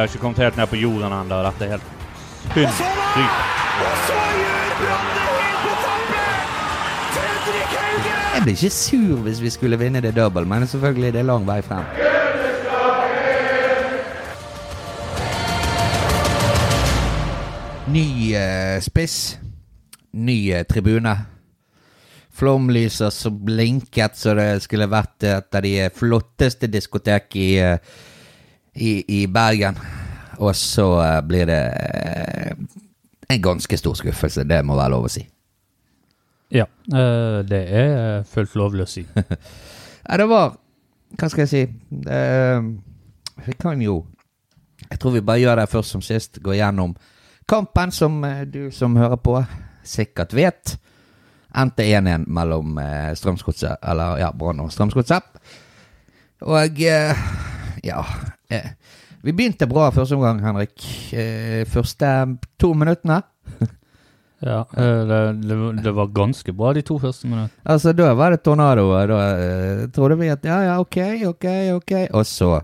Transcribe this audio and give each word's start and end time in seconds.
har 0.00 0.08
ikke 0.08 0.22
kommet 0.22 0.38
helt 0.38 0.56
ned 0.56 0.66
på 0.70 0.76
jorden 0.80 1.12
ennå. 1.12 1.42
Dette 1.46 1.64
er 1.64 1.70
helt 1.76 1.88
sinnssykt. 2.54 3.00
Helt 3.16 3.34
på 5.64 5.74
tampen! 5.84 6.30
Jeg 8.34 8.42
blir 8.42 8.54
ikke 8.54 8.70
sur 8.72 9.16
hvis 9.26 9.40
vi 9.42 9.50
skulle 9.52 9.78
vinne 9.78 10.00
det 10.00 10.14
double, 10.16 10.46
men 10.48 10.66
selvfølgelig 10.66 11.12
det 11.12 11.20
er 11.20 11.26
lang 11.28 11.46
vei 11.48 11.60
frem. 11.62 11.84
Ny 17.90 18.34
eh, 18.38 18.78
spiss. 18.80 19.38
Ny 20.12 20.38
eh, 20.54 20.62
tribune. 20.64 21.16
Flomlyser 22.32 23.10
som 23.10 23.36
blinket 23.44 24.16
så 24.16 24.34
det 24.38 24.62
skulle 24.64 24.88
vært 24.88 25.26
et 25.26 25.58
av 25.58 25.66
de 25.66 25.74
flotteste 25.92 26.70
diskotek 26.70 27.36
i, 27.36 27.50
eh, 27.58 27.76
i, 28.74 29.22
i 29.22 29.26
Bergen. 29.26 29.78
Og 30.40 30.56
så 30.56 30.86
eh, 31.02 31.20
blir 31.26 31.46
det 31.46 31.60
eh, 31.60 32.56
en 33.28 33.42
ganske 33.42 33.76
stor 33.76 33.94
skuffelse, 33.94 34.44
det 34.44 34.62
må 34.64 34.76
være 34.78 34.94
lov 34.94 35.06
å 35.06 35.12
si. 35.12 35.22
Ja, 36.50 36.66
eh, 36.66 37.40
det 37.46 37.60
er 37.68 38.24
fullt 38.28 38.56
lovlig 38.58 38.86
å 38.86 38.90
si. 38.90 39.04
Nei, 39.14 40.16
det 40.16 40.26
var 40.30 40.56
Hva 41.18 41.28
skal 41.28 41.42
jeg 41.44 41.50
si? 41.50 41.60
Vi 43.44 43.54
kan 43.60 43.80
jo 43.82 44.04
Jeg 44.88 44.98
tror 44.98 45.12
vi 45.14 45.22
bare 45.26 45.42
gjør 45.42 45.60
det 45.60 45.70
først 45.70 45.94
som 45.94 46.02
sist. 46.02 46.40
Gå 46.42 46.54
gjennom 46.56 46.94
kampen, 47.50 47.92
som 47.92 48.22
du 48.46 48.70
som 48.72 48.96
hører 48.96 49.18
på, 49.20 49.36
sikkert 49.84 50.34
vet. 50.34 50.76
Endte 51.54 51.84
1-1 51.84 52.24
mellom 52.30 52.78
Strømsgodset 53.18 53.82
Eller 53.82 54.22
ja, 54.22 54.30
Brann 54.32 54.62
og 54.62 54.72
Strømsgodset. 54.72 55.26
Og 56.46 56.80
ja 56.80 58.02
eh, 58.50 58.72
Vi 59.22 59.32
begynte 59.36 59.68
bra 59.68 59.90
første 59.92 60.16
omgang, 60.16 60.40
Henrik. 60.44 60.86
Eh, 61.12 61.66
første 61.68 62.14
to 62.60 62.72
minuttene. 62.74 63.22
Ja, 64.40 64.62
eh, 64.72 65.00
det, 65.04 65.16
det, 65.44 65.56
det 65.84 65.92
var 65.92 66.06
ganske 66.16 66.52
bra 66.56 66.70
de 66.72 66.80
to 66.80 66.94
første 66.96 67.28
minuttene. 67.28 67.60
Altså, 67.68 67.92
da 67.92 68.14
var 68.16 68.32
det 68.32 68.40
tornado, 68.40 68.86
og 68.88 69.10
da 69.10 69.18
eh, 69.36 69.82
trodde 69.92 70.16
vi 70.16 70.30
at 70.32 70.46
ja, 70.48 70.62
ja, 70.64 70.78
ok, 70.80 70.96
ok, 71.28 71.44
ok. 71.74 71.92
Og 72.16 72.24
så 72.24 72.54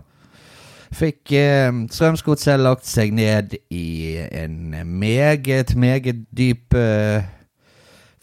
fikk 0.97 1.35
eh, 1.37 1.69
Strømsgodset 1.93 2.63
lagt 2.63 2.89
seg 2.89 3.13
ned 3.13 3.53
i 3.69 4.17
en 4.41 4.73
meget, 4.97 5.75
meget 5.77 6.25
dyp 6.33 6.73
eh, 6.73 7.29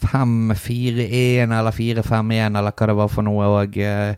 5-4-1 0.03 1.55
eller 1.55 1.71
4-5-1 1.79 2.59
eller 2.59 2.75
hva 2.75 2.89
det 2.91 2.97
var 2.99 3.13
for 3.13 3.27
noe, 3.27 3.53
og 3.63 3.79
eh, 3.79 4.17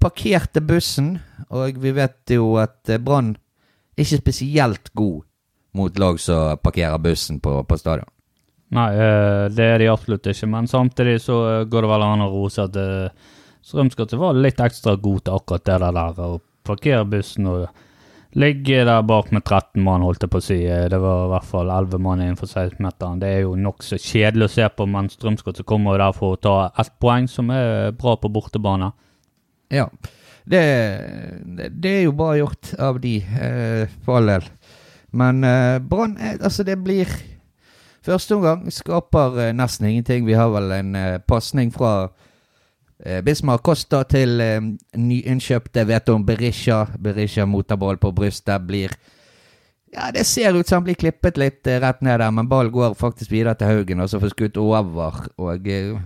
parkerte 0.00 0.62
bussen. 0.64 1.16
Og 1.50 1.78
vi 1.82 1.92
vet 1.96 2.34
jo 2.34 2.56
at 2.62 2.90
eh, 2.90 3.00
Brann 3.02 3.34
er 3.96 4.04
ikke 4.04 4.22
spesielt 4.24 4.92
god 4.94 5.24
mot 5.76 5.98
lag 6.00 6.20
som 6.20 6.56
parkerer 6.64 6.98
bussen 7.02 7.40
på, 7.40 7.58
på 7.68 7.78
stadion. 7.80 8.08
Nei, 8.76 8.90
eh, 8.94 9.46
det 9.54 9.70
er 9.70 9.82
de 9.82 9.90
absolutt 9.92 10.26
ikke. 10.32 10.50
Men 10.52 10.68
samtidig 10.70 11.20
så 11.24 11.40
eh, 11.52 11.64
går 11.70 11.86
det 11.86 11.92
vel 11.94 12.06
an 12.06 12.26
å 12.26 12.30
rose 12.32 12.66
at 12.66 12.78
Strømsgodset 13.66 14.20
var 14.20 14.38
litt 14.38 14.60
ekstra 14.62 14.94
god 15.02 15.24
til 15.26 15.40
akkurat 15.40 15.66
det 15.66 15.78
der. 15.82 16.20
Å 16.22 16.66
parkere 16.66 17.06
bussen 17.10 17.48
og 17.50 17.66
ligge 18.36 18.84
der 18.84 19.02
bak 19.02 19.30
med 19.32 19.42
13 19.42 19.82
mann, 19.82 20.04
holdt 20.04 20.22
jeg 20.22 20.30
på 20.32 20.40
å 20.42 20.44
si. 20.44 20.58
Det 20.66 21.00
var 21.00 21.24
i 21.24 21.30
hvert 21.32 21.48
fall 21.48 21.72
11 21.72 22.02
mann 22.04 22.22
innenfor 22.22 22.50
16-meteren. 22.50 23.22
Det 23.22 23.30
er 23.32 23.40
jo 23.46 23.56
nokså 23.58 23.98
kjedelig 24.02 24.48
å 24.48 24.54
se 24.58 24.68
på, 24.76 24.86
men 24.92 25.08
Strømsgodset 25.10 25.66
kommer 25.68 25.96
jo 25.96 26.02
der 26.04 26.16
for 26.16 26.36
å 26.36 26.40
ta 26.46 26.56
ett 26.82 26.92
poeng, 27.02 27.26
som 27.32 27.50
er 27.54 27.96
bra 27.96 28.16
på 28.20 28.30
bortebane. 28.32 28.92
Ja. 29.72 29.88
Det, 30.46 30.62
det, 31.74 31.90
er 31.90 32.02
jo 32.04 32.12
bra 32.14 32.36
gjort 32.38 32.74
av 32.78 33.00
de, 33.02 33.16
eh, 33.18 33.94
for 34.04 34.20
all 34.20 34.30
del. 34.30 34.44
Men 35.16 35.42
eh, 35.44 35.78
Brann 35.82 36.14
Altså, 36.20 36.62
det 36.62 36.76
blir 36.84 37.10
Første 38.06 38.36
omgang 38.36 38.68
skaper 38.70 39.40
eh, 39.42 39.52
nesten 39.56 39.88
ingenting. 39.88 40.26
Vi 40.28 40.36
har 40.38 40.52
vel 40.54 40.70
en 40.76 40.94
eh, 40.94 41.18
pasning 41.26 41.72
fra 41.74 42.12
eh, 43.02 43.18
Bismar 43.26 43.58
Costa 43.66 44.04
til 44.06 44.38
eh, 44.40 44.60
nyinnkjøpte 44.94 45.82
Veton 45.88 46.22
Berisha. 46.28 46.84
Berisha 47.02 47.48
mottar 47.50 47.80
ball 47.82 47.98
på 47.98 48.14
brystet. 48.14 48.62
Blir 48.68 48.94
Ja, 49.90 50.12
det 50.14 50.26
ser 50.26 50.54
ut 50.54 50.68
som 50.68 50.82
han 50.82 50.86
blir 50.86 50.98
klippet 51.00 51.38
litt 51.40 51.66
eh, 51.66 51.80
rett 51.82 52.04
ned 52.06 52.20
der, 52.20 52.30
men 52.30 52.46
ball 52.46 52.70
går 52.70 52.94
faktisk 52.94 53.32
videre 53.34 53.56
til 53.58 53.72
Haugen, 53.72 54.00
og 54.04 54.10
så 54.12 54.22
får 54.22 54.36
skutt 54.36 54.62
over. 54.62 55.26
Og 55.42 55.66
eh, 55.66 55.98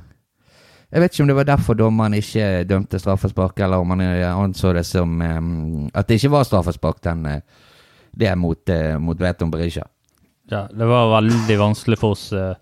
jeg 0.90 1.02
vet 1.04 1.14
ikke 1.14 1.22
om 1.22 1.28
det 1.30 1.38
var 1.38 1.46
derfor 1.46 1.76
dommeren 1.78 2.16
ikke 2.18 2.46
dømte 2.66 2.98
straffespark, 2.98 3.60
eller 3.62 3.78
om 3.78 3.92
han 3.94 4.02
anså 4.26 4.72
det 4.74 4.82
som 4.88 5.20
um, 5.22 5.88
at 5.94 6.08
det 6.08 6.18
ikke 6.18 6.32
var 6.34 6.46
straffespark, 6.48 6.98
den, 7.06 7.26
eh, 7.30 7.42
det 8.10 8.32
mot, 8.34 8.58
uh, 8.66 8.96
mot 8.98 9.20
Veton 9.20 9.52
Berisha. 9.52 9.84
Ja, 10.50 10.64
det 10.66 10.88
var 10.90 11.12
veldig 11.12 11.58
vanskelig 11.60 11.98
for 12.00 12.16
oss 12.16 12.32
uh, 12.34 12.56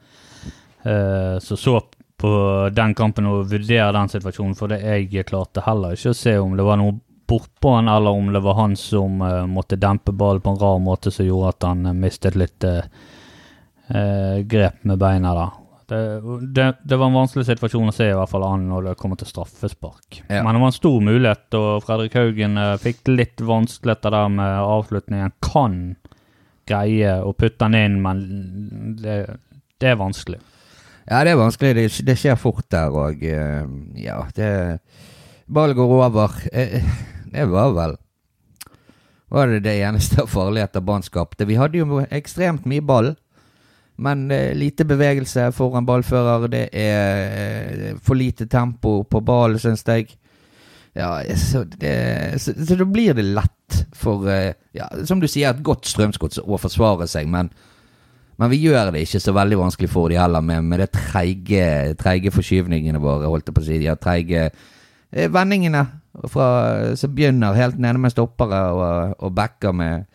uh, 0.85 1.39
som 1.41 1.57
så 1.57 1.81
på 2.19 2.33
den 2.75 2.93
kampen 2.99 3.31
å 3.31 3.39
vurdere 3.49 3.95
den 3.97 4.13
situasjonen, 4.13 4.57
for 4.59 4.69
det 4.69 4.83
jeg 4.83 5.25
klarte 5.31 5.65
heller 5.65 5.97
ikke 5.97 6.13
å 6.13 6.19
se 6.19 6.35
om 6.43 6.57
det 6.59 6.67
var 6.67 6.81
noe 6.81 6.99
bortpå 7.29 7.79
han, 7.79 7.89
eller 7.89 8.19
om 8.19 8.29
det 8.35 8.43
var 8.45 8.59
han 8.59 8.75
som 8.77 9.23
måtte 9.53 9.77
dempe 9.77 10.13
ballen 10.17 10.43
på 10.43 10.55
en 10.55 10.61
rar 10.61 10.79
måte 10.81 11.13
som 11.13 11.29
gjorde 11.29 11.53
at 11.53 11.67
han 11.69 11.91
mistet 12.01 12.39
litt 12.41 12.65
grep 14.49 14.81
med 14.89 14.99
beina 14.99 15.35
da. 15.37 15.47
Det, 15.89 16.01
det, 16.53 16.67
det 16.85 16.97
var 17.01 17.09
en 17.09 17.17
vanskelig 17.17 17.47
situasjon 17.49 17.89
å 17.89 17.95
se 17.97 18.11
i 18.11 18.17
hvert 18.17 18.29
fall 18.29 18.45
an 18.45 18.67
når 18.69 18.91
det 18.91 18.99
kommer 19.01 19.17
til 19.17 19.31
straffespark. 19.31 20.21
Ja. 20.27 20.43
Men 20.45 20.53
det 20.53 20.61
var 20.61 20.69
en 20.69 20.77
stor 20.77 20.99
mulighet, 21.01 21.47
og 21.57 21.87
Fredrik 21.87 22.19
Haugen 22.19 22.61
eh, 22.61 22.75
fikk 22.83 23.09
litt 23.09 23.41
vanskeligheter 23.41 24.13
der 24.13 24.35
med 24.35 24.61
avslutningen. 24.61 25.33
Kan 25.45 25.79
greie 26.69 27.17
å 27.25 27.33
putte 27.33 27.65
den 27.65 27.79
inn, 27.79 27.99
men 28.05 28.21
det, 29.01 29.19
det 29.81 29.95
er 29.95 30.01
vanskelig. 30.01 30.43
Ja, 31.09 31.23
det 31.25 31.33
er 31.33 31.41
vanskelig. 31.41 31.73
Det, 31.79 31.87
det 32.05 32.19
skjer 32.21 32.37
fort 32.37 32.67
der, 32.73 32.93
og 32.93 33.25
eh, 33.25 33.65
ja, 34.05 34.21
det 34.37 34.51
Ball 35.49 35.73
går 35.73 35.95
over. 35.97 36.35
Eh, 36.53 36.85
det 37.33 37.47
var 37.49 37.73
vel 37.77 37.97
Var 39.33 39.47
det 39.55 39.63
det 39.65 39.79
eneste 39.85 40.27
farligheter 40.37 40.85
Brann 40.85 41.05
skapte? 41.05 41.49
Vi 41.49 41.57
hadde 41.57 41.81
jo 41.81 42.03
ekstremt 42.05 42.69
mye 42.69 42.85
ball, 42.85 43.15
men 43.99 44.31
eh, 44.31 44.55
lite 44.57 44.87
bevegelse 44.89 45.49
foran 45.57 45.87
ballfører. 45.87 46.49
Det 46.53 46.65
er 46.73 47.33
eh, 47.91 47.97
for 48.03 48.19
lite 48.19 48.47
tempo 48.51 49.03
på 49.05 49.23
ballen, 49.27 49.59
syns 49.63 49.85
jeg. 49.87 50.13
Ja, 50.99 51.19
så, 51.37 51.65
det, 51.65 52.41
så, 52.43 52.55
så 52.67 52.79
da 52.79 52.87
blir 52.89 53.15
det 53.15 53.27
lett 53.27 53.83
for 53.95 54.25
eh, 54.33 54.55
ja, 54.75 54.89
Som 55.07 55.21
du 55.21 55.29
sier, 55.29 55.53
et 55.53 55.63
godt 55.63 55.87
strømsgods 55.87 56.41
å 56.43 56.59
forsvare 56.59 57.07
seg, 57.11 57.29
men 57.31 57.53
men 58.39 58.53
vi 58.53 58.61
gjør 58.63 58.93
det 58.95 59.01
ikke 59.03 59.19
så 59.19 59.33
veldig 59.35 59.57
vanskelig 59.59 59.89
for 59.91 60.13
de 60.13 60.19
heller, 60.19 60.43
med, 60.47 60.63
med 60.71 60.79
det 60.79 60.93
treige, 60.95 62.31
forskyvningene 62.31 63.01
våre, 63.03 63.27
holdt 63.27 63.51
jeg 63.51 63.57
på 63.57 63.65
å 63.65 63.67
si. 63.67 63.79
De 63.83 63.89
har 63.91 63.99
treige 63.99 64.45
eh, 64.47 65.27
vendingene 65.35 65.81
fra, 66.31 66.47
som 66.95 67.17
begynner 67.17 67.59
helt 67.59 67.81
nede 67.83 67.99
med 67.99 68.15
stoppere 68.15 68.61
og, 68.77 69.17
og 69.19 69.35
backer 69.35 69.75
med 69.75 70.07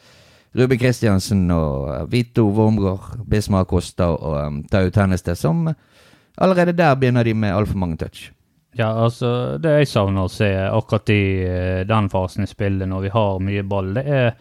Ruben 0.54 0.78
Kristiansen 0.78 1.48
og 1.52 2.12
Vito 2.12 2.46
Wormgård, 2.54 3.26
Bismar 3.30 3.66
Kosta 3.70 4.12
og 4.14 4.38
um, 4.38 4.62
Tau 4.70 4.92
Tenneste, 4.94 5.36
som 5.36 5.66
allerede 6.38 6.76
der 6.78 6.96
begynner 6.96 7.26
de 7.26 7.34
med 7.34 7.56
altfor 7.56 7.80
mange 7.82 7.98
touch. 7.98 8.32
Ja, 8.78 8.92
altså, 9.04 9.58
det 9.62 9.74
jeg 9.80 9.90
savner 9.90 10.26
å 10.26 10.34
se 10.34 10.50
akkurat 10.66 11.10
i 11.14 11.24
eh, 11.46 11.84
den 11.86 12.10
fasen 12.10 12.46
i 12.46 12.50
spillet, 12.50 12.90
når 12.90 13.04
vi 13.06 13.12
har 13.14 13.44
mye 13.46 13.66
ball, 13.70 13.94
det 13.98 14.08
er 14.08 14.34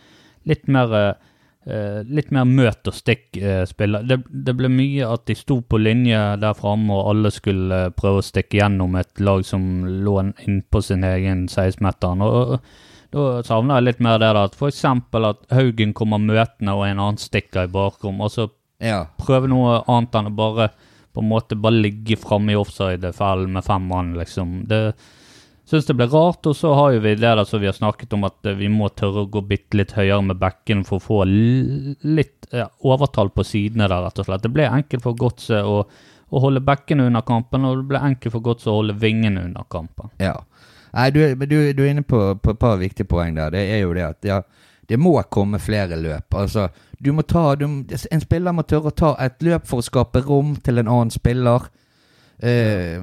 litt 0.48 0.68
mer 0.72 1.14
Uh, 1.62 2.02
litt 2.10 2.32
mer 2.34 2.42
møt 2.42 2.88
og 2.90 2.94
stikk-spill. 2.96 4.00
det, 4.10 4.16
det 4.26 4.54
ble 4.58 4.66
mye 4.66 5.06
at 5.06 5.28
de 5.30 5.36
sto 5.38 5.60
på 5.62 5.78
linje 5.78 6.18
der 6.42 6.56
framme, 6.58 6.90
og 6.90 7.12
alle 7.12 7.30
skulle 7.30 7.76
uh, 7.86 7.92
prøve 7.94 8.18
å 8.18 8.24
stikke 8.26 8.58
gjennom 8.58 8.96
et 8.98 9.22
lag 9.22 9.44
som 9.46 9.84
lå 9.86 10.16
innpå 10.42 10.82
sin 10.82 11.06
egen 11.06 11.44
16-meter. 11.46 12.24
Og, 12.26 12.56
og 12.56 13.01
da 13.12 13.42
savner 13.46 13.78
jeg 13.78 13.84
litt 13.90 14.00
mer 14.04 14.18
det 14.22 14.30
at 14.40 14.56
eksempel 14.68 15.28
at 15.28 15.42
Haugen 15.52 15.92
kommer 15.96 16.22
møtende 16.22 16.74
og 16.74 16.86
en 16.86 16.98
annen 17.02 17.20
stikker 17.20 17.66
i 17.68 17.72
bakrom, 17.72 18.20
og 18.24 18.32
så 18.32 18.48
Ja. 18.82 19.04
prøve 19.20 19.48
noe 19.48 19.82
annet 19.86 20.14
enn 20.18 20.30
å 20.32 20.34
bare 20.34 20.70
på 21.12 21.20
en 21.20 21.28
måte 21.28 21.54
bare 21.60 21.76
ligge 21.82 22.16
framme 22.16 22.52
i 22.54 22.56
offside-fellen 22.56 23.52
med 23.52 23.64
fem 23.64 23.84
mann, 23.86 24.14
liksom. 24.16 24.66
Det 24.66 24.94
syns 25.68 25.86
det 25.86 25.96
ble 25.96 26.06
rart, 26.08 26.46
og 26.48 26.56
så 26.56 26.72
har 26.74 26.92
jo 26.94 27.02
vi 27.04 27.14
det 27.14 27.20
der 27.20 27.44
som 27.44 27.60
vi 27.60 27.68
har 27.68 27.76
snakket 27.76 28.12
om, 28.16 28.24
at 28.24 28.48
vi 28.58 28.68
må 28.72 28.88
tørre 28.96 29.26
å 29.26 29.30
gå 29.30 29.42
bitte 29.46 29.76
litt 29.78 29.92
høyere 29.92 30.24
med 30.24 30.40
bekken 30.40 30.84
for 30.88 30.98
å 30.98 31.04
få 31.04 31.18
litt 31.28 32.48
ja, 32.52 32.66
overtall 32.84 33.30
på 33.32 33.44
sidene 33.46 33.88
der, 33.88 34.02
rett 34.06 34.18
og 34.18 34.28
slett. 34.28 34.42
Det 34.44 34.52
ble 34.52 34.66
enkelt 34.68 35.04
for 35.04 35.16
Godset 35.20 35.64
å, 35.64 35.82
å 36.32 36.42
holde 36.42 36.64
bekkene 36.64 37.06
under 37.08 37.24
kampen, 37.28 37.64
og 37.68 37.82
det 37.82 37.88
ble 37.92 38.02
enkelt 38.08 38.34
for 38.34 38.44
Godset 38.48 38.72
å 38.72 38.78
holde 38.80 38.96
vingene 39.00 39.46
under 39.48 39.68
kampen. 39.72 40.10
Ja. 40.22 40.34
Nei, 40.92 41.10
du, 41.10 41.22
du, 41.46 41.56
du 41.72 41.82
er 41.84 41.90
inne 41.94 42.04
på, 42.04 42.20
på 42.36 42.52
et 42.52 42.60
par 42.60 42.76
viktige 42.80 43.08
poeng 43.08 43.36
der. 43.36 43.52
Det 43.54 43.62
er 43.64 43.82
jo 43.84 43.94
det 43.96 44.04
at 44.04 44.28
ja, 44.28 44.40
det 44.88 44.98
må 45.00 45.14
komme 45.32 45.60
flere 45.62 45.96
løp. 45.96 46.34
Altså, 46.36 46.68
du 47.00 47.12
må 47.16 47.24
ta 47.24 47.54
du, 47.56 47.66
En 47.66 48.22
spiller 48.22 48.54
må 48.54 48.64
tørre 48.68 48.92
å 48.92 48.96
ta 48.96 49.12
et 49.24 49.40
løp 49.42 49.66
for 49.70 49.80
å 49.80 49.86
skape 49.86 50.24
rom 50.26 50.56
til 50.60 50.82
en 50.82 50.90
annen 50.90 51.12
spiller. 51.14 51.68
Eh, 52.42 53.00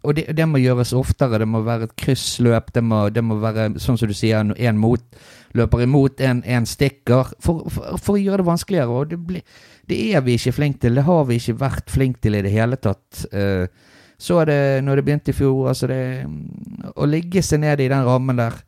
og 0.00 0.16
det, 0.16 0.26
det 0.36 0.46
må 0.48 0.60
gjøres 0.60 0.92
oftere. 0.96 1.40
Det 1.42 1.48
må 1.48 1.62
være 1.64 1.88
et 1.88 1.96
kryssløp. 2.00 2.72
Det 2.74 2.82
må, 2.84 3.02
det 3.12 3.24
må 3.24 3.36
være, 3.40 3.70
sånn 3.80 3.98
som 4.00 4.08
du 4.08 4.16
sier, 4.16 4.52
én 4.56 4.80
løper 5.56 5.84
imot, 5.84 6.20
en 6.20 6.66
stikker. 6.68 7.34
For, 7.42 7.66
for, 7.68 7.96
for, 8.00 8.16
å 8.16 8.20
gjøre 8.20 8.42
det 8.42 8.48
vanskeligere. 8.48 8.96
Og 8.96 9.12
det, 9.12 9.20
blir, 9.28 9.44
det 9.88 10.00
er 10.14 10.24
vi 10.24 10.38
ikke 10.38 10.56
flinke 10.56 10.84
til. 10.84 10.96
Det 10.96 11.06
har 11.08 11.24
vi 11.28 11.40
ikke 11.40 11.60
vært 11.60 11.92
flinke 11.92 12.24
til 12.24 12.38
i 12.38 12.44
det 12.46 12.52
hele 12.54 12.80
tatt. 12.80 13.24
Uh, 13.32 13.66
så 14.20 14.42
er 14.42 14.50
det, 14.50 14.60
når 14.84 15.00
det 15.00 15.04
begynte 15.06 15.32
i 15.32 15.36
fjor, 15.36 15.70
altså 15.70 15.88
det 15.88 16.00
Å 16.92 17.06
ligge 17.08 17.40
seg 17.44 17.62
ned 17.62 17.80
i 17.80 17.88
den 17.88 18.04
rammen 18.04 18.36
der 18.40 18.58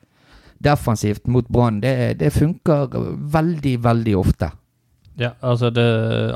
defensivt 0.63 1.27
mot 1.27 1.49
Brann, 1.51 1.81
det, 1.83 2.21
det 2.21 2.31
funker 2.33 2.93
veldig, 3.35 3.75
veldig 3.83 4.15
ofte. 4.17 4.53
Ja, 5.19 5.35
altså 5.41 5.73
det 5.75 5.85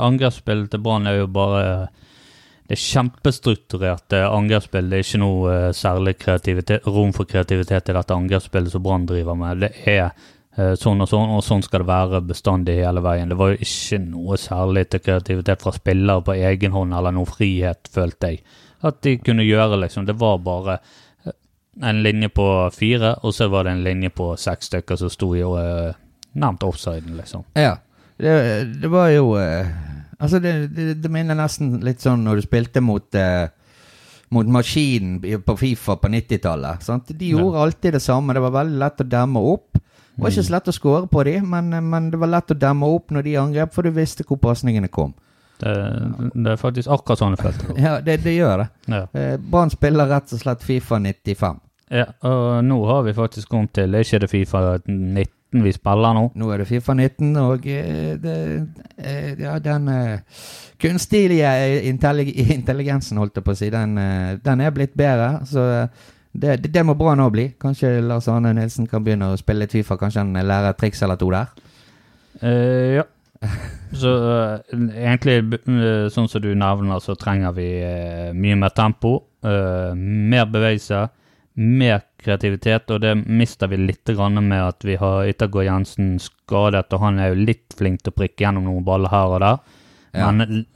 angrepsspillet 0.02 0.72
til 0.72 0.82
Brann 0.82 1.06
er 1.08 1.20
jo 1.22 1.28
bare 1.32 1.62
det 2.66 2.74
er 2.74 2.82
kjempestrukturerte 2.82 4.20
angrepsspill. 4.26 4.88
Det 4.90 4.98
er 4.98 5.04
ikke 5.04 5.20
noe 5.22 5.52
uh, 5.54 5.74
særlig 5.76 6.16
rom 6.82 7.12
for 7.14 7.28
kreativitet 7.30 7.92
i 7.92 7.94
dette 7.94 8.16
angrepsspillet 8.16 8.74
som 8.74 8.82
Brann 8.82 9.06
driver 9.06 9.38
med. 9.38 9.62
Det 9.62 9.70
er 9.86 10.08
uh, 10.58 10.74
sånn 10.74 11.04
og 11.04 11.08
sånn, 11.08 11.36
og 11.36 11.44
sånn 11.46 11.62
skal 11.62 11.84
det 11.84 11.92
være 11.92 12.24
bestandig 12.26 12.80
hele 12.80 13.04
veien. 13.06 13.30
Det 13.30 13.38
var 13.38 13.54
jo 13.54 13.60
ikke 13.62 14.00
noe 14.02 14.38
særlig 14.42 14.88
til 14.90 15.04
kreativitet 15.06 15.62
fra 15.62 15.74
spillere 15.78 16.26
på 16.26 16.34
egen 16.34 16.74
hånd, 16.74 16.96
eller 16.98 17.14
noe 17.14 17.30
frihet, 17.30 17.86
følte 17.94 18.34
jeg. 18.34 18.42
At 18.80 19.00
de 19.02 19.16
kunne 19.18 19.46
gjøre, 19.46 19.78
liksom. 19.80 20.06
Det 20.06 20.16
var 20.20 20.38
bare 20.44 20.78
eh, 21.24 21.36
en 21.82 22.02
linje 22.04 22.28
på 22.28 22.46
fire, 22.74 23.16
og 23.22 23.34
så 23.34 23.48
var 23.52 23.64
det 23.64 23.76
en 23.76 23.84
linje 23.86 24.10
på 24.10 24.34
seks 24.40 24.72
stykker 24.72 25.00
som 25.00 25.12
sto 25.12 25.32
i 25.36 25.42
uh, 25.44 25.96
nærmt 26.36 26.64
offsiden, 26.66 27.16
liksom. 27.16 27.44
Ja. 27.56 27.76
Det, 28.16 28.32
det 28.80 28.88
var 28.88 29.10
jo 29.12 29.34
Altså, 30.18 30.38
det, 30.40 30.52
det, 30.72 30.94
det, 31.02 31.10
minner 31.12 31.36
nesten 31.36 31.74
litt 31.84 32.00
sånn 32.00 32.22
når 32.24 32.38
du 32.38 32.44
spilte 32.46 32.80
mot, 32.80 33.04
eh, 33.20 33.50
mot 34.32 34.48
maskinen 34.48 35.18
på 35.44 35.56
Fifa 35.60 35.98
på 36.00 36.10
90-tallet. 36.12 36.86
De 37.10 37.32
gjorde 37.34 37.58
ja. 37.58 37.64
alltid 37.66 37.98
det 37.98 38.00
samme. 38.00 38.32
Det 38.32 38.44
var 38.46 38.54
veldig 38.54 38.80
lett 38.80 39.04
å 39.04 39.08
demme 39.12 39.42
opp. 39.52 39.76
Det 40.16 40.24
var 40.24 40.32
ikke 40.32 40.46
så 40.46 40.54
lett 40.54 40.70
å 40.72 40.72
score 40.72 41.08
på 41.12 41.22
dem, 41.28 41.50
men, 41.52 41.76
men, 41.90 42.08
det 42.08 42.16
var 42.16 42.32
lett 42.32 42.54
å 42.54 42.56
demme 42.56 42.88
opp 42.88 43.12
når 43.12 43.26
de 43.26 43.36
angrep, 43.36 43.74
for 43.74 43.84
du 43.84 43.92
visste 43.92 44.24
hvor 44.24 44.40
pasningene 44.40 44.88
kom. 44.88 45.12
Det, 45.60 45.74
det, 46.34 46.50
er 46.52 46.58
faktisk 46.60 46.90
akkurat 46.92 47.20
sånn 47.22 47.36
jeg 47.36 47.44
følte 47.44 47.68
det. 47.70 47.76
Ja, 47.86 47.94
det, 48.04 48.18
det 48.24 48.34
gjør 48.36 48.64
det. 48.64 48.66
Ja. 48.92 49.04
Eh, 49.16 49.36
Brann 49.40 49.72
spiller 49.72 50.10
rett 50.10 50.34
og 50.36 50.42
slett 50.42 50.66
Fifa 50.66 51.00
95. 51.00 51.62
Ja, 51.94 52.08
og 52.26 52.64
nå 52.66 52.80
har 52.88 53.04
vi 53.06 53.14
faktisk 53.14 53.48
kommet 53.48 53.72
til, 53.76 53.94
er 53.94 54.04
ikke 54.04 54.24
det 54.24 54.30
Fifa 54.32 54.62
19 54.84 55.32
vi 55.62 55.72
spiller 55.72 56.16
nå. 56.16 56.24
Nå 56.36 56.50
er 56.52 56.60
det 56.60 56.66
Fifa 56.68 56.96
19, 56.96 57.30
og 57.40 57.68
eh, 57.70 58.16
det, 58.20 58.34
eh, 58.98 59.30
ja, 59.40 59.54
den 59.62 59.88
uh, 59.88 60.42
kunstige 60.82 61.52
intellig 61.86 62.34
intelligensen, 62.58 63.20
holdt 63.22 63.38
jeg 63.38 63.46
på 63.46 63.54
å 63.54 63.58
si, 63.58 63.70
den, 63.72 63.96
den 64.42 64.64
er 64.64 64.74
blitt 64.74 64.96
bedre. 64.98 65.46
Så 65.46 65.64
det, 66.36 66.58
det, 66.60 66.72
det, 66.74 66.84
må 66.84 66.98
bra 66.98 67.14
nå 67.16 67.30
bli. 67.32 67.48
Kanskje 67.60 68.00
Lars 68.04 68.28
Arne 68.28 68.52
Nilsen 68.58 68.90
kan 68.90 69.04
begynne 69.06 69.30
å 69.32 69.40
spille 69.40 69.64
litt 69.64 69.76
Fifa. 69.78 69.96
Kanskje 70.00 70.26
han 70.26 70.36
lærer 70.36 70.74
et 70.74 70.80
triks 70.82 71.00
eller 71.06 71.20
to 71.20 71.30
der? 71.32 71.54
Uh, 72.42 72.98
ja. 73.00 73.06
Så 73.96 74.10
uh, 74.10 74.58
egentlig, 74.90 75.38
uh, 75.68 76.08
sånn 76.12 76.28
som 76.28 76.42
du 76.42 76.50
nevner, 76.58 77.00
så 77.00 77.14
trenger 77.18 77.54
vi 77.56 77.68
mye 78.34 78.58
mer 78.58 78.74
tempo. 78.76 79.20
mer 79.46 80.48
bevegelser 80.50 81.06
mer 81.56 82.02
kreativitet, 82.20 82.90
og 82.92 83.00
det 83.00 83.14
mister 83.16 83.70
vi 83.72 83.78
litt 83.80 84.08
med 84.08 84.60
at 84.60 84.84
vi 84.84 84.96
har 84.96 85.26
Yttergård 85.26 85.64
Jensen 85.64 86.18
skadet, 86.20 86.92
og 86.92 87.00
han 87.00 87.18
er 87.18 87.32
jo 87.32 87.46
litt 87.46 87.74
flink 87.76 88.02
til 88.02 88.12
å 88.12 88.16
prikke 88.16 88.44
gjennom 88.44 88.64
noen 88.68 88.84
baller 88.84 89.08
her 89.08 89.32
og 89.32 89.40
der. 89.40 89.58
Ja. 90.12 90.30
Men 90.32 90.66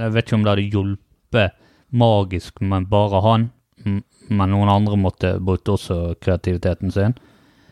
jeg 0.00 0.12
vet 0.14 0.26
ikke 0.26 0.36
om 0.36 0.44
det 0.44 0.54
hadde 0.54 0.70
hjulpet 0.72 1.58
magisk 1.90 2.60
med 2.60 2.88
bare 2.88 3.20
han, 3.20 3.50
men 3.84 4.52
noen 4.54 4.72
andre 4.72 4.96
måtte 4.96 5.34
bruke 5.44 5.74
også 5.76 6.16
kreativiteten 6.20 6.92
sin. 6.94 7.16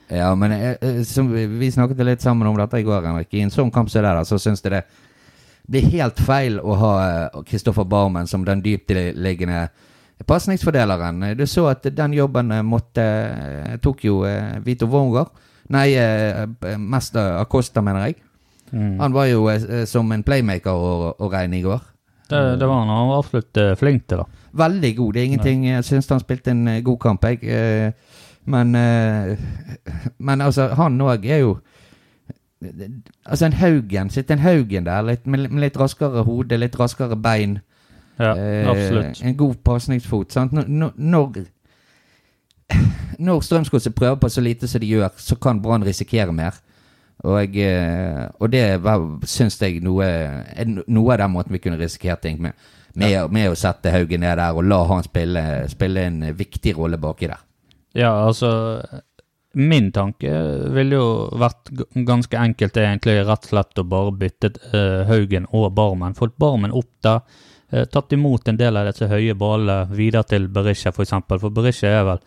Ja, 0.08 0.31
men 0.34 0.55
jeg, 0.55 0.78
eh, 0.81 1.00
eh, 1.02 1.26
vi, 1.28 1.44
vi 1.60 1.70
snakket 1.72 2.00
litt 2.06 2.25
sammen 2.25 2.49
om 2.49 2.56
dette 2.56 2.81
i 2.81 2.87
går, 2.87 3.05
Henrik. 3.05 3.32
I 3.34 3.44
en 3.44 3.52
sånn 3.52 3.72
kamp 3.72 3.90
som 3.93 4.02
det 4.02 4.08
der, 4.08 4.25
så 4.25 4.38
syns 4.40 4.64
jeg 4.64 4.72
det 4.72 4.84
blir 5.69 5.90
helt 5.93 6.20
feil 6.25 6.56
å 6.64 6.76
ha 6.81 6.93
Kristoffer 7.44 7.84
eh, 7.84 7.90
Barmen 7.93 8.31
som 8.31 8.46
den 8.46 8.62
dyptliggende 8.64 9.66
pasningsfordeleren. 10.26 11.20
Du 11.37 11.44
så 11.46 11.66
at 11.70 11.84
den 11.94 12.16
jobben 12.16 12.50
måtte 12.66 13.05
tok 13.84 14.00
jo 14.08 14.22
Vito 14.64 14.88
Wormgård. 14.90 15.28
Nei, 15.70 15.93
mest 16.81 17.14
Acosta, 17.20 17.84
mener 17.84 18.08
jeg. 18.08 18.16
Mm. 18.72 18.96
Han 18.99 19.14
var 19.14 19.28
jo 19.28 19.44
som 19.87 20.11
en 20.11 20.25
playmaker 20.26 20.75
å, 20.75 21.12
å 21.14 21.28
regne 21.31 21.61
i 21.61 21.62
går. 21.62 21.84
Det, 22.32 22.40
det 22.58 22.66
var 22.66 22.81
han. 22.81 22.90
Han 22.90 23.12
var 23.12 23.22
absolutt 23.22 23.61
flink 23.78 24.08
til 24.11 24.25
det. 24.25 24.43
Veldig 24.58 24.93
god. 24.96 25.12
Det 25.14 25.20
er 25.20 25.28
ingenting 25.31 25.69
Jeg 25.69 25.87
syns 25.87 26.11
han 26.11 26.25
spilte 26.25 26.56
en 26.56 26.66
god 26.88 26.99
kamp, 27.04 27.28
jeg. 27.28 27.94
Men, 28.48 28.72
men 30.18 30.40
altså, 30.40 30.70
han 30.78 31.00
òg 31.04 31.26
er 31.28 31.42
jo 31.42 31.58
Altså, 33.26 33.46
en 33.46 33.52
Haugen. 33.52 34.10
Sitter 34.10 34.34
en 34.34 34.40
Haugen 34.42 34.86
der 34.86 35.02
litt, 35.06 35.26
med, 35.30 35.44
litt 35.62 35.76
raskere 35.78 36.24
hode, 36.26 36.56
litt 36.58 36.78
raskere 36.80 37.16
bein. 37.16 37.60
Ja, 38.18 38.32
absolutt. 38.70 39.20
en 39.22 39.36
god 39.36 39.54
pasningsfot. 39.64 40.34
Når, 40.52 40.64
når, 40.96 41.44
når 43.18 43.40
Strømsgodset 43.40 43.94
prøver 43.94 44.14
på 44.14 44.28
så 44.28 44.40
lite 44.40 44.68
som 44.68 44.80
de 44.80 44.90
gjør, 44.90 45.08
så 45.16 45.36
kan 45.36 45.62
Brann 45.62 45.86
risikere 45.86 46.32
mer. 46.32 46.58
Og, 47.18 47.56
eh, 47.56 48.26
og 48.38 48.52
det 48.52 48.62
syns 49.26 49.58
jeg 49.62 49.80
noe, 49.82 50.06
noe 50.86 51.12
av 51.14 51.18
den 51.18 51.32
måten 51.34 51.54
vi 51.54 51.62
kunne 51.62 51.78
risikert 51.80 52.22
ting 52.22 52.42
med. 52.42 52.52
Med, 52.98 53.30
med, 53.30 53.50
å 53.52 53.58
sette 53.58 53.92
Haugen 53.94 54.24
ned 54.24 54.38
der 54.40 54.56
og 54.56 54.64
la 54.66 54.78
han 54.88 55.04
spille, 55.06 55.42
spille 55.70 56.06
en 56.08 56.22
viktig 56.34 56.72
rolle 56.78 56.98
baki 56.98 57.28
der. 57.30 57.42
Ja, 57.96 58.11
altså 58.26 58.50
Min 59.58 59.88
tanke 59.93 60.31
ville 60.75 60.99
jo 60.99 61.06
vært 61.40 61.70
ganske 62.06 62.37
enkelt, 62.37 62.76
egentlig 62.76 63.17
rett 63.25 63.46
og 63.46 63.52
slett 63.52 63.81
å 63.81 63.87
bare 63.88 64.12
bytte 64.20 64.52
uh, 64.75 65.08
Haugen 65.08 65.49
og 65.56 65.70
Barmen. 65.75 66.14
Fått 66.14 66.37
Barmen 66.38 66.75
opp 66.76 66.90
da 67.02 67.14
eh, 67.73 67.87
tatt 67.90 68.12
imot 68.12 68.49
en 68.49 68.61
del 68.61 68.76
av 68.76 68.90
disse 68.90 69.08
høye 69.08 69.35
ballene 69.35 69.88
videre 69.96 70.29
til 70.29 70.50
Berisha, 70.52 70.93
f.eks. 70.93 70.96
For, 70.96 71.08
eksempel. 71.08 71.40
for 71.43 71.56
Berisha 71.56 71.90
er 71.90 72.05
vel 72.11 72.20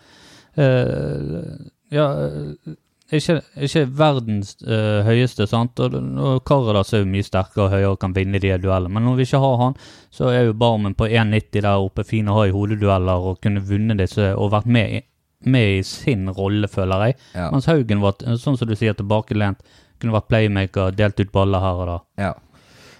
uh, 0.57 1.69
Ja, 1.93 2.07
eh, 2.25 2.75
ikke, 3.11 3.41
ikke 3.67 3.83
verdens 3.99 4.53
eh, 4.63 5.01
høyeste, 5.03 5.47
sant. 5.49 5.79
Og, 5.83 5.95
og 5.99 6.43
Karadas 6.47 6.93
er 6.95 7.03
jo 7.03 7.09
mye 7.11 7.25
sterkere 7.27 7.65
og 7.65 7.73
høyere 7.73 7.93
og 7.95 7.99
kan 7.99 8.15
vinne 8.15 8.39
de 8.39 8.53
duellene. 8.55 8.93
Men 8.95 9.03
når 9.09 9.17
vi 9.19 9.27
ikke 9.27 9.41
har 9.43 9.57
han, 9.59 9.79
så 10.15 10.31
er 10.31 10.45
jo 10.47 10.57
Barmen 10.57 10.95
på 10.95 11.09
1,90 11.09 11.57
der 11.59 11.71
oppe 11.75 12.05
fin 12.07 12.31
å 12.31 12.37
ha 12.39 12.45
i 12.47 12.53
hodedueller 12.55 13.27
og 13.31 13.41
kunne 13.43 13.63
vunnet 13.67 13.99
disse 13.99 14.31
og 14.31 14.53
vært 14.55 14.69
med, 14.71 15.09
med 15.43 15.79
i 15.79 15.83
sin 15.87 16.29
rolle, 16.29 16.67
føler 16.67 17.07
jeg. 17.07 17.17
Ja. 17.35 17.49
Mens 17.53 17.69
Haugen 17.69 18.01
var, 18.03 18.19
sånn 18.37 18.57
som 18.59 18.69
du 18.69 18.75
sier, 18.77 18.93
tilbakelent. 18.97 19.61
Kunne 20.01 20.15
vært 20.15 20.29
playmaker, 20.31 20.95
delt 20.97 21.19
ut 21.21 21.31
baller 21.33 21.61
her 21.61 21.83
og 21.83 21.91
da. 21.91 21.97
Ja. 22.21 22.31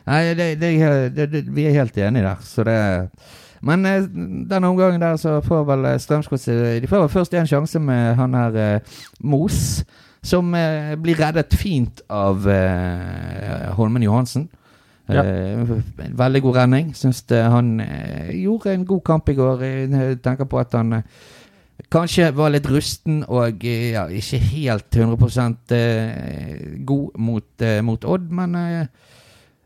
Nei, 0.05 0.33
det, 0.33 0.55
det, 0.61 1.27
det, 1.31 1.41
vi 1.53 1.65
er 1.69 1.77
helt 1.77 1.97
enige 1.97 2.25
der. 2.25 2.45
Så 2.45 2.65
det 2.65 2.77
Men 3.61 3.85
eh, 3.85 4.01
denne 4.49 4.69
omgangen 4.71 5.01
der 5.01 5.19
så 5.21 5.35
får 5.45 5.65
vel 5.69 5.85
eh, 5.85 5.99
Strømsgodset 6.01 6.81
De 6.81 6.87
får 6.89 7.03
vel 7.03 7.11
først 7.13 7.35
en 7.37 7.49
sjanse 7.49 7.79
med 7.79 8.15
han 8.17 8.33
her 8.33 8.57
eh, 8.57 8.95
Mos, 9.21 9.83
som 10.23 10.49
eh, 10.57 10.95
blir 10.97 11.19
reddet 11.21 11.53
fint 11.53 12.01
av 12.09 12.49
eh, 12.49 13.69
Holmen 13.77 14.03
Johansen. 14.03 14.49
Ja. 15.11 15.23
Veldig 16.17 16.41
god 16.41 16.55
redning. 16.55 16.91
Syns 16.95 17.25
han 17.29 17.81
gjorde 18.31 18.73
en 18.73 18.85
god 18.87 19.01
kamp 19.05 19.29
i 19.29 19.35
går. 19.35 19.63
Jeg 19.65 20.19
tenker 20.23 20.47
på 20.47 20.59
at 20.61 20.73
han 20.77 21.01
Kanskje 21.91 22.29
var 22.35 22.53
litt 22.53 22.69
rusten 22.71 23.21
og 23.27 23.63
ja, 23.67 24.05
ikke 24.07 24.37
helt 24.51 24.95
100% 24.95 25.73
god 26.87 27.17
mot, 27.19 27.65
mot 27.83 28.05
Odd, 28.07 28.29
men 28.31 28.55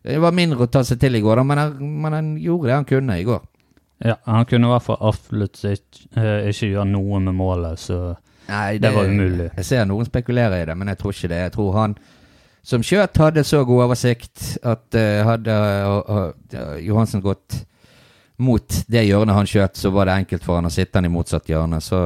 det 0.05 0.17
var 0.22 0.34
mindre 0.34 0.65
å 0.65 0.72
ta 0.72 0.82
seg 0.86 1.00
til 1.01 1.17
i 1.17 1.22
går, 1.22 1.38
da, 1.38 1.44
men, 1.46 1.62
han, 1.62 1.94
men 2.01 2.15
han 2.17 2.32
gjorde 2.41 2.70
det 2.70 2.79
han 2.79 2.88
kunne 2.89 3.20
i 3.22 3.27
går. 3.27 3.44
Ja, 3.98 4.17
han 4.25 4.46
kunne 4.46 4.67
i 4.67 4.74
hvert 4.74 4.86
fall 4.86 5.00
absolutt 5.08 5.62
ikke, 5.63 6.03
eh, 6.20 6.50
ikke 6.51 6.72
gjøre 6.74 6.89
noe 6.89 7.22
med 7.24 7.38
målet, 7.38 7.79
så 7.79 8.00
Nei, 8.50 8.75
det, 8.75 8.84
det, 8.84 8.91
var 8.94 9.10
umulig. 9.10 9.48
Jeg 9.55 9.65
ser 9.65 9.88
noen 9.89 10.05
spekulerer 10.05 10.62
i 10.62 10.67
det, 10.70 10.75
men 10.77 10.91
jeg 10.91 11.00
tror 11.00 11.15
ikke 11.15 11.29
det. 11.32 11.39
Jeg 11.48 11.53
tror 11.55 11.77
han 11.79 11.96
som 12.65 12.84
skjøt, 12.86 13.22
hadde 13.22 13.46
så 13.46 13.63
god 13.65 13.88
oversikt 13.88 14.44
at 14.65 14.98
uh, 14.98 15.22
hadde 15.25 15.55
uh, 15.55 16.27
uh, 16.53 16.75
Johansen 16.82 17.24
gått 17.25 17.63
mot 18.38 18.77
det 18.92 19.06
hjørnet 19.08 19.38
han 19.38 19.50
skjøt, 19.50 19.80
så 19.80 19.92
var 19.96 20.10
det 20.10 20.20
enkelt 20.22 20.44
for 20.46 20.60
han 20.60 20.70
å 20.70 20.74
sitte 20.74 21.00
han 21.00 21.08
i 21.08 21.13
motsatt 21.13 21.50
hjørne. 21.50 21.80
Så 21.84 22.01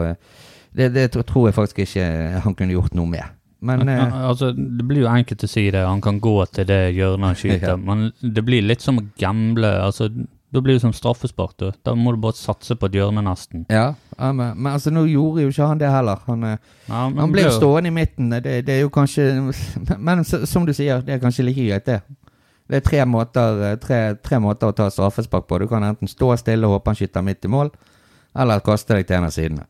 det, 0.76 0.92
det 0.96 1.10
tror 1.14 1.50
jeg 1.50 1.58
faktisk 1.58 1.84
ikke 1.86 2.08
han 2.46 2.56
kunne 2.58 2.76
gjort 2.76 2.98
noe 2.98 3.10
med. 3.10 3.36
Men, 3.60 3.90
uh, 3.90 4.30
altså, 4.30 4.54
Det 4.54 4.86
blir 4.88 5.04
jo 5.04 5.12
enkelt 5.12 5.44
å 5.44 5.50
si 5.52 5.66
det, 5.74 5.82
han 5.84 6.00
kan 6.02 6.22
gå 6.24 6.36
til 6.54 6.68
det 6.70 6.94
hjørnet 6.96 7.34
han 7.34 7.40
skyter, 7.42 7.74
ja. 7.74 7.80
men 7.80 8.12
det 8.22 8.46
blir 8.48 8.64
litt 8.64 8.86
som 8.86 9.02
å 9.02 9.08
gamble. 9.20 9.74
altså 9.84 10.12
da 10.50 10.62
blir 10.62 10.80
det 10.80 10.82
som 10.82 10.94
straffespark. 10.94 11.54
Da. 11.62 11.72
da 11.86 11.94
må 11.96 12.16
du 12.16 12.18
bare 12.22 12.38
satse 12.38 12.74
på 12.80 12.88
et 12.90 12.96
hjørne, 12.98 13.22
nesten. 13.22 13.68
Ja, 13.70 13.92
men, 14.18 14.56
men, 14.58 14.72
altså, 14.72 14.90
nå 14.94 15.04
gjorde 15.06 15.44
jo 15.44 15.52
ikke 15.54 15.68
han 15.70 15.82
det 15.82 15.92
heller. 15.94 16.24
Han, 16.26 16.46
eh, 16.48 16.72
ja, 16.88 17.04
han 17.06 17.34
ble 17.34 17.44
jo 17.46 17.52
stående 17.54 17.92
i 17.92 17.94
midten. 17.94 18.32
Det, 18.34 18.56
det, 18.66 18.80
er 18.80 18.82
jo 18.82 18.90
kanskje 18.94 19.28
Men 20.10 20.24
som 20.26 20.66
du 20.66 20.74
sier, 20.74 21.04
det 21.06 21.16
er 21.16 21.22
kanskje 21.22 21.46
like 21.46 21.68
greit, 21.68 21.86
det. 21.86 22.00
Det 22.70 22.78
er 22.78 22.86
tre 22.86 23.06
måter, 23.10 23.62
eh, 23.66 23.78
tre, 23.82 24.00
tre 24.22 24.38
måter 24.40 24.70
å 24.70 24.76
ta 24.78 24.90
straffespark 24.94 25.48
på. 25.50 25.58
Du 25.60 25.68
kan 25.68 25.84
enten 25.84 26.10
stå 26.10 26.36
stille 26.38 26.68
og 26.68 26.78
håpe 26.78 26.92
han 26.92 27.00
skyter 27.00 27.26
midt 27.26 27.46
i 27.46 27.50
mål, 27.50 27.72
eller 28.38 28.62
kaste 28.62 28.94
deg 28.94 29.08
til 29.10 29.18
en 29.18 29.26
av 29.26 29.34
sidene. 29.34 29.66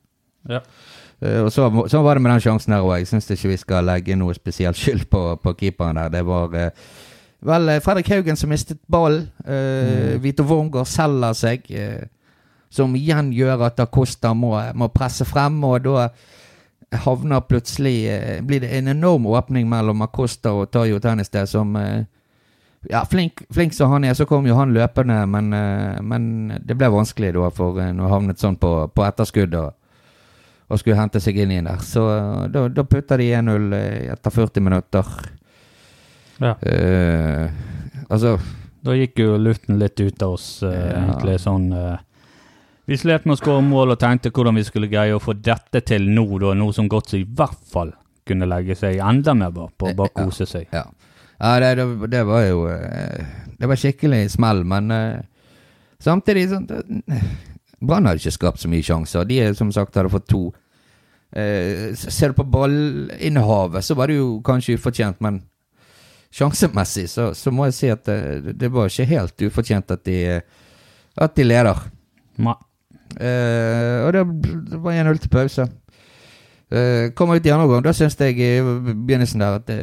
Ja. 0.50 0.60
Eh, 1.22 1.40
og 1.46 1.52
så, 1.56 1.70
så 1.88 2.02
var 2.04 2.20
det 2.20 2.26
med 2.26 2.34
den 2.34 2.44
sjansen 2.44 2.76
der 2.76 2.84
òg. 2.84 2.98
Jeg 3.00 3.08
syns 3.08 3.32
ikke 3.32 3.54
vi 3.54 3.62
skal 3.62 3.88
legge 3.88 4.20
noe 4.20 4.36
spesielt 4.36 4.80
skyld 4.80 5.08
på, 5.14 5.24
på 5.40 5.56
keeperen 5.62 6.02
der. 6.02 6.12
Det 6.18 6.26
var 6.28 6.60
eh, 6.60 6.92
vel 7.48 7.72
Fredrik 7.86 8.12
Haugen 8.12 8.36
som 8.36 8.52
mistet 8.52 8.82
ballen. 8.92 9.30
Uh, 9.48 10.20
Vito 10.20 10.44
Wormgård 10.44 10.90
selger 10.92 11.38
seg, 11.40 11.70
som 12.68 12.92
igjen 13.00 13.32
gjør 13.32 13.64
at 13.70 13.80
Acosta 13.80 14.34
må, 14.36 14.58
må 14.76 14.90
presse 14.92 15.24
frem, 15.24 15.56
og 15.64 15.88
da 15.88 16.10
havner 17.06 17.46
plutselig 17.48 17.96
Blir 18.44 18.64
det 18.66 18.74
en 18.76 18.92
enorm 18.92 19.30
åpning 19.32 19.70
mellom 19.70 20.02
Acosta 20.04 20.52
og 20.52 20.72
Tayo 20.74 21.00
der 21.00 21.46
som 21.48 21.78
ja, 22.88 23.06
flink, 23.06 23.42
flink 23.54 23.74
som 23.74 23.92
han 23.92 24.06
er, 24.08 24.14
så 24.16 24.26
kom 24.26 24.48
jo 24.48 24.56
han 24.56 24.72
løpende, 24.74 25.26
men, 25.28 25.52
eh, 25.54 26.00
men 26.02 26.54
det 26.64 26.78
ble 26.80 26.88
vanskelig 26.94 27.34
da, 27.36 27.50
for 27.52 27.80
eh, 27.82 27.92
når 27.92 28.08
han 28.08 28.14
havnet 28.14 28.40
sånn 28.40 28.56
på, 28.60 28.72
på 28.96 29.04
etterskudd 29.04 29.58
og, 29.60 29.74
og 30.70 30.80
skulle 30.80 31.00
hente 31.00 31.20
seg 31.24 31.42
inn 31.42 31.52
igjen 31.52 31.68
der. 31.68 31.84
Så 31.84 32.06
eh, 32.14 32.46
da, 32.54 32.68
da 32.72 32.86
putta 32.88 33.18
de 33.20 33.28
1-0 33.36 33.76
eh, 33.76 34.14
etter 34.14 34.36
40 34.36 34.66
minutter. 34.70 35.12
Ja. 36.40 36.54
Uh, 36.64 37.50
altså 38.08 38.38
Da 38.80 38.94
gikk 38.96 39.18
jo 39.20 39.34
luften 39.36 39.76
litt 39.76 40.00
ut 40.00 40.22
av 40.24 40.38
oss, 40.38 40.62
uh, 40.64 40.72
Ja. 40.72 41.02
egentlig 41.02 41.34
sånn 41.44 41.66
uh, 41.76 41.98
Vi 42.88 42.96
slet 42.96 43.26
med 43.28 43.36
å 43.36 43.40
skåre 43.42 43.66
mål 43.66 43.92
og 43.92 44.00
tenkte 44.00 44.32
hvordan 44.32 44.56
vi 44.56 44.64
skulle 44.64 44.88
greie 44.88 45.18
å 45.18 45.20
få 45.20 45.36
dette 45.36 45.82
til 45.84 46.08
nå, 46.08 46.24
da, 46.40 46.54
noe 46.56 46.72
som 46.72 46.88
godt 46.88 47.12
som 47.12 47.20
i 47.20 47.28
hvert 47.28 47.60
fall 47.68 47.92
kunne 48.24 48.48
legge 48.48 48.78
seg 48.80 49.02
enda 49.04 49.36
mer 49.36 49.52
bakpå 49.52 49.92
og 49.92 50.00
bare 50.00 50.16
kose 50.16 50.48
seg. 50.48 50.72
Ja, 50.72 50.86
ja 51.40 51.52
det, 51.64 51.74
det, 51.80 52.08
det 52.12 52.24
var 52.28 52.42
jo 52.44 52.66
eh, 52.68 53.28
Det 53.60 53.68
var 53.70 53.80
skikkelig 53.80 54.26
smell, 54.36 54.64
men 54.68 54.92
eh, 54.92 55.22
samtidig 56.04 56.50
sånn 56.52 56.68
eh, 56.70 57.30
Brann 57.80 58.10
hadde 58.10 58.20
ikke 58.20 58.36
skapt 58.36 58.60
så 58.60 58.68
mye 58.72 58.84
sjanser. 58.84 59.28
De 59.28 59.38
som 59.56 59.70
sagt 59.72 59.96
hadde 59.96 60.12
fått 60.12 60.28
to. 60.28 60.50
Eh, 61.32 61.96
ser 61.96 62.34
du 62.34 62.40
på 62.42 62.48
ballinnehavet, 62.52 63.86
så 63.86 63.96
var 63.96 64.12
det 64.12 64.18
jo 64.18 64.42
kanskje 64.44 64.76
ufortjent, 64.76 65.22
men 65.24 65.40
sjansemessig 66.36 67.08
så, 67.10 67.30
så 67.34 67.54
må 67.56 67.70
jeg 67.70 67.78
si 67.78 67.92
at 67.94 68.04
det, 68.06 68.58
det 68.60 68.70
var 68.74 68.90
ikke 68.92 69.08
helt 69.10 69.46
ufortjent 69.48 69.96
at 69.96 70.04
de, 70.06 70.18
at 71.18 71.38
de 71.40 71.46
leder. 71.48 71.86
Nei. 72.44 72.58
Eh, 73.18 74.06
og 74.06 74.14
det, 74.14 74.26
det 74.70 74.82
var 74.84 75.00
1-0 75.00 75.24
til 75.24 75.34
pause. 75.34 75.70
Uh, 76.70 77.10
ut 77.10 77.46
i 77.46 77.50
andre 77.50 77.66
omgang. 77.66 77.86
Da 77.86 77.94
syns 77.98 78.18
jeg 78.20 78.38
i 78.38 78.50
begynnelsen 78.62 79.42
der 79.42 79.58
at 79.58 79.66
det, 79.70 79.80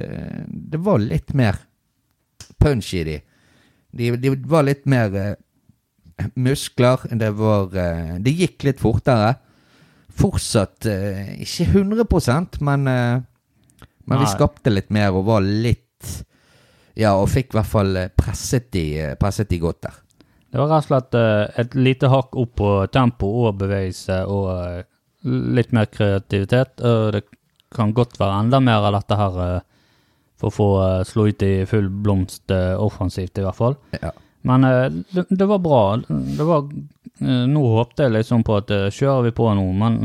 det 0.46 0.78
var 0.78 1.02
litt 1.02 1.34
mer 1.34 1.58
punch 2.62 2.92
i 2.94 3.02
de. 3.06 3.16
De, 3.96 4.12
de 4.20 4.34
var 4.46 4.66
litt 4.68 4.86
mer 4.86 5.10
uh, 5.10 6.28
muskler. 6.38 7.08
Det 7.10 7.32
var 7.38 7.74
uh, 7.74 8.14
Det 8.22 8.36
gikk 8.38 8.68
litt 8.68 8.82
fortere. 8.82 9.34
Fortsatt 10.16 10.86
uh, 10.86 11.34
ikke 11.42 11.66
100 11.82 12.06
men, 12.64 12.86
eh, 12.88 13.18
men 14.06 14.22
vi 14.22 14.30
skapte 14.30 14.72
litt 14.72 14.88
mer 14.94 15.12
og 15.12 15.26
var 15.26 15.44
litt 15.44 15.82
Ja, 16.96 17.12
og 17.20 17.28
fikk 17.28 17.50
i 17.52 17.58
hvert 17.58 17.68
fall 17.68 17.96
eh, 18.00 18.12
presset 18.16 18.70
de, 18.72 18.84
eh, 18.96 19.16
presset 19.20 19.50
de 19.50 19.58
godt 19.60 19.82
der. 19.84 19.98
Det 20.48 20.62
var 20.62 20.70
rett 20.70 20.86
og 20.86 20.88
slett 20.88 21.16
eh, 21.18 21.60
et 21.60 21.74
lite 21.76 22.08
hakk 22.08 22.38
opp 22.40 22.54
på 22.56 22.70
tempo 22.88 23.28
og 23.42 23.58
bevegelse 23.60 24.22
og 24.32 24.46
eh, 24.54 24.78
litt 25.26 25.72
mer 25.76 25.88
kreativitet. 25.90 26.80
Og 26.80 27.16
det 27.16 27.24
kan 27.74 27.94
godt 27.96 28.18
være 28.20 28.42
enda 28.44 28.60
mer 28.62 28.86
av 28.86 28.96
dette 28.98 29.18
her 29.18 29.40
eh, 29.46 29.64
for 30.40 30.50
å 30.50 30.54
få 30.54 30.68
eh, 30.84 31.02
slå 31.08 31.28
ut 31.30 31.44
i 31.46 31.52
full 31.68 31.90
blomst 31.90 32.54
eh, 32.54 32.74
offensivt, 32.78 33.38
i 33.38 33.46
hvert 33.46 33.58
fall. 33.58 33.76
Ja. 33.98 34.12
Men 34.46 34.62
det, 35.10 35.24
det 35.26 35.46
var 35.50 35.58
bra. 35.58 35.80
Det 36.06 36.44
var, 36.46 36.68
nå 37.50 37.62
håpte 37.72 38.04
jeg 38.04 38.14
liksom 38.14 38.44
på 38.46 38.60
at 38.60 38.68
kjører 38.94 39.24
vi 39.26 39.32
på 39.34 39.48
nå, 39.58 39.64
men 39.74 39.96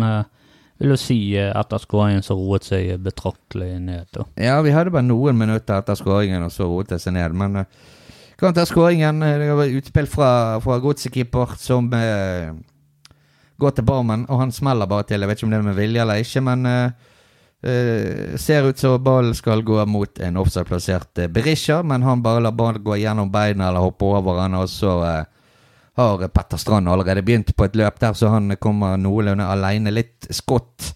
vil 0.82 0.96
jo 0.96 0.98
si 0.98 1.18
etter 1.38 1.84
skåringen 1.84 2.25
så 2.25 2.34
roet 2.40 2.66
seg 2.66 2.96
betraktelig 3.06 3.75
ned. 3.78 4.08
Da. 4.18 4.25
Ja, 4.42 4.56
vi 4.66 4.74
hadde 4.74 4.96
bare 4.96 5.06
noen 5.06 5.38
minutter 5.38 5.78
etter 5.78 6.00
skåringen, 6.00 6.42
og 6.48 6.56
så 6.56 6.66
roet 6.66 6.90
det 6.90 6.98
seg 7.04 7.13
ned. 7.20 7.38
Men 7.38 7.62
uh, 7.62 7.92
kan 8.42 8.54
ta 8.54 8.66
skåringen. 8.66 9.20
Det 9.20 9.54
var 9.54 9.66
utspill 9.78 10.08
fra, 10.10 10.60
fra 10.63 10.80
godsekeeper 10.82 11.56
som 11.62 11.92
eh, 11.94 12.50
går 13.62 13.77
til 13.77 13.88
Barmen, 13.88 14.25
og 14.30 14.41
han 14.41 14.53
smeller 14.53 14.89
bare 14.89 15.08
til. 15.10 15.22
Jeg 15.22 15.30
vet 15.30 15.39
ikke 15.39 15.48
om 15.48 15.53
det 15.53 15.60
er 15.60 15.68
med 15.70 15.80
vilje 15.80 16.03
eller 16.03 16.22
ikke, 16.24 16.44
men 16.46 16.70
uh, 16.70 17.12
eh, 17.63 18.38
ser 18.41 18.68
ut 18.68 18.82
som 18.82 19.03
ballen 19.03 19.38
skal 19.38 19.63
gå 19.65 19.77
mot 19.89 20.24
en 20.25 20.39
offside-plassert 20.41 21.24
uh, 21.24 21.27
Berisha, 21.32 21.82
men 21.86 22.06
han 22.08 22.24
bare 22.25 22.44
lar 22.44 22.56
ballen 22.58 22.84
gå 22.84 22.98
gjennom 23.01 23.32
beina 23.34 23.70
eller 23.70 23.86
hoppe 23.86 24.10
over 24.10 24.41
han, 24.44 24.58
og 24.60 24.70
så 24.72 24.96
uh, 25.01 25.20
har 26.01 26.25
Petter 26.34 26.58
Strand 26.62 26.89
allerede 26.89 27.24
begynt 27.25 27.53
på 27.56 27.68
et 27.68 27.77
løp 27.77 28.00
der, 28.01 28.18
så 28.18 28.32
han 28.34 28.56
kommer 28.60 28.98
noenlunde 28.98 29.46
alene. 29.46 29.94
Litt 29.94 30.32
skott 30.34 30.94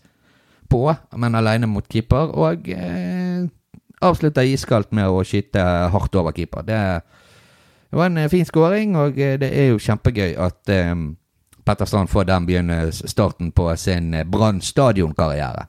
på, 0.72 0.88
men 1.16 1.38
alene 1.38 1.70
mot 1.70 1.86
keeper, 1.92 2.34
og 2.34 2.72
uh, 2.74 3.46
avslutter 4.04 4.48
iskaldt 4.48 4.94
med 4.96 5.10
å 5.10 5.24
skyte 5.26 5.62
hardt 5.94 6.18
over 6.20 6.36
keeper. 6.36 6.66
Det, 6.68 6.80
det 7.90 8.00
var 8.00 8.10
en 8.12 8.18
eh, 8.18 8.32
fin 8.32 8.48
skåring, 8.48 8.96
og 9.00 9.20
eh, 9.20 9.38
det 9.42 9.52
er 9.54 9.72
jo 9.72 9.82
kjempegøy 9.82 10.36
at 10.42 10.74
eh, 10.74 10.94
Petter 11.66 11.86
Strand 11.90 12.10
får 12.12 12.28
den 12.30 12.46
begynne 12.46 12.80
starten 12.94 13.52
på 13.56 13.70
sin 13.82 14.14
eh, 14.14 14.24
Brann 14.28 14.62
stadionkarriere. 14.62 15.66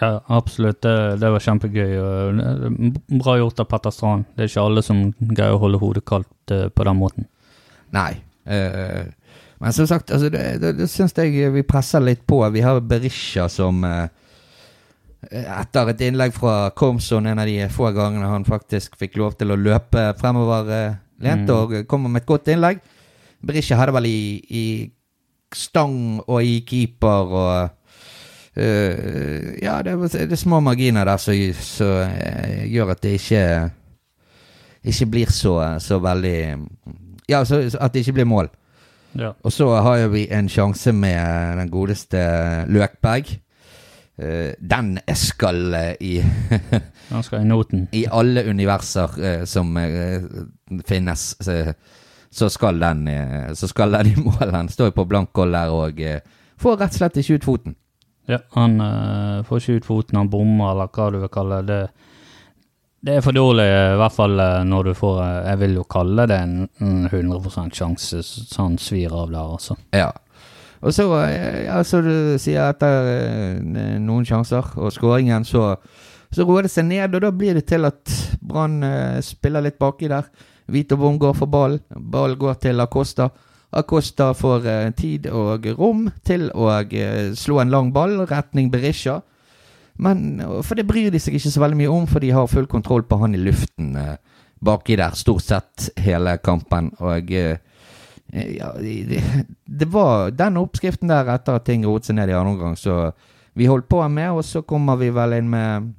Ja, 0.00 0.20
absolutt. 0.26 0.80
Det, 0.82 0.94
det 1.18 1.30
var 1.34 1.42
kjempegøy. 1.42 1.94
er 1.98 2.82
Bra 3.20 3.36
gjort 3.40 3.62
av 3.62 3.68
Petter 3.70 3.94
Strand. 3.94 4.26
Det 4.36 4.44
er 4.46 4.50
ikke 4.52 4.66
alle 4.66 4.82
som 4.86 5.00
greier 5.18 5.56
å 5.56 5.62
holde 5.64 5.80
hodet 5.82 6.04
kaldt 6.06 6.54
eh, 6.54 6.68
på 6.70 6.86
den 6.86 6.98
måten. 7.00 7.26
Nei. 7.94 8.12
eh, 8.46 9.08
men 9.60 9.74
som 9.76 9.86
sagt, 9.90 10.10
altså, 10.14 10.30
det, 10.32 10.44
det, 10.62 10.70
det 10.78 10.86
syns 10.88 11.12
jeg 11.18 11.50
vi 11.52 11.62
presser 11.66 12.00
litt 12.00 12.22
på. 12.26 12.38
Vi 12.54 12.62
har 12.64 12.78
Berisha 12.80 13.48
som 13.52 13.82
eh, 13.84 14.06
Etter 15.30 15.90
et 15.92 16.00
innlegg 16.06 16.32
fra 16.32 16.70
Komson, 16.72 17.26
en 17.28 17.38
av 17.42 17.44
de 17.50 17.66
få 17.68 17.90
gangene 17.92 18.30
han 18.30 18.46
faktisk 18.46 18.94
fikk 18.96 19.18
lov 19.20 19.34
til 19.36 19.52
å 19.52 19.58
løpe 19.58 20.06
fremover 20.20 20.70
eh, 20.72 20.94
lent, 21.20 21.44
Mm. 21.50 21.56
og 21.58 21.74
kommer 21.90 22.08
med 22.08 22.22
et 22.22 22.30
godt 22.30 22.48
innlegg. 22.48 22.80
Berisha 23.44 23.76
hadde 23.76 23.92
vel 23.92 24.06
i, 24.08 24.22
i 24.48 24.64
stang 25.56 26.20
og 26.26 26.44
i 26.44 26.60
keeper 26.66 27.36
og 27.42 27.76
Uh, 28.56 29.62
Ja, 29.62 29.78
det, 29.82 29.92
er, 29.92 30.26
det 30.26 30.32
er 30.32 30.36
små 30.36 30.60
marginer 30.60 31.04
der 31.04 31.16
som 31.16 31.34
eh, 31.34 32.64
gjør 32.66 32.90
at 32.90 33.02
det 33.02 33.12
ikke 33.20 33.70
ikke 34.84 35.06
blir 35.06 35.30
så, 35.30 35.78
så 35.78 35.98
veldig 35.98 36.58
Ja, 37.28 37.44
så, 37.44 37.60
at 37.80 37.94
det 37.94 38.00
ikke 38.00 38.12
blir 38.12 38.24
mål. 38.24 38.48
Ja. 39.14 39.30
Og 39.42 39.52
så 39.52 39.68
har 39.70 40.08
vi 40.08 40.26
en 40.32 40.48
sjanse 40.48 40.92
med 40.92 41.58
den 41.60 41.70
godeste 41.70 42.18
Løkberg. 42.66 43.30
Uh, 44.18 44.50
den 44.58 44.98
skal 45.14 45.94
i, 46.00 46.24
Den 47.10 47.22
skal 47.22 47.40
i 47.40 47.44
noten. 47.44 47.88
i 47.92 48.06
alle 48.10 48.44
universer 48.50 49.44
som 49.44 49.78
finnes. 50.86 51.36
Så, 51.40 51.72
så, 52.32 52.50
skal 52.50 52.80
den, 52.80 53.08
eh, 53.08 53.52
så 53.52 53.68
skal 53.68 53.92
den 53.92 54.06
i 54.06 54.16
mål. 54.16 54.52
Han 54.52 54.68
står 54.68 54.90
jo 54.90 54.98
på 55.00 55.08
blankhold 55.10 55.54
der 55.54 55.74
og 55.74 56.00
eh, 56.00 56.20
får 56.60 56.78
rett 56.78 56.94
og 56.94 57.02
slett 57.02 57.18
ikke 57.22 57.40
ut 57.40 57.48
foten. 57.48 57.76
Ja, 58.30 58.38
han 58.54 58.76
uh, 58.78 59.42
får 59.42 59.58
ikke 59.58 59.80
ut 59.80 59.86
foten, 59.88 60.18
han 60.20 60.28
bommer, 60.30 60.70
eller 60.70 60.90
hva 60.94 61.08
du 61.10 61.16
vil 61.18 61.32
kalle 61.32 61.62
det. 61.66 61.78
Det 63.00 63.16
er 63.16 63.24
for 63.24 63.34
dårlig, 63.34 63.64
i 63.64 63.96
hvert 63.96 64.12
fall 64.14 64.42
når 64.68 64.90
du 64.90 64.90
får 64.94 65.16
Jeg 65.24 65.58
vil 65.62 65.78
jo 65.78 65.84
kalle 65.88 66.26
det 66.28 66.36
en 66.36 66.68
en 66.84 67.06
100 67.08 67.72
sjanse, 67.74 68.20
så 68.22 68.60
han 68.60 68.76
svir 68.78 69.14
av 69.16 69.32
der, 69.32 69.54
altså. 69.56 69.76
Ja. 69.96 70.12
Og 70.84 70.94
så, 70.94 71.08
ja, 71.64 71.80
så 71.82 72.02
du 72.04 72.36
sier 72.38 72.68
etter 72.68 73.58
noen 73.98 74.28
sjanser 74.28 74.68
og 74.76 74.92
skåringen, 74.92 75.48
så, 75.48 75.74
så 76.30 76.44
roer 76.44 76.68
det 76.68 76.74
seg 76.76 76.86
ned, 76.92 77.16
og 77.16 77.24
da 77.24 77.32
blir 77.32 77.56
det 77.56 77.64
til 77.72 77.88
at 77.88 78.14
Brann 78.44 78.84
spiller 79.24 79.64
litt 79.64 79.80
baki 79.80 80.12
der. 80.12 80.28
Vito 80.70 80.96
Vom 81.00 81.18
går 81.18 81.34
for 81.38 81.46
ball, 81.50 81.78
ball 81.96 82.36
går 82.40 82.54
til 82.62 82.80
Acosta. 82.80 83.30
Acosta 83.72 84.32
får 84.34 84.66
eh, 84.66 84.90
tid 84.98 85.26
og 85.30 85.66
rom 85.78 86.08
til 86.26 86.48
å 86.54 86.70
eh, 86.82 87.32
slå 87.38 87.60
en 87.62 87.70
lang 87.70 87.92
ball, 87.94 88.16
retning 88.30 88.70
Berisha. 88.72 89.20
Men 90.00 90.40
For 90.64 90.74
det 90.78 90.86
bryr 90.88 91.10
de 91.12 91.20
seg 91.20 91.34
ikke 91.36 91.50
så 91.52 91.60
veldig 91.60 91.76
mye 91.82 91.92
om, 91.92 92.06
for 92.08 92.22
de 92.24 92.30
har 92.32 92.46
full 92.48 92.66
kontroll 92.70 93.02
på 93.04 93.18
han 93.20 93.34
i 93.36 93.42
luften 93.42 93.92
eh, 94.00 94.14
baki 94.64 94.96
der 95.00 95.14
stort 95.16 95.44
sett 95.44 95.90
hele 96.00 96.38
kampen. 96.42 96.90
Og 97.04 97.30
eh, 97.36 97.58
ja, 98.32 98.72
det- 98.80 99.46
det 99.66 99.88
var 99.92 100.30
den 100.30 100.56
oppskriften 100.60 101.08
der 101.10 101.28
etter 101.34 101.58
at 101.60 101.64
ting 101.66 101.84
rotet 101.86 102.10
seg 102.10 102.16
ned 102.18 102.30
i 102.30 102.36
andre 102.36 102.52
omgang, 102.56 102.76
så 102.78 103.12
vi 103.58 103.66
holdt 103.66 103.88
på 103.90 104.00
med, 104.08 104.30
og 104.30 104.44
så 104.46 104.62
kommer 104.62 104.96
vi 105.00 105.10
vel 105.10 105.32
inn 105.40 105.50
med 105.50 105.94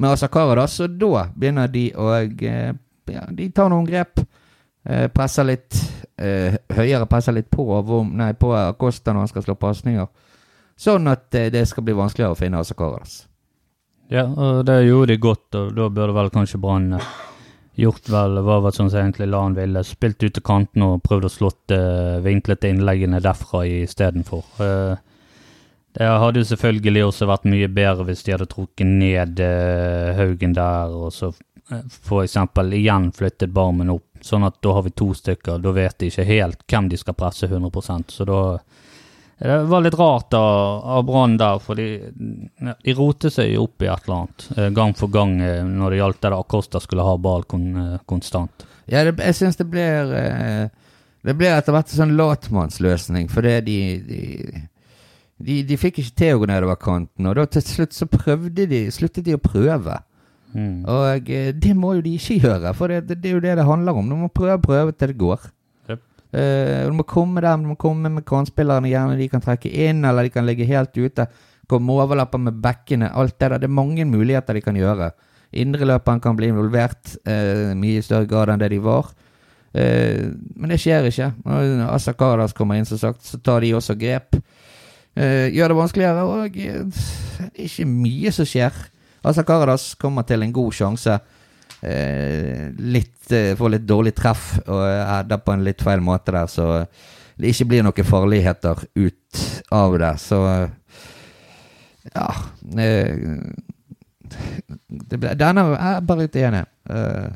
med 0.00 0.14
Asakara, 0.14 0.54
da. 0.54 0.64
Så 0.70 0.86
da 0.88 1.26
begynner 1.36 1.68
de 1.68 1.90
å 1.98 2.06
eh, 2.16 2.72
ja, 3.12 3.24
De 3.30 3.48
tar 3.54 3.70
noen 3.72 3.88
grep. 3.88 4.22
Eh, 4.84 5.06
presser 5.12 5.44
litt 5.44 5.76
eh, 6.16 6.56
høyere, 6.72 7.08
presser 7.10 7.36
litt 7.36 7.50
på, 7.52 7.66
nei, 8.16 8.32
på 8.32 8.52
Acosta 8.56 9.12
når 9.12 9.26
han 9.26 9.32
skal 9.32 9.44
slå 9.48 9.56
pasninger. 9.60 10.06
Sånn 10.80 11.10
at 11.12 11.34
eh, 11.36 11.50
det 11.52 11.66
skal 11.68 11.84
bli 11.84 11.96
vanskeligere 11.98 12.36
å 12.36 12.38
finne 12.38 12.62
Asakaras. 12.62 13.24
Ja, 14.10 14.24
og 14.26 14.64
det 14.66 14.80
gjorde 14.88 15.12
de 15.12 15.22
godt, 15.22 15.54
og 15.54 15.74
da 15.76 15.90
burde 15.92 16.16
vel 16.16 16.32
kanskje 16.34 16.58
Brann 16.62 16.94
eh, 16.96 17.10
gjort 17.80 18.08
vel 18.10 18.40
var 18.44 18.64
vel 18.64 18.74
sånn 18.74 18.90
som 18.90 19.02
egentlig 19.02 19.28
la 19.30 19.44
han 19.44 19.58
ville. 19.58 19.84
Spilt 19.86 20.22
ut 20.24 20.34
til 20.34 20.44
kanten 20.44 20.86
og 20.86 21.04
prøvd 21.04 21.28
å 21.28 21.32
slått 21.32 21.74
eh, 21.76 22.16
vinklete 22.24 22.72
innleggene 22.72 23.22
derfra 23.22 23.62
istedenfor. 23.68 24.48
Eh, 24.64 25.06
det 25.98 26.06
hadde 26.06 26.42
jo 26.42 26.46
selvfølgelig 26.46 27.04
også 27.08 27.26
vært 27.26 27.48
mye 27.50 27.68
bedre 27.74 28.06
hvis 28.06 28.22
de 28.26 28.34
hadde 28.34 28.50
trukket 28.50 28.86
ned 28.86 29.40
eh, 29.42 30.10
Haugen 30.18 30.54
der, 30.54 30.94
og 30.94 31.12
så 31.14 31.32
eksempel 32.24 32.72
igjen 32.74 33.10
flyttet 33.16 33.52
Barmen 33.54 33.90
opp, 33.94 34.06
sånn 34.24 34.44
at 34.44 34.58
da 34.62 34.72
har 34.76 34.82
vi 34.86 34.90
to 34.90 35.12
stykker. 35.14 35.60
Da 35.62 35.72
vet 35.76 35.98
de 35.98 36.10
ikke 36.10 36.26
helt 36.28 36.64
hvem 36.68 36.88
de 36.90 36.98
skal 37.00 37.16
presse 37.18 37.48
100% 37.48 38.10
så 38.14 38.26
da 38.28 38.40
det 39.40 39.62
var 39.64 39.80
litt 39.80 39.94
rart 39.96 40.34
av, 40.36 41.04
Brann 41.08 41.38
der, 41.40 41.58
for 41.64 41.78
de, 41.80 42.10
de 42.84 42.92
rotet 42.92 43.32
seg 43.32 43.54
jo 43.54 43.62
opp 43.64 43.80
i 43.80 43.88
et 43.88 44.02
eller 44.04 44.16
annet. 44.18 44.44
eh, 44.52 44.66
Gang 44.76 44.92
for 44.98 45.08
gang 45.08 45.38
eh, 45.40 45.62
når 45.64 45.94
det 45.94 46.00
gjaldt 46.02 46.20
det 46.26 46.32
Acosta 46.36 46.80
skulle 46.84 47.06
ha 47.06 47.14
ball 47.16 47.46
kon, 47.48 47.70
eh, 47.80 47.94
konstant. 48.04 48.66
Ja, 48.84 49.00
det, 49.08 49.14
jeg 49.16 49.38
syns 49.38 49.56
det 49.56 49.64
blir 49.70 50.12
Det 51.24 51.34
blir 51.36 51.54
etter 51.54 51.72
hvert 51.72 51.88
en 51.88 52.00
sånn 52.02 52.14
latmannsløsning, 52.18 53.30
fordi 53.32 53.54
de 53.64 53.78
de, 54.10 54.20
de 55.40 55.56
de 55.68 55.80
fikk 55.80 56.02
ikke 56.02 56.16
til 56.20 56.36
å 56.36 56.42
gå 56.42 56.50
nedover 56.50 56.76
kanten, 56.80 57.28
og 57.28 57.36
da 57.40 57.46
til 57.48 57.64
slutt 57.64 57.96
så 57.96 58.08
prøvde 58.12 58.68
de 58.68 58.86
sluttet 58.92 59.24
de 59.24 59.36
å 59.36 59.40
prøve. 59.40 60.02
Mm. 60.54 60.82
Og 60.90 61.30
eh, 61.30 61.52
det 61.54 61.72
må 61.78 61.94
jo 61.96 62.04
de 62.04 62.16
ikke 62.18 62.40
gjøre, 62.42 62.72
for 62.74 62.90
det, 62.90 63.06
det, 63.10 63.22
er 63.28 63.36
jo 63.36 63.42
det 63.44 63.56
det 63.60 63.66
handler 63.66 63.96
om. 63.96 64.08
Du 64.10 64.16
må 64.18 64.30
prøve 64.34 64.58
prøve 64.62 64.92
til 64.92 65.12
det 65.12 65.18
går. 65.20 65.46
Yep. 65.90 66.02
Uh, 66.34 66.88
du 66.90 66.96
må 66.98 67.06
komme 67.06 67.42
der, 67.42 67.56
du 67.56 67.70
må 67.70 67.78
komme 67.78 68.10
med 68.10 68.26
kantspillerne, 68.26 68.90
gjerne 68.90 69.18
de 69.18 69.28
kan 69.30 69.42
trekke 69.44 69.70
inn, 69.70 70.04
eller 70.04 70.26
de 70.26 70.34
kan 70.34 70.46
ligge 70.46 70.68
helt 70.68 70.96
ute. 70.98 71.26
Komme 71.70 71.94
overlapper 71.94 72.42
med 72.42 72.58
bekkene, 72.62 73.12
alt 73.14 73.38
det 73.38 73.50
der. 73.50 73.62
Det 73.62 73.70
er 73.70 73.78
mange 73.78 74.04
muligheter 74.04 74.58
de 74.58 74.64
kan 74.64 74.78
gjøre. 74.78 75.12
Indreløperen 75.50 76.22
kan 76.22 76.36
bli 76.38 76.50
involvert 76.50 77.16
uh, 77.26 77.70
mye 77.78 77.98
i 77.98 78.06
større 78.06 78.28
grad 78.30 78.54
enn 78.54 78.62
det 78.62 78.72
de 78.74 78.82
var. 78.82 79.12
Uh, 79.70 80.34
men 80.58 80.74
det 80.74 80.80
skjer 80.82 81.06
ikke. 81.10 81.32
Når 81.46 81.86
Asa 81.94 82.14
Karadas 82.18 82.54
kommer 82.58 82.78
inn, 82.78 82.88
som 82.88 82.98
sagt, 82.98 83.22
så 83.26 83.38
tar 83.38 83.62
de 83.62 83.74
også 83.78 83.98
grep. 83.98 84.38
Uh, 85.14 85.46
gjør 85.50 85.70
det 85.70 85.78
vanskeligere, 85.78 86.26
og 86.26 86.58
uh, 86.58 87.02
det 87.38 87.52
er 87.54 87.68
ikke 87.68 87.86
mye 87.90 88.34
som 88.34 88.48
skjer. 88.50 88.74
Asa 89.24 89.44
Karadas 89.44 89.94
kommer 90.00 90.24
til 90.28 90.42
en 90.42 90.52
god 90.52 90.72
sjanse. 90.72 91.18
Eh, 91.82 92.70
litt, 92.76 93.30
eh, 93.32 93.54
får 93.56 93.74
litt 93.76 93.86
dårlig 93.88 94.14
treff 94.16 94.58
og 94.66 94.82
header 94.84 95.40
på 95.44 95.52
en 95.54 95.64
litt 95.64 95.80
feil 95.84 96.00
måte 96.04 96.32
der, 96.34 96.48
så 96.50 96.86
det 97.40 97.54
ikke 97.54 97.68
blir 97.70 97.84
noen 97.86 98.04
farligheter 98.04 98.82
ut 99.00 99.44
av 99.72 99.96
det. 100.02 100.12
Så 100.20 100.40
ja 102.10 102.28
eh, 102.80 103.16
det 104.88 105.18
ble, 105.20 105.32
Denne 105.38 105.64
er 105.74 105.94
jeg 105.96 106.06
bare 106.08 106.26
litt 106.26 106.36
enig. 106.40 106.64
Eh, 106.90 107.30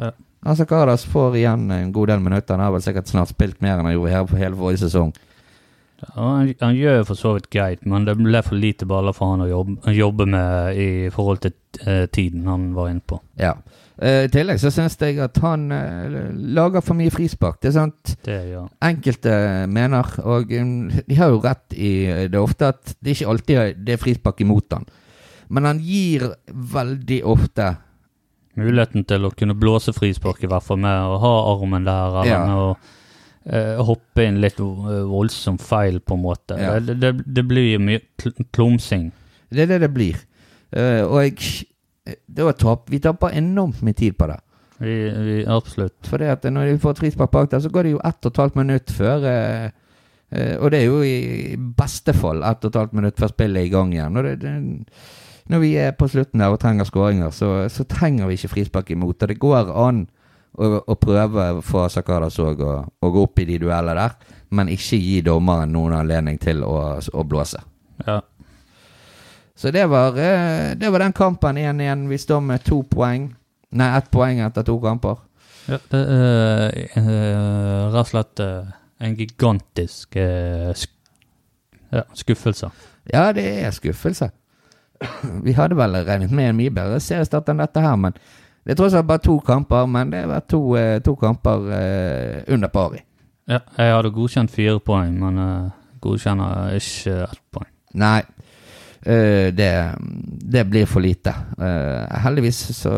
Ja. 0.00 0.08
Altså 0.48 0.64
Karadas 0.66 1.04
får 1.06 1.36
igjen 1.36 1.70
en 1.70 1.90
god 1.94 2.08
del 2.08 2.20
minutter. 2.24 2.56
Han 2.56 2.64
har 2.64 2.72
vel 2.72 2.82
sikkert 2.82 3.06
snart 3.06 3.28
spilt 3.30 3.60
mer 3.62 3.76
enn 3.78 3.86
han 3.86 3.94
gjorde 3.94 4.10
her 4.10 4.24
på 4.26 4.38
hele 4.40 4.56
forrige 4.58 4.80
sesong. 4.80 5.12
Ja, 6.02 6.22
han, 6.38 6.54
han 6.60 6.74
gjør 6.76 7.04
for 7.06 7.14
så 7.18 7.34
vidt 7.36 7.50
greit, 7.54 7.84
men 7.86 8.04
det 8.08 8.16
ble 8.18 8.40
for 8.42 8.58
lite 8.58 8.86
baller 8.90 9.14
for 9.16 9.32
han 9.34 9.44
å 9.44 9.50
jobbe, 9.50 9.92
jobbe 9.94 10.26
med 10.26 10.78
i 10.82 10.88
forhold 11.14 11.42
til 11.44 11.52
eh, 11.86 12.06
tiden 12.10 12.48
han 12.50 12.72
var 12.74 12.90
inne 12.90 13.04
på. 13.06 13.20
Ja. 13.38 13.52
Eh, 14.02 14.24
I 14.26 14.30
tillegg 14.32 14.58
så 14.58 14.72
syns 14.74 14.96
jeg 14.98 15.20
at 15.22 15.38
han 15.44 15.68
eh, 15.70 16.16
lager 16.56 16.82
for 16.82 16.98
mye 16.98 17.12
frispark. 17.14 17.60
Det 17.62 17.70
er 17.70 17.76
sant 17.76 18.16
Det 18.26 18.38
han. 18.56 18.66
enkelte 18.82 19.36
mener, 19.70 20.10
og 20.26 20.50
um, 20.58 20.72
de 21.06 21.18
har 21.20 21.30
jo 21.30 21.38
rett 21.44 21.76
i 21.78 21.92
det 22.32 22.40
ofte, 22.40 22.72
at 22.74 22.96
det 22.98 23.14
ikke 23.14 23.30
alltid 23.30 23.78
det 23.86 23.94
er 23.94 24.02
frispark 24.02 24.42
imot 24.42 24.74
han. 24.74 24.88
Men 25.52 25.68
han 25.68 25.80
gir 25.84 26.30
veldig 26.48 27.22
ofte 27.28 27.74
Muligheten 28.58 29.06
til 29.08 29.24
å 29.24 29.30
kunne 29.32 29.54
blåse 29.56 29.94
frispark, 29.96 30.42
i 30.44 30.48
hvert 30.50 30.64
fall 30.66 30.76
med 30.82 30.92
å 31.08 31.14
ha 31.22 31.30
armen 31.54 31.86
der, 31.86 32.16
eller 32.20 32.28
Ja. 32.28 32.40
med 32.44 32.58
å 32.60 32.66
eh, 32.74 32.90
hoppe 33.82 34.22
inn 34.22 34.38
litt 34.42 34.60
voldsom 34.60 35.08
voldsomt 35.10 35.62
feil, 35.66 35.98
på 36.00 36.14
en 36.14 36.22
måte. 36.22 36.58
Ja. 36.60 36.76
Det, 36.80 36.94
det, 37.02 37.12
det 37.26 37.42
blir 37.48 37.80
mye 37.82 38.02
kl- 38.20 38.36
klumsing. 38.54 39.08
Det 39.50 39.64
er 39.64 39.74
det 39.74 39.80
det 39.82 39.92
blir. 39.94 40.20
Uh, 40.72 41.02
og 41.08 41.18
jeg 41.24 41.66
da 42.26 42.50
tap, 42.58 42.88
Vi 42.90 42.98
taper 42.98 43.34
enormt 43.38 43.82
mye 43.82 43.94
tid 43.94 44.16
på 44.18 44.26
det. 44.30 44.38
Vi, 44.82 44.94
vi, 45.10 45.34
absolutt. 45.46 45.98
For 46.08 46.22
at 46.26 46.46
når 46.50 46.72
de 46.72 46.78
får 46.82 46.98
frispark 46.98 47.30
bak 47.30 47.50
der, 47.52 47.60
så 47.62 47.70
går 47.70 47.86
det 47.86 47.92
jo 47.92 48.00
ett 48.02 48.26
og 48.26 48.32
et 48.32 48.40
halvt 48.42 48.56
minutt 48.58 48.94
før 48.94 49.26
uh, 49.26 49.66
uh, 50.34 50.54
Og 50.58 50.70
det 50.72 50.80
er 50.80 50.86
jo 50.86 51.02
i 51.06 51.58
beste 51.78 52.14
fall 52.16 52.42
ett 52.46 52.64
og 52.64 52.72
et 52.72 52.80
halvt 52.80 52.96
minutt 52.98 53.20
før 53.20 53.34
spillet 53.34 53.62
er 53.62 53.68
i 53.68 53.74
gang 53.74 53.92
igjen. 53.94 54.18
Det, 54.22 54.38
det, 54.42 54.54
når 55.52 55.62
vi 55.62 55.74
er 55.82 55.94
på 55.98 56.06
slutten 56.08 56.40
der 56.40 56.54
og 56.54 56.60
trenger 56.62 56.86
skåringer, 56.86 57.30
så, 57.34 57.68
så 57.68 57.84
trenger 57.90 58.30
vi 58.30 58.38
ikke 58.38 58.54
frispark 58.54 58.90
imot. 58.94 59.22
Og 59.22 59.28
det 59.28 59.40
går 59.42 59.70
an 59.86 60.06
å, 60.52 60.68
å 60.86 60.96
prøve 61.00 61.46
for 61.66 61.88
Sakadas 61.92 62.38
òg 62.42 62.60
å, 62.64 62.74
å 62.84 63.10
gå 63.12 63.24
opp 63.26 63.40
i 63.42 63.46
de 63.48 63.58
duellene 63.62 63.96
der, 63.98 64.36
men 64.52 64.70
ikke 64.72 65.00
gi 65.00 65.20
dommeren 65.24 65.72
noen 65.72 65.96
anledning 65.96 66.38
til 66.42 66.64
å, 66.66 66.76
å 67.00 67.24
blåse. 67.24 67.62
Ja. 68.06 68.20
Så 69.56 69.70
det 69.70 69.86
var, 69.86 70.16
eh, 70.18 70.72
det 70.76 70.90
var 70.90 71.04
den 71.04 71.14
kampen 71.16 71.58
1-1. 71.60 72.08
Vi 72.10 72.18
står 72.18 72.40
med 72.40 72.64
to 72.66 72.82
poeng. 72.88 73.30
Nei, 73.72 73.88
ett 73.96 74.10
poeng 74.12 74.40
etter 74.44 74.64
to 74.66 74.78
kamper. 74.82 75.20
ja 75.70 75.78
det 75.92 76.00
er 76.00 76.72
eh, 76.98 77.92
rett 77.94 78.00
og 78.00 78.08
slett 78.10 78.40
eh, 78.42 78.72
en 79.06 79.16
gigantisk 79.16 80.16
eh, 80.16 80.72
ja, 81.92 82.02
skuffelse. 82.18 82.72
Ja, 83.12 83.30
det 83.32 83.46
er 83.62 83.70
skuffelse. 83.70 84.30
Vi 85.46 85.54
hadde 85.56 85.78
vel 85.78 85.96
regnet 86.06 86.34
med 86.34 86.50
en 86.50 86.58
mye 86.58 86.74
bedre 86.74 87.00
seriestart 87.02 87.48
enn 87.50 87.62
dette 87.62 87.82
her, 87.82 87.96
men 87.98 88.18
det 88.62 88.74
er 88.74 88.78
tross 88.78 88.94
alt 88.94 89.08
bare 89.08 89.22
to 89.22 89.38
kamper. 89.42 89.86
Men 89.90 90.12
det 90.12 90.26
var 90.30 90.44
to, 90.46 90.60
eh, 90.78 91.00
to 91.02 91.16
kamper 91.16 91.66
eh, 91.78 92.54
under 92.54 92.68
pari. 92.68 93.02
Ja, 93.50 93.58
jeg 93.76 93.94
hadde 93.96 94.14
godkjent 94.14 94.52
fire 94.54 94.78
poeng, 94.80 95.16
men 95.18 95.40
eh, 95.42 95.72
godkjenner 96.02 96.76
ikke 96.78 97.16
ett 97.26 97.42
poeng. 97.50 97.68
Nei, 97.98 98.22
det, 99.02 99.68
det 100.54 100.62
blir 100.70 100.86
for 100.86 101.02
lite. 101.02 101.32
Heldigvis, 102.22 102.60
så 102.78 102.92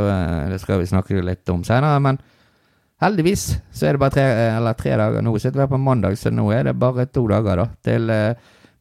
Det 0.50 0.59
skal 0.61 0.83
vi 0.83 0.87
snakke 0.87 1.22
litt 1.24 1.48
om 1.48 1.62
senere, 1.64 1.96
men 2.05 2.18
heldigvis 3.00 3.46
så 3.72 3.87
er 3.88 3.96
det 3.96 4.03
bare 4.03 4.14
tre, 4.14 4.27
eller 4.59 4.77
tre 4.77 4.92
dager. 5.00 5.24
Nå 5.24 5.33
sitter 5.38 5.57
vi 5.57 5.64
her 5.64 5.72
på 5.72 5.81
mandag, 5.81 6.18
så 6.20 6.31
nå 6.31 6.44
er 6.53 6.68
det 6.68 6.77
bare 6.79 7.09
to 7.09 7.24
dager 7.33 7.64
da 7.64 7.66
til 7.88 8.12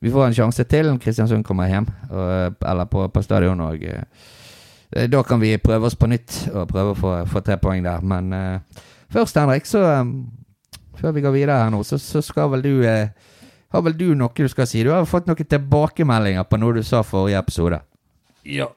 vi 0.04 0.12
får 0.12 0.28
en 0.28 0.36
sjanse 0.36 0.68
til 0.68 0.92
Kristiansund 1.00 1.48
kommer 1.48 1.72
hjem, 1.72 1.88
eller 2.12 2.92
på, 2.92 3.08
på 3.08 3.24
stadion. 3.24 3.64
Og, 3.72 3.88
da 5.10 5.24
kan 5.26 5.42
vi 5.42 5.56
prøve 5.62 5.90
oss 5.90 5.98
på 6.00 6.10
nytt 6.12 6.40
og 6.54 6.70
prøve 6.70 6.94
å 6.94 6.98
få, 6.98 7.14
få 7.30 7.42
tre 7.46 7.58
poeng 7.62 7.84
der. 7.86 8.04
Men 8.06 8.34
uh, 8.34 8.84
først, 9.14 9.40
Henrik, 9.40 9.68
så 9.70 9.84
um, 10.02 10.16
før 11.00 11.16
vi 11.16 11.24
går 11.26 11.36
videre 11.36 11.62
her 11.64 11.74
nå, 11.74 11.82
så, 11.88 12.00
så 12.02 12.22
skal 12.26 12.52
vel 12.54 12.66
du 12.66 12.74
uh, 12.86 13.10
Har 13.74 13.82
vel 13.82 13.98
du 13.98 14.12
noe 14.14 14.30
du 14.38 14.46
skal 14.52 14.68
si? 14.70 14.84
Du 14.86 14.92
har 14.94 15.08
fått 15.10 15.26
noen 15.26 15.50
tilbakemeldinger 15.50 16.46
på 16.46 16.62
noe 16.62 16.78
du 16.78 16.84
sa 16.86 17.02
forrige 17.02 17.42
episode. 17.42 17.82
Ja, 18.46 18.68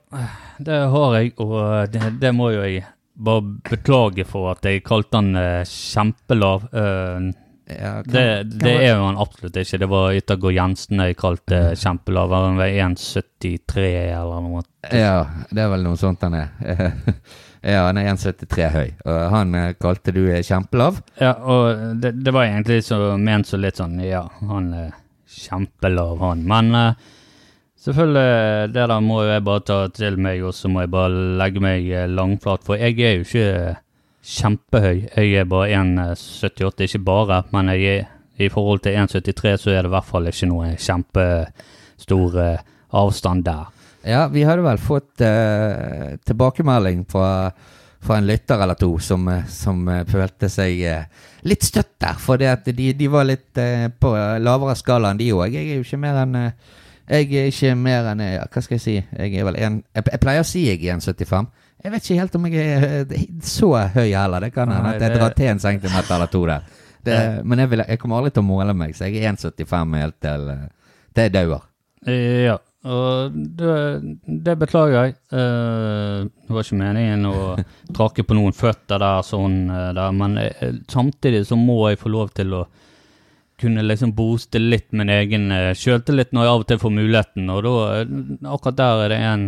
det 0.62 0.79
har 0.92 1.16
jeg, 1.18 1.35
og 1.42 1.90
det, 1.92 2.14
det 2.22 2.31
må 2.33 2.52
jo 2.55 2.62
jeg 2.62 2.87
bare 3.16 3.42
beklage 3.66 4.24
for 4.29 4.52
at 4.52 4.64
jeg 4.64 4.85
kalte 4.87 5.20
han 5.20 5.37
uh, 5.37 5.64
kjempelav. 5.66 6.68
Eh, 6.72 7.29
Ja, 7.66 7.96
kan- 8.02 8.12
det, 8.12 8.24
kan 8.50 8.59
det 8.62 8.74
er 8.76 8.92
jo 8.96 9.07
han 9.09 9.16
absolutt 9.18 9.57
ikke. 9.59 9.79
Det 9.83 9.88
var 9.90 10.14
Yttergård 10.14 10.55
Jensen 10.55 11.00
jeg 11.02 11.16
kalte 11.18 11.61
kjempelav. 11.81 12.31
Han 12.37 12.61
var 12.61 12.70
1,73 12.70 13.87
eller 14.14 14.44
noe. 14.44 14.62
Ja, 14.94 15.16
det 15.50 15.64
er 15.64 15.72
vel 15.72 15.83
noe 15.83 15.98
sånt 15.98 16.22
han 16.22 16.37
er. 16.38 16.52
ja, 17.66 17.81
han 17.88 17.98
er 17.98 18.12
1,73 18.12 18.68
høy, 18.76 18.92
og 19.05 19.18
han 19.35 19.55
eh, 19.59 19.72
kalte 19.83 20.14
du 20.14 20.22
eh, 20.31 20.44
kjempelav. 20.46 21.00
Ja, 21.18 21.33
og 21.42 21.98
det, 22.02 22.14
det 22.22 22.35
var 22.37 22.46
egentlig 22.46 22.85
så 22.87 23.00
ment 23.18 23.50
så 23.50 23.59
litt 23.59 23.81
sånn 23.83 23.98
Ja, 24.05 24.22
han 24.46 24.70
er 24.85 24.92
kjempelav, 25.26 26.20
han. 26.22 26.44
Men 26.46 26.70
eh, 26.79 27.09
selvfølgelig, 27.83 28.70
det 28.76 28.87
der 28.92 29.02
må 29.05 29.24
jeg 29.26 29.42
bare 29.46 29.64
ta 29.66 29.81
til 29.94 30.20
meg, 30.22 30.44
og 30.46 30.55
så 30.55 30.70
må 30.70 30.85
jeg 30.85 30.92
bare 30.94 31.26
legge 31.42 31.62
meg 31.66 31.90
langflat. 32.14 32.62
For 32.66 32.79
jeg 32.79 32.94
er 33.02 33.18
jo 33.18 33.26
ikke 33.26 33.50
kjempehøy. 34.26 35.06
Jeg 35.14 35.32
er 35.40 35.48
bare 35.50 35.70
1,78, 35.78 36.88
ikke 36.88 37.04
bare, 37.06 37.42
men 37.54 37.70
er, 37.74 38.08
i 38.36 38.50
forhold 38.52 38.82
til 38.84 38.98
1,73 38.98 39.56
så 39.62 39.72
er 39.72 39.84
det 39.84 39.92
i 39.92 39.94
hvert 39.94 40.10
fall 40.10 40.28
ikke 40.28 40.50
noe 40.50 40.74
kjempestor 40.74 42.40
eh, 42.42 42.66
avstand 42.96 43.46
der. 43.46 43.72
Ja, 44.06 44.26
vi 44.30 44.44
hadde 44.46 44.62
vel 44.62 44.78
fått 44.78 45.22
uh, 45.26 46.14
tilbakemelding 46.26 47.02
fra, 47.10 47.50
fra 47.98 48.20
en 48.20 48.28
lytter 48.28 48.60
eller 48.62 48.78
to 48.78 48.92
som, 49.02 49.26
eh, 49.28 49.48
som 49.50 49.80
eh, 49.90 50.04
følte 50.06 50.46
seg 50.52 50.82
uh, 50.86 51.24
litt 51.46 51.66
støtt 51.66 51.96
der. 52.02 52.18
For 52.22 52.38
de, 52.38 52.92
de 52.94 53.08
var 53.10 53.26
litt 53.26 53.58
uh, 53.58 53.88
på 53.90 54.12
lavere 54.42 54.76
skala 54.78 55.10
enn 55.10 55.18
de 55.18 55.32
òg. 55.34 55.50
Jeg 55.50 55.72
er 55.72 55.80
jo 55.80 55.86
ikke 55.86 56.02
mer 56.04 56.20
enn 56.22 56.38
eh, 56.38 56.76
Jeg 57.06 57.26
er 57.34 57.50
ikke 57.50 57.74
mer 57.78 58.08
enn 58.12 58.22
eh, 58.22 58.38
Hva 58.50 58.62
skal 58.62 58.78
jeg 58.78 58.84
si? 58.84 58.96
Jeg 58.98 59.34
er 59.34 59.46
vel 59.46 59.58
en 59.62 59.82
Jeg, 59.94 60.06
jeg 60.12 60.22
pleier 60.22 60.42
å 60.42 60.46
si 60.46 60.64
jeg 60.66 60.82
er 60.84 60.98
1,75. 61.00 61.50
Jeg 61.87 61.92
vet 61.92 62.03
ikke 62.03 62.18
helt 62.18 62.35
om 62.35 62.46
jeg 62.51 62.62
er 62.66 62.85
eh, 63.14 63.27
så 63.46 63.68
høy 63.94 64.09
heller. 64.11 64.42
Det 64.42 64.51
kan 64.57 64.72
hende 64.75 64.96
at 64.96 65.05
jeg 65.05 65.14
drar 65.14 65.35
til 65.38 65.51
en 65.53 65.61
centimeter 65.62 66.14
eller 66.16 66.31
to 66.33 66.40
der. 66.49 66.64
Det, 67.07 67.18
men 67.46 67.61
jeg, 67.62 67.70
vil, 67.70 67.85
jeg 67.87 68.01
kommer 68.03 68.18
aldri 68.18 68.33
til 68.35 68.42
å 68.42 68.49
måle 68.49 68.72
meg, 68.75 68.96
så 68.99 69.07
jeg 69.07 69.20
er 69.22 69.37
1,75 69.37 70.01
helt 70.01 70.16
til, 70.27 70.49
eh, 70.51 70.64
til 71.14 71.29
jeg 71.29 71.35
dauer. 71.37 71.68
Ja, 72.11 72.57
Og 72.90 73.37
det, 73.59 73.77
det 74.46 74.57
beklager 74.59 74.96
jeg. 74.96 75.14
Eh, 75.31 76.27
det 76.27 76.57
var 76.57 76.66
ikke 76.66 76.81
meningen 76.81 77.31
å 77.31 77.37
trakke 77.94 78.27
på 78.27 78.35
noen 78.35 78.57
føtter 78.57 78.99
der, 79.03 79.22
sånn 79.27 79.68
der, 79.70 80.11
men 80.11 80.40
samtidig 80.90 81.44
så 81.46 81.59
må 81.61 81.85
jeg 81.92 82.03
få 82.03 82.11
lov 82.11 82.35
til 82.35 82.59
å 82.59 82.64
kunne 83.61 83.87
liksom 83.87 84.12
booste 84.12 84.59
litt 84.59 84.90
min 84.92 85.11
egen 85.12 85.49
uh, 85.53 85.70
sjøltillit 85.77 86.35
når 86.35 86.44
jeg 86.44 86.53
av 86.53 86.64
og 86.64 86.66
til 86.68 86.81
får 86.83 86.92
muligheten, 86.99 87.53
og 87.53 87.62
da 87.64 87.77
Akkurat 88.53 88.81
der 88.81 89.05
er 89.07 89.14
det 89.14 89.20
en, 89.31 89.46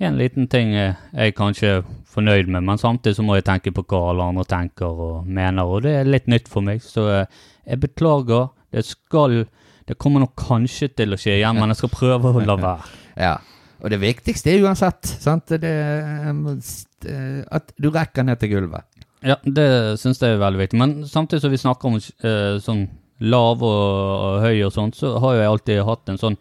en 0.00 0.18
liten 0.18 0.48
ting 0.50 0.74
eh, 0.74 0.96
jeg 1.12 1.32
er 1.32 1.36
kanskje 1.36 1.72
fornøyd 2.12 2.50
med, 2.50 2.64
men 2.66 2.80
samtidig 2.80 3.16
så 3.16 3.24
må 3.24 3.36
jeg 3.38 3.46
tenke 3.48 3.72
på 3.74 3.84
hva 3.88 4.02
alle 4.10 4.28
andre 4.32 4.44
tenker 4.48 5.02
og 5.06 5.28
mener, 5.28 5.68
og 5.68 5.84
det 5.86 5.94
er 6.00 6.10
litt 6.10 6.28
nytt 6.30 6.50
for 6.50 6.64
meg, 6.64 6.82
så 6.84 7.06
eh, 7.12 7.42
jeg 7.66 7.82
beklager. 7.84 8.50
Det 8.72 8.84
skal 8.88 9.44
Det 9.84 9.98
kommer 9.98 10.22
nok 10.22 10.36
kanskje 10.38 10.88
til 10.96 11.12
å 11.12 11.18
skje 11.18 11.36
igjen, 11.40 11.58
men 11.58 11.68
jeg 11.72 11.82
skal 11.82 11.90
prøve 11.92 12.32
å 12.32 12.44
la 12.46 12.56
være. 12.56 12.98
Ja. 13.26 13.36
Og 13.82 13.90
det 13.90 13.98
viktigste 14.00 14.48
er 14.48 14.62
uansett 14.64 15.04
sant? 15.04 15.50
Det, 15.60 15.68
er, 15.68 17.42
at 17.50 17.72
du 17.76 17.90
rekker 17.90 18.24
ned 18.24 18.38
til 18.40 18.54
gulvet. 18.54 18.86
Ja, 19.26 19.36
det 19.42 19.98
syns 20.00 20.22
jeg 20.22 20.36
er 20.36 20.40
veldig 20.40 20.62
viktig. 20.62 20.78
Men 20.78 20.94
samtidig 21.06 21.42
som 21.42 21.52
vi 21.52 21.60
snakker 21.60 21.90
om 21.90 21.98
eh, 21.98 22.56
sånn 22.62 22.86
lav 23.22 23.62
og, 23.62 23.82
og 24.26 24.46
høy 24.46 24.62
og 24.66 24.72
sånt, 24.74 24.96
så 24.98 25.16
har 25.22 25.34
jo 25.34 25.42
jeg 25.42 25.50
alltid 25.50 25.82
hatt 25.86 26.12
en 26.14 26.22
sånn 26.22 26.38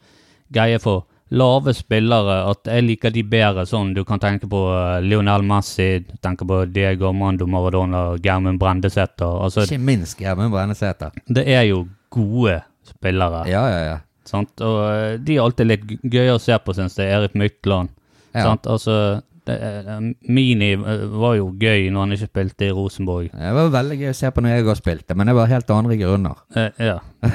greie 0.53 0.79
for 0.81 1.03
lave 1.31 1.73
spillere, 1.75 2.37
at 2.51 2.67
jeg 2.67 2.83
liker 2.85 3.13
de 3.15 3.23
bedre 3.23 3.63
sånn. 3.69 3.93
Du 3.95 4.03
kan 4.07 4.19
tenke 4.19 4.49
på 4.51 4.61
eh, 4.75 4.99
Lionel 5.05 5.45
Messi, 5.47 6.01
tenke 6.23 6.47
på 6.47 6.61
Diego 6.71 7.07
Armando 7.11 7.47
Maradona, 7.47 8.03
Germund 8.23 8.59
Brendesæter. 8.59 9.39
Altså, 9.45 9.63
Ikke 9.67 9.79
minst 9.79 10.19
Gjermund 10.19 10.51
Brendesæter. 10.51 11.15
det 11.27 11.47
er 11.47 11.63
jo 11.69 11.85
gode 12.11 12.59
spillere. 12.87 13.45
Ja, 13.49 13.65
ja, 13.71 13.81
ja. 13.93 13.97
Sant? 14.27 14.53
Og 14.61 14.77
eh, 14.91 15.17
de 15.23 15.37
er 15.37 15.43
alltid 15.45 15.69
litt 15.71 15.89
gøye 16.03 16.35
å 16.35 16.41
se 16.41 16.57
på, 16.59 16.75
syns 16.77 16.99
jeg. 16.99 17.11
Erik 17.15 17.35
Mykland. 17.39 17.91
Ja. 18.35 18.45
Sant? 18.49 18.67
Altså, 18.69 19.21
det, 19.47 19.55
eh, 19.57 20.03
Mini 20.29 20.73
var 20.75 21.35
jo 21.39 21.49
gøy 21.59 21.87
når 21.91 22.05
han 22.05 22.15
ikke 22.17 22.29
spilte 22.29 22.67
i 22.67 22.75
Rosenborg. 22.75 23.31
Det 23.33 23.55
var 23.57 23.71
veldig 23.73 23.97
gøy 24.03 24.11
å 24.11 24.19
se 24.19 24.31
på 24.31 24.43
når 24.43 24.55
jeg 24.57 24.67
òg 24.67 24.77
spilte, 24.79 25.17
men 25.17 25.31
det 25.31 25.35
var 25.39 25.49
helt 25.51 25.73
andre 25.75 25.97
grunner. 25.99 26.43
Eh, 26.55 26.69
ja. 26.91 26.99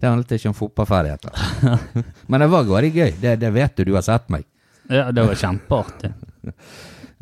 Det 0.00 0.08
handlet 0.10 0.32
ikke 0.36 0.50
om 0.52 0.56
fotballferdigheter. 0.58 1.32
men 2.30 2.42
det 2.44 2.48
var 2.52 2.66
veldig 2.68 2.90
gøy, 2.92 3.14
det, 3.22 3.36
det 3.40 3.50
vet 3.54 3.76
du, 3.78 3.84
du 3.88 3.94
har 3.96 4.04
sett 4.04 4.28
meg. 4.32 4.44
ja, 4.92 5.06
det 5.12 5.24
var 5.26 5.34
kjempeartig. 5.40 6.10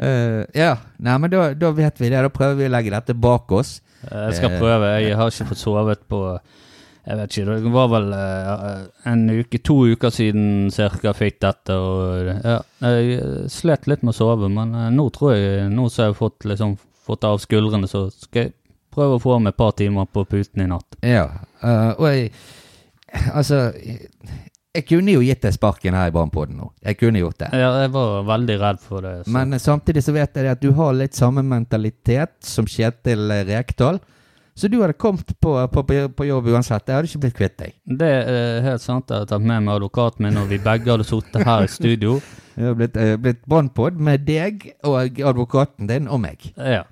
uh, 0.02 0.42
ja, 0.64 0.72
nei, 0.98 1.14
men 1.22 1.30
da, 1.32 1.46
da 1.54 1.70
vet 1.76 2.00
vi 2.02 2.10
det. 2.10 2.22
Da 2.26 2.32
prøver 2.34 2.58
vi 2.62 2.66
å 2.68 2.72
legge 2.74 2.92
dette 2.94 3.14
bak 3.14 3.52
oss. 3.54 3.76
Eh, 4.04 4.26
Jeg 4.28 4.34
skal 4.40 4.50
Eh. 4.52 4.58
prøve. 4.60 4.90
Jeg 5.00 5.16
har 5.16 5.30
ikke 5.32 5.46
fått 5.52 5.62
sovet 5.62 6.02
på 6.10 6.18
Jeg 7.04 7.16
vet 7.20 7.34
ikke, 7.36 7.54
det 7.60 7.70
var 7.72 7.88
vel 7.92 8.06
uh, 8.16 8.84
en 9.12 9.22
uke, 9.28 9.58
to 9.60 9.74
uker 9.92 10.08
siden 10.12 10.70
cirka 10.72 11.12
fikk 11.12 11.38
dette. 11.44 11.74
Og 11.76 12.30
ja, 12.32 12.58
jeg 12.80 13.18
eh, 13.20 13.46
slet 13.52 13.86
litt 13.90 14.02
med 14.02 14.14
å 14.14 14.16
sove, 14.16 14.48
men 14.48 14.72
uh, 14.72 14.86
nå 14.90 15.10
tror 15.12 15.34
jeg 15.36 15.66
Nå 15.68 15.84
som 15.92 16.06
jeg 16.06 16.14
har 16.14 16.16
fått, 16.16 16.46
liksom, 16.48 16.78
fått 17.04 17.26
av 17.28 17.36
skuldrene, 17.44 17.86
så 17.92 18.06
skal 18.10 18.46
jeg 18.46 18.54
prøve 18.94 19.18
å 19.18 19.20
få 19.20 19.36
meg 19.42 19.52
et 19.52 19.58
par 19.60 19.74
timer 19.76 20.08
på 20.08 20.24
puten 20.24 20.64
i 20.64 20.68
natt. 20.70 20.96
Ja, 21.04 21.26
eh, 21.60 21.90
og 21.98 22.06
jeg 22.08 22.30
Altså, 23.38 23.70
jeg, 24.74 24.84
kunne 24.88 25.14
jo 25.14 25.22
gitt 25.22 25.44
deg 25.44 25.54
sparken 25.54 25.94
her 25.96 26.10
i 26.10 26.14
Brannpodden 26.14 26.58
nå. 26.58 26.70
Jeg 26.82 26.98
kunne 26.98 27.22
gjort 27.22 27.38
det. 27.44 27.50
Ja, 27.54 27.70
jeg 27.84 27.92
var 27.94 28.24
veldig 28.26 28.56
redd 28.62 28.80
for 28.82 29.06
det. 29.06 29.14
Så. 29.24 29.34
Men 29.36 29.58
samtidig 29.62 30.02
så 30.06 30.14
vet 30.16 30.34
jeg 30.34 30.50
at 30.50 30.62
du 30.62 30.72
har 30.74 30.96
litt 30.98 31.14
samme 31.14 31.44
mentalitet 31.46 32.34
som 32.44 32.66
Kjetil 32.66 33.30
Rekdal. 33.48 34.00
Så 34.54 34.68
du 34.70 34.76
hadde 34.80 34.94
kommet 34.94 35.32
på, 35.42 35.52
på, 35.66 35.82
på 36.14 36.26
jobb 36.28 36.48
uansett. 36.54 36.86
Jeg 36.86 36.94
hadde 36.94 37.10
ikke 37.10 37.22
blitt 37.24 37.36
kvitt 37.38 37.56
deg. 37.58 37.76
det 38.02 38.10
er 38.10 38.60
helt 38.62 38.82
sant. 38.84 39.10
Jeg 39.10 39.24
har 39.24 39.30
tatt 39.30 39.42
med 39.42 39.66
meg 39.66 39.74
advokaten 39.80 40.26
min, 40.28 40.38
og 40.38 40.50
vi 40.50 40.60
begge 40.62 40.92
hadde 40.92 41.06
sittet 41.08 41.42
her 41.46 41.66
i 41.66 41.70
studio. 41.70 42.18
Jeg 42.54 42.68
hadde 42.68 42.78
blitt, 42.78 42.98
blitt 43.18 43.40
Brannpod 43.50 43.96
med 43.98 44.22
deg 44.28 44.68
og 44.86 45.16
advokaten 45.26 45.88
din 45.90 46.04
og 46.06 46.20
meg. 46.22 46.44
Ja. 46.54 46.84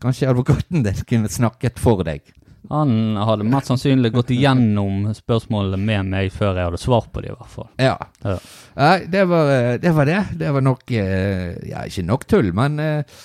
Kanskje 0.00 0.30
advokaten 0.30 0.86
din 0.86 1.02
kunne 1.04 1.28
snakket 1.28 1.76
for 1.82 2.00
deg. 2.06 2.24
Han 2.70 3.16
hadde 3.16 3.44
mest 3.48 3.66
sannsynlig 3.66 4.12
gått 4.14 4.30
igjennom 4.30 5.08
spørsmålene 5.16 5.80
med 5.82 6.10
meg 6.12 6.30
før 6.34 6.54
jeg 6.56 6.68
hadde 6.68 6.80
svar 6.80 7.08
på 7.10 7.24
dem, 7.24 7.34
i 7.34 7.38
hvert 7.40 7.54
fall. 7.56 7.68
Ja. 7.82 7.96
Ja. 8.22 8.36
Nei, 8.78 8.94
det 9.10 9.24
var, 9.30 9.50
eh, 9.50 9.72
det 9.82 9.92
var 9.96 10.08
det. 10.08 10.20
Det 10.38 10.52
var 10.54 10.64
nok 10.64 10.94
eh, 10.94 11.58
Ja, 11.68 11.82
ikke 11.88 12.06
nok 12.06 12.26
tull, 12.30 12.52
men 12.56 12.78
eh, 12.80 13.18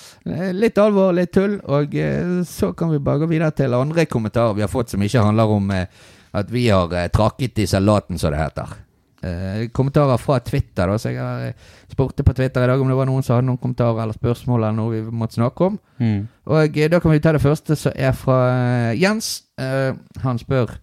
litt 0.56 0.78
alvor, 0.82 1.14
litt 1.16 1.32
tull. 1.32 1.60
Og 1.70 1.94
så 2.48 2.72
kan 2.74 2.90
vi 2.92 2.98
bare 2.98 3.22
gå 3.22 3.30
videre 3.30 3.54
til 3.54 3.78
andre 3.78 4.08
kommentarer 4.10 4.58
vi 4.58 4.66
har 4.66 4.72
fått 4.72 4.94
som 4.94 5.02
ikke 5.06 5.22
handler 5.30 5.54
om 5.54 5.70
at 5.72 6.50
vi 6.52 6.68
har 6.68 6.92
trakket 7.14 7.62
i 7.62 7.66
salaten, 7.70 8.18
som 8.18 8.34
det 8.34 8.42
heter. 8.42 8.76
Eh, 9.22 9.68
kommentarer 9.68 10.16
fra 10.16 10.38
Twitter. 10.40 10.86
da, 10.86 10.98
så 10.98 11.10
Jeg 11.10 11.48
eh, 11.48 11.54
spurte 11.90 12.22
på 12.22 12.34
Twitter 12.34 12.62
i 12.62 12.66
dag 12.66 12.80
om 12.80 12.88
det 12.88 12.96
var 12.96 13.06
noen 13.06 13.22
som 13.22 13.34
hadde 13.34 13.48
noen 13.48 13.58
kommentarer 13.58 14.02
eller 14.02 14.14
spørsmål 14.14 14.62
eller 14.62 14.76
noe 14.76 14.92
vi 14.94 15.00
måtte 15.10 15.40
snakke 15.40 15.64
om. 15.66 15.78
Mm. 15.98 16.28
Og 16.46 16.78
eh, 16.78 16.90
da 16.90 17.00
kan 17.00 17.10
vi 17.10 17.20
ta 17.20 17.32
det 17.34 17.42
første, 17.42 17.76
som 17.76 17.92
er 17.96 18.12
fra 18.14 18.38
eh, 18.92 19.00
Jens. 19.02 19.42
Eh, 19.58 19.96
han 20.22 20.38
spør 20.38 20.76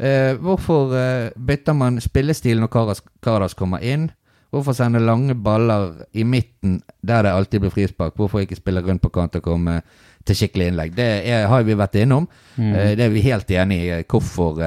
eh, 0.00 0.32
hvorfor 0.40 0.94
bytter 1.36 1.76
man 1.76 2.00
spillestil 2.00 2.62
når 2.62 2.72
Karas, 2.72 3.02
Karas 3.22 3.54
kommer 3.54 3.84
inn? 3.84 4.08
Hvorfor 4.54 4.72
sende 4.72 5.02
lange 5.02 5.34
baller 5.34 6.06
i 6.14 6.24
midten 6.24 6.78
der 7.04 7.26
det 7.26 7.32
alltid 7.34 7.60
blir 7.60 7.74
frispark? 7.74 8.14
Hvorfor 8.16 8.40
ikke 8.40 8.56
spille 8.56 8.80
rundt 8.80 9.02
på 9.02 9.10
kant 9.12 9.36
og 9.36 9.42
komme 9.44 9.82
til 10.24 10.38
skikkelig 10.38 10.70
innlegg? 10.70 10.94
Det 10.96 11.08
er, 11.28 11.44
har 11.50 11.66
vi 11.66 11.76
vært 11.76 11.98
innom. 12.00 12.28
Mm. 12.56 12.72
Det 12.96 13.04
er 13.04 13.12
vi 13.12 13.24
helt 13.26 13.50
enig 13.50 13.80
i. 13.82 13.90
Hvorfor, 14.08 14.62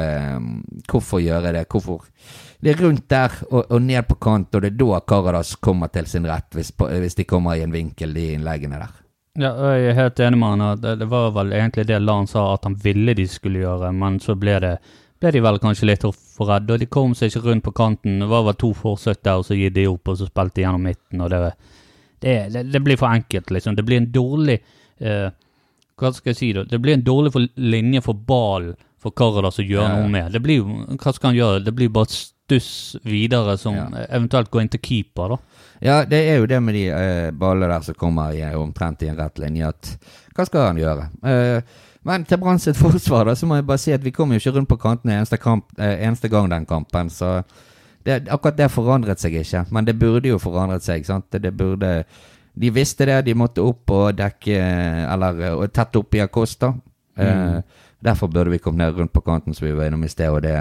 hvorfor 0.92 1.24
gjøre 1.24 1.56
det? 1.56 1.66
Hvorfor 1.72 2.06
det 2.62 2.72
er 2.74 2.82
rundt 2.84 3.06
der 3.10 3.32
og, 3.52 3.66
og 3.72 3.82
ned 3.82 4.08
på 4.10 4.16
kant, 4.20 4.56
og 4.56 4.62
det 4.66 4.74
er 4.74 4.78
da 4.82 5.00
Karadas 5.08 5.56
kommer 5.64 5.88
til 5.94 6.06
sin 6.12 6.26
rett, 6.28 6.50
hvis, 6.58 6.72
på- 6.76 6.90
hvis 6.92 7.16
de 7.16 7.24
kommer 7.30 7.56
i 7.56 7.64
en 7.64 7.72
vinkel, 7.72 8.14
de 8.14 8.34
innleggene 8.36 8.80
der. 8.82 8.96
Ja, 9.40 9.54
jeg 9.78 9.92
er 9.92 10.00
helt 10.02 10.20
enig 10.20 10.40
med 10.42 10.58
han. 10.60 10.82
Det, 10.82 10.96
det 11.00 11.08
var 11.08 11.30
vel 11.32 11.54
egentlig 11.56 11.86
det 11.88 12.02
Lan 12.04 12.28
sa 12.28 12.50
at 12.56 12.66
han 12.68 12.76
ville 12.84 13.14
de 13.16 13.28
skulle 13.32 13.62
gjøre, 13.62 13.94
men 13.96 14.18
så 14.20 14.36
ble, 14.36 14.58
det, 14.60 14.74
ble 15.22 15.32
de 15.32 15.40
vel 15.46 15.60
kanskje 15.64 15.88
litt 15.88 16.04
for 16.04 16.50
redde, 16.52 16.74
og 16.76 16.80
de 16.82 16.88
kom 16.92 17.14
seg 17.16 17.32
ikke 17.32 17.46
rundt 17.46 17.64
på 17.64 17.72
kanten. 17.78 18.20
Det 18.20 18.28
var 18.28 18.44
vel 18.50 18.58
to 18.60 18.74
forsøk 18.76 19.22
der, 19.24 19.40
og 19.40 19.46
så 19.48 19.56
gitt 19.56 19.78
de 19.78 19.86
opp, 19.88 20.12
og 20.12 20.18
så 20.20 20.28
spilte 20.28 20.60
de 20.60 20.66
gjennom 20.66 20.84
midten, 20.90 21.22
og 21.24 21.30
det, 21.32 21.40
det, 22.20 22.36
det, 22.58 22.66
det 22.74 22.82
blir 22.84 23.00
for 23.00 23.08
enkelt, 23.16 23.54
liksom. 23.56 23.78
Det 23.80 23.86
blir 23.88 24.02
en 24.02 24.10
dårlig 24.12 24.58
eh, 25.00 25.30
Hva 26.00 26.12
skal 26.16 26.34
jeg 26.34 26.38
si, 26.42 26.52
da? 26.56 26.66
Det 26.68 26.80
blir 26.84 26.98
en 26.98 27.06
dårlig 27.08 27.32
for, 27.38 27.48
linje 27.56 28.02
for 28.04 28.20
ballen 28.28 28.76
for 29.00 29.16
Karadas 29.16 29.62
å 29.62 29.64
gjøre 29.64 29.88
Ja. 29.88 29.96
noe 30.02 30.12
med. 30.12 30.34
Det 30.36 30.42
blir 30.44 30.60
jo 30.60 30.98
Hva 31.00 31.14
skal 31.16 31.30
han 31.32 31.38
gjøre? 31.40 31.64
Det 31.64 31.74
blir 31.76 31.88
bare 31.96 32.12
stuss 32.50 32.96
videre, 33.06 33.58
som 33.62 33.76
Ja. 33.78 33.86
eventuelt 34.10 34.50
går 34.52 34.62
inn 34.66 34.70
til 34.74 34.82
keeper, 34.82 35.30
da. 35.30 35.38
Ja, 35.82 36.00
det 36.06 36.18
er 36.28 36.40
jo 36.42 36.46
det 36.50 36.58
med 36.64 36.74
de 36.76 36.88
eh, 36.90 37.30
ballene 37.32 37.70
der 37.72 37.86
som 37.86 37.96
kommer 37.96 38.34
i, 38.36 38.42
omtrent 38.58 39.02
i 39.06 39.08
en 39.08 39.16
rett 39.16 39.38
linje, 39.40 39.68
at 39.70 39.94
hva 40.36 40.46
skal 40.46 40.66
han 40.74 40.78
gjøre? 40.82 41.06
Eh, 41.24 41.62
men 42.04 42.26
til 42.26 42.38
Brann 42.42 42.60
sitt 42.60 42.76
forsvar, 42.84 43.26
da, 43.30 43.36
så 43.36 43.46
må 43.48 43.56
jeg 43.60 43.68
bare 43.70 43.78
si 43.80 43.94
at 43.94 44.04
vi 44.04 44.12
kom 44.12 44.32
jo 44.34 44.40
ikke 44.42 44.56
rundt 44.58 44.70
på 44.70 44.78
kantene 44.82 45.20
eneste, 45.22 45.38
kamp, 45.40 45.70
eh, 45.78 46.02
eneste 46.08 46.28
gang 46.32 46.50
den 46.52 46.66
kampen, 46.68 47.10
så 47.10 47.44
det, 48.06 48.26
akkurat 48.32 48.58
det 48.58 48.72
forandret 48.72 49.20
seg 49.20 49.36
ikke. 49.40 49.66
Men 49.72 49.86
det 49.86 49.98
burde 50.00 50.30
jo 50.32 50.40
forandret 50.40 50.84
seg, 50.84 51.06
sant? 51.06 51.30
Det, 51.32 51.42
det 51.44 51.54
burde 51.56 52.04
De 52.60 52.70
visste 52.76 53.06
det, 53.06 53.22
de 53.26 53.34
måtte 53.38 53.62
opp 53.64 53.92
og 53.94 54.16
dekke 54.18 54.56
Eller 55.14 55.42
eh, 55.46 55.54
og 55.54 55.70
tett 55.72 55.96
opp 55.96 56.16
i 56.16 56.20
Acosta. 56.24 56.74
Eh, 57.16 57.62
Derfor 58.02 58.28
burde 58.32 58.50
vi 58.52 58.58
kommet 58.64 58.80
ned 58.80 58.96
rundt 58.96 59.12
på 59.14 59.22
kanten, 59.22 59.54
som 59.54 59.68
vi 59.68 59.74
var 59.76 59.88
innom 59.90 60.04
i 60.04 60.08
sted, 60.10 60.30
og 60.32 60.42
det 60.42 60.56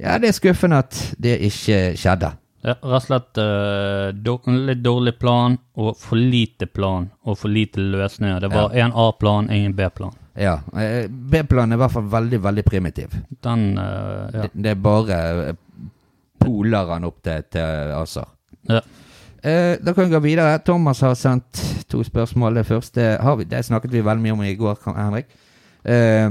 Ja, 0.00 0.18
det 0.18 0.30
er 0.30 0.36
skuffende 0.36 0.78
at 0.84 0.96
det 1.20 1.36
ikke 1.50 1.80
skjedde. 2.00 2.32
Ja, 2.60 2.74
rett 2.76 2.84
og 2.84 3.04
slett 3.06 3.38
eh, 3.40 4.10
dår- 4.20 4.56
litt 4.68 4.82
dårlig 4.84 5.14
plan 5.20 5.54
og 5.80 5.94
for 6.00 6.20
lite 6.20 6.66
plan 6.68 7.06
og 7.24 7.38
for 7.40 7.48
lite 7.52 7.80
løsninger. 7.80 8.40
Det 8.44 8.50
var 8.52 8.74
én 8.76 8.92
A-plan, 8.92 9.48
ingen 9.50 9.72
B-plan. 9.76 10.12
Ja. 10.36 10.58
eh, 10.76 11.06
B-planen 11.08 11.72
er 11.72 11.78
i 11.78 11.82
hvert 11.84 11.94
fall 11.94 12.10
veldig, 12.12 12.40
veldig 12.44 12.64
primitiv. 12.64 13.16
Den 13.44 13.78
uh, 13.78 14.28
ja. 14.32 14.42
Det, 14.44 14.50
det 14.54 14.74
er 14.74 14.82
bare 14.84 15.20
eh, 15.48 15.54
poler 16.40 16.92
han 16.94 17.08
opp 17.08 17.22
til, 17.24 17.44
til 17.52 17.94
Azar. 17.96 18.28
ja. 18.68 18.82
Uh, 19.40 19.78
da 19.80 19.94
kan 19.96 20.04
vi 20.04 20.12
gå 20.12 20.18
videre. 20.20 20.58
Thomas 20.60 21.00
har 21.00 21.14
sendt 21.16 21.62
to 21.88 22.02
spørsmål. 22.04 22.58
Det 22.60 22.66
første 22.68 23.06
har 23.24 23.36
vi, 23.40 23.46
det 23.48 23.62
snakket 23.64 23.94
vi 23.94 24.02
veldig 24.04 24.20
mye 24.26 24.34
om 24.36 24.42
i 24.44 24.52
går, 24.54 24.82
Henrik. 24.84 25.30
Eh, 25.80 26.28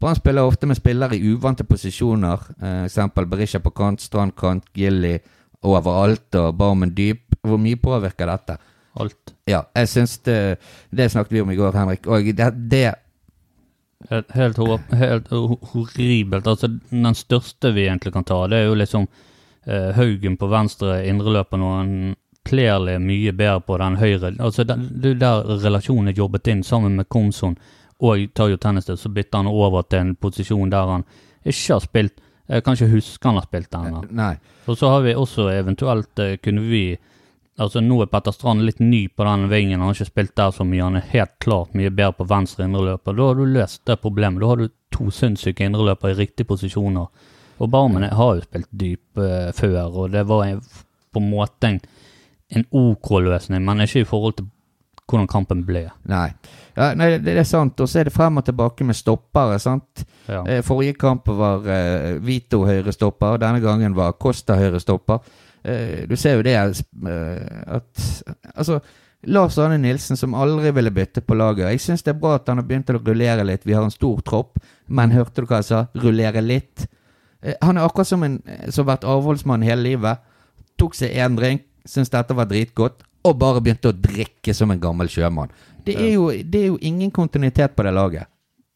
Brann 0.00 0.16
spiller 0.16 0.42
ofte 0.48 0.66
med 0.66 0.76
spillere 0.76 1.16
i 1.16 1.32
uvante 1.32 1.64
posisjoner. 1.64 2.40
Eh, 2.62 2.84
eksempel 2.84 3.26
Berisha 3.28 3.60
på 3.60 3.70
kant, 3.70 4.00
strandkant, 4.00 4.64
Gilly 4.74 5.18
overalt 5.62 6.34
og 6.40 6.54
Barmen 6.56 6.94
dyp. 6.96 7.36
Hvor 7.44 7.60
mye 7.60 7.76
påvirker 7.76 8.30
dette? 8.30 8.56
Alt. 9.00 9.34
Ja, 9.46 9.62
jeg 9.76 9.88
syns 9.88 10.18
det 10.26 10.58
Det 10.90 11.10
snakket 11.12 11.32
vi 11.32 11.40
om 11.40 11.50
i 11.50 11.56
går, 11.56 11.76
Henrik. 11.76 12.06
Og 12.06 12.24
det, 12.36 12.50
det 12.70 12.94
Helt, 14.08 14.30
helt, 14.32 14.56
helt 14.96 15.26
horribelt. 15.28 16.46
Altså, 16.46 16.70
den 16.90 17.14
største 17.14 17.74
vi 17.76 17.84
egentlig 17.84 18.14
kan 18.14 18.24
ta, 18.24 18.46
det 18.48 18.56
er 18.56 18.70
jo 18.70 18.78
liksom 18.80 19.04
eh, 19.66 19.90
Haugen 19.92 20.38
på 20.40 20.48
venstre 20.48 21.02
indreløper 21.06 21.60
når 21.60 21.74
han 21.76 21.90
kler 22.48 22.96
mye 22.98 23.34
bedre 23.36 23.60
på 23.60 23.76
den 23.76 23.98
høyre. 24.00 24.32
Altså, 24.40 24.64
den, 24.64 24.88
det 25.02 25.10
er 25.10 25.20
der 25.20 25.52
relasjonen 25.66 26.08
er 26.08 26.16
jobbet 26.16 26.48
inn 26.48 26.64
sammen 26.64 26.96
med 26.96 27.10
Komson 27.12 27.58
og 28.00 28.24
Tayo 28.34 28.56
Tennistad, 28.56 28.96
så 28.96 29.08
bytter 29.12 29.42
han 29.42 29.50
over 29.50 29.82
til 29.82 30.04
en 30.04 30.14
posisjon 30.16 30.72
der 30.72 30.88
han 30.94 31.06
ikke 31.44 31.74
har 31.74 31.84
spilt 31.84 32.26
Jeg 32.50 32.64
kan 32.64 32.74
ikke 32.74 32.94
huske 32.96 33.28
han 33.28 33.36
har 33.38 33.46
spilt 33.46 33.70
den 33.70 33.86
ennå. 33.86 34.00
Nei. 34.10 34.34
Og 34.66 34.78
så 34.78 34.88
har 34.90 35.04
vi 35.04 35.14
også 35.14 35.48
eventuelt 35.52 36.18
eh, 36.18 36.36
Kunne 36.42 36.64
vi 36.66 36.98
Altså 37.60 37.80
Nå 37.84 37.98
er 38.02 38.08
Petter 38.08 38.32
Strand 38.32 38.64
litt 38.64 38.78
ny 38.80 39.08
på 39.08 39.24
den 39.26 39.48
vingen, 39.50 39.80
han 39.80 39.90
har 39.90 39.98
ikke 39.98 40.08
spilt 40.08 40.32
der 40.38 40.52
så 40.56 40.64
mye. 40.64 40.80
Han 40.80 40.96
er 40.96 41.10
helt 41.10 41.34
klart 41.44 41.74
mye 41.76 41.90
bedre 41.92 42.14
på 42.16 42.24
venstre 42.30 42.64
indreløper. 42.64 43.12
Da 43.18 43.26
har 43.26 43.36
du 43.36 43.42
løst 43.44 43.82
det 43.84 43.98
problemet. 44.00 44.40
Da 44.40 44.48
har 44.48 44.62
du 44.62 44.70
to 44.96 45.10
sinnssyke 45.12 45.66
indreløpere 45.68 46.14
i 46.14 46.18
riktige 46.22 46.48
posisjoner. 46.48 47.10
Og 47.60 47.68
Barmen 47.68 48.06
har 48.08 48.30
jo 48.38 48.46
spilt 48.46 48.70
dyp 48.72 49.20
uh, 49.20 49.50
før, 49.52 49.90
og 49.92 50.14
det 50.14 50.22
var 50.30 50.46
en, 50.46 50.62
på 51.12 51.20
en 51.20 51.28
måte 51.34 51.68
en, 51.68 51.82
en 52.56 52.64
OK 52.72 53.12
løsning, 53.26 53.60
men 53.66 53.84
ikke 53.84 54.06
i 54.06 54.08
forhold 54.08 54.38
til 54.38 54.48
hvordan 55.10 55.28
kampen 55.28 55.64
ble. 55.68 55.84
Nei. 56.08 56.30
Ja, 56.80 56.94
nei, 56.96 57.10
det, 57.20 57.34
er 57.36 57.44
sant. 57.48 57.80
Og 57.80 57.90
så 57.90 58.00
er 58.00 58.08
det 58.08 58.14
frem 58.14 58.40
og 58.40 58.46
tilbake 58.46 58.86
med 58.88 58.96
stoppere. 58.96 59.58
sant? 59.60 60.04
Ja. 60.26 60.40
Eh, 60.46 60.62
forrige 60.64 60.96
kamp 61.00 61.28
var 61.28 61.66
uh, 61.66 62.16
Vito 62.24 62.62
høyrestopper, 62.64 63.36
denne 63.42 63.60
gangen 63.60 63.96
var 63.98 64.16
Costa 64.20 64.56
høyrestopper. 64.56 65.20
Uh, 65.60 66.08
du 66.08 66.16
ser 66.16 66.38
jo 66.38 66.44
det 66.46 66.56
uh, 66.56 67.76
at 67.76 68.04
Altså, 68.54 68.80
Lars 69.28 69.58
Arne 69.58 69.76
Nilsen, 69.78 70.16
som 70.16 70.34
aldri 70.34 70.70
ville 70.72 70.90
bytte 70.90 71.20
på 71.20 71.36
laget. 71.36 71.68
Jeg 71.74 71.82
syns 71.84 72.04
det 72.06 72.14
er 72.14 72.22
bra 72.22 72.38
at 72.38 72.48
han 72.48 72.62
har 72.62 72.66
begynt 72.68 72.88
å 72.88 72.96
rullere 72.96 73.44
litt. 73.44 73.66
Vi 73.68 73.76
har 73.76 73.84
en 73.84 73.92
stor 73.92 74.22
tropp, 74.24 74.56
men 74.88 75.12
hørte 75.12 75.44
du 75.44 75.50
hva 75.50 75.60
jeg 75.60 75.68
sa? 75.68 75.82
Rullere 76.00 76.40
litt. 76.40 76.86
Eh, 77.42 77.56
han 77.60 77.76
er 77.76 77.84
akkurat 77.84 78.08
som 78.08 78.24
en 78.24 78.40
eh, 78.46 78.70
som 78.70 78.86
har 78.86 78.94
vært 78.94 79.08
avholdsmann 79.08 79.66
hele 79.66 79.90
livet. 79.90 80.24
Tok 80.80 80.96
seg 80.96 81.12
én 81.12 81.36
drink, 81.36 81.66
syntes 81.84 82.12
dette 82.14 82.36
var 82.36 82.48
dritgodt, 82.48 83.04
og 83.28 83.36
bare 83.36 83.60
begynte 83.60 83.92
å 83.92 83.96
drikke 83.96 84.54
som 84.56 84.72
en 84.72 84.80
gammel 84.80 85.10
sjømann. 85.12 85.52
Det 85.86 85.96
er 85.96 86.12
jo, 86.14 86.28
det 86.30 86.60
er 86.60 86.68
jo 86.68 86.78
ingen 86.80 87.10
kontinuitet 87.14 87.76
på 87.76 87.86
det 87.86 87.94
laget. 87.96 88.30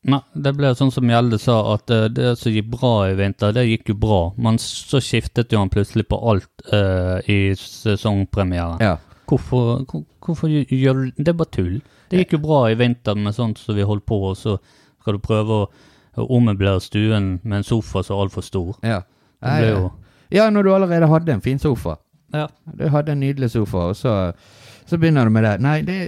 Nei, 0.04 0.20
det 0.36 0.52
ble 0.58 0.74
sånn 0.76 0.92
som 0.92 1.08
Gjelde 1.08 1.38
sa, 1.40 1.56
at 1.72 1.90
eh, 1.92 2.10
det 2.12 2.34
som 2.36 2.52
gikk 2.52 2.68
bra 2.74 2.92
i 3.08 3.14
vinter, 3.16 3.54
det 3.56 3.64
gikk 3.64 3.94
jo 3.94 3.96
bra. 4.02 4.20
Men 4.36 4.60
så 4.60 5.00
skiftet 5.00 5.54
jo 5.54 5.62
han 5.62 5.72
plutselig 5.72 6.04
på 6.10 6.18
alt 6.32 6.66
uh, 6.74 7.24
i 7.30 7.54
sesongpremieren. 7.56 8.84
Ja. 8.84 8.98
Hvorfor, 9.24 9.86
hvorfor 10.20 10.50
gjør 10.52 10.98
du 10.98 11.16
Det 11.16 11.32
er 11.32 11.38
bare 11.38 11.54
tull. 11.56 11.78
Det 12.12 12.20
gikk 12.20 12.36
jo 12.36 12.42
bra 12.44 12.66
i 12.68 12.76
vinter 12.76 13.16
med 13.16 13.32
sånt 13.32 13.58
som 13.62 13.78
vi 13.78 13.88
holdt 13.88 14.04
på, 14.04 14.20
og 14.28 14.36
så 14.36 14.58
skal 15.00 15.16
du 15.16 15.24
prøve 15.24 15.64
å, 15.64 15.66
ommøblere 16.14 16.78
stuen 16.78 17.40
med 17.42 17.56
en 17.58 17.66
sofa 17.66 18.04
som 18.04 18.14
er 18.14 18.26
altfor 18.26 18.44
stor. 18.46 18.76
Ja. 18.86 19.00
Det 19.42 19.54
ble 19.58 19.70
jo 19.72 19.86
ja, 20.34 20.48
når 20.50 20.62
du 20.62 20.74
allerede 20.74 21.06
hadde 21.10 21.32
en 21.32 21.42
fin 21.44 21.58
sofa. 21.58 21.96
Ja. 22.34 22.48
Du 22.64 22.88
hadde 22.90 23.12
en 23.12 23.20
nydelig 23.22 23.50
sofa, 23.52 23.88
og 23.92 23.96
så, 23.96 24.32
så 24.86 24.98
begynner 25.00 25.24
du 25.24 25.32
med 25.32 25.44
det. 25.46 25.54
Nei, 25.64 25.76
det, 25.82 25.98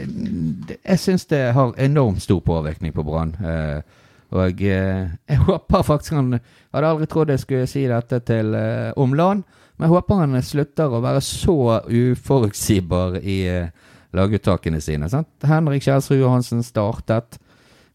det, 0.69 0.79
jeg 0.83 1.01
syns 1.01 1.27
det 1.31 1.41
har 1.57 1.77
enormt 1.81 2.23
stor 2.23 2.43
påvirkning 2.45 2.93
på 2.93 3.05
Brann. 3.07 3.33
Eh, 3.41 4.03
og 4.37 4.63
eh, 4.63 5.07
jeg 5.29 5.43
håper 5.49 5.87
faktisk 5.87 6.17
han 6.19 6.39
Hadde 6.75 6.89
aldri 6.91 7.07
trodd 7.09 7.31
jeg 7.33 7.41
skulle 7.41 7.69
si 7.71 7.87
dette 7.89 8.21
til 8.27 8.53
eh, 8.59 8.91
Omland, 9.01 9.45
men 9.77 9.87
jeg 9.87 9.95
håper 9.95 10.23
han 10.23 10.43
slutter 10.45 10.93
å 10.93 11.03
være 11.05 11.23
så 11.25 11.81
uforutsigbar 11.89 13.21
i 13.23 13.39
eh, 13.49 13.71
laguttakene 14.17 14.81
sine. 14.81 15.09
Sant? 15.13 15.31
Henrik 15.47 15.85
Kjelsrud 15.85 16.21
Johansen 16.21 16.65
startet 16.65 17.39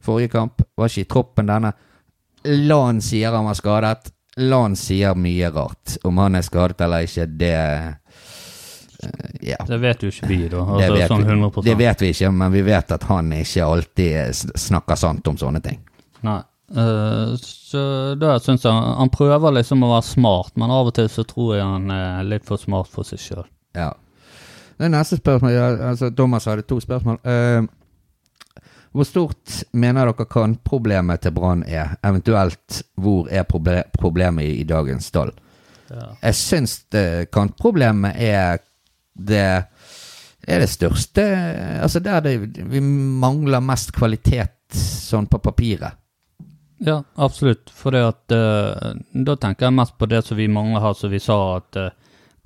forrige 0.01 0.33
kamp, 0.33 0.63
var 0.77 0.89
ikke 0.89 1.05
i 1.05 1.09
troppen 1.09 1.49
denne. 1.51 1.73
LAN 2.45 3.01
sier 3.05 3.35
han 3.35 3.45
var 3.45 3.57
skadet. 3.57 4.11
LAN 4.41 4.75
sier 4.79 5.17
mye 5.17 5.51
rart. 5.53 5.97
Om 6.07 6.21
han 6.23 6.39
er 6.39 6.45
skadet 6.45 6.81
eller 6.81 7.05
ikke, 7.05 7.27
det 7.37 7.55
Ja. 9.41 9.57
Det 9.67 9.77
vet 9.81 10.03
jo 10.03 10.11
ikke 10.11 10.27
vi, 10.29 10.37
da. 10.51 10.61
Det 10.61 10.85
Altså, 10.85 10.93
vet, 10.97 11.07
sånn 11.09 11.25
vi, 11.25 11.33
100 11.33 11.63
det 11.65 11.75
vet 11.79 12.01
vi 12.03 12.09
ikke, 12.13 12.31
men 12.31 12.51
vi 12.53 12.61
vet 12.67 12.91
at 12.97 13.03
han 13.09 13.31
ikke 13.33 13.65
alltid 13.65 14.43
snakker 14.61 14.99
sant 14.99 15.27
om 15.31 15.37
sånne 15.41 15.61
ting. 15.65 15.79
Nei. 16.27 16.41
Uh, 16.71 17.33
så 17.41 17.81
da 18.15 18.37
syns 18.39 18.63
jeg 18.63 18.71
han 18.71 19.09
prøver 19.11 19.57
liksom 19.57 19.83
å 19.83 19.89
være 19.91 20.07
smart, 20.07 20.53
men 20.55 20.71
av 20.71 20.87
og 20.87 20.95
til 20.95 21.09
så 21.11 21.25
tror 21.27 21.55
jeg 21.57 21.65
han 21.67 21.91
er 21.91 22.23
litt 22.29 22.45
for 22.47 22.61
smart 22.61 22.87
for 22.93 23.03
seg 23.07 23.19
sjøl. 23.19 23.43
Ja. 23.75 23.89
Det 24.79 24.87
neste 24.89 25.19
spørsmål 25.19 25.51
ja, 25.53 25.65
altså 25.91 26.09
Thomas 26.15 26.47
hadde 26.47 26.63
to 26.69 26.79
spørsmål. 26.81 27.19
Uh, 27.27 27.67
hvor 28.91 29.07
stort 29.07 29.61
mener 29.73 30.09
dere 30.09 30.25
kantproblemet 30.27 31.21
til 31.23 31.31
Brann 31.35 31.61
er? 31.63 31.93
Eventuelt 32.03 32.81
hvor 32.99 33.29
er 33.31 33.45
proble 33.47 33.81
problemet 33.95 34.47
i, 34.47 34.57
i 34.61 34.67
dagens 34.67 35.07
stall? 35.11 35.31
Ja. 35.91 36.09
Jeg 36.23 36.35
syns 36.39 36.73
det- 36.91 37.29
kantproblemet 37.31 38.15
er 38.15 38.59
det 39.27 39.45
er 40.47 40.63
det 40.63 40.69
største 40.71 41.23
Altså 41.83 42.01
der 42.01 42.21
det, 42.25 42.35
vi 42.71 42.81
mangler 42.81 43.61
mest 43.63 43.93
kvalitet 43.93 44.57
sånn 44.73 45.27
på 45.27 45.41
papiret. 45.43 45.97
Ja, 46.81 47.03
absolutt. 47.15 47.69
For 47.69 47.93
det 47.93 48.01
at 48.07 48.33
uh, 48.33 48.93
Da 49.11 49.35
tenker 49.37 49.67
jeg 49.67 49.77
mest 49.77 49.97
på 49.99 50.07
det 50.09 50.23
som 50.25 50.39
vi 50.39 50.47
mangler 50.49 50.81
her, 50.81 50.95
som 50.97 51.11
vi 51.13 51.19
sa 51.21 51.37
at 51.59 51.77
uh, 51.77 51.91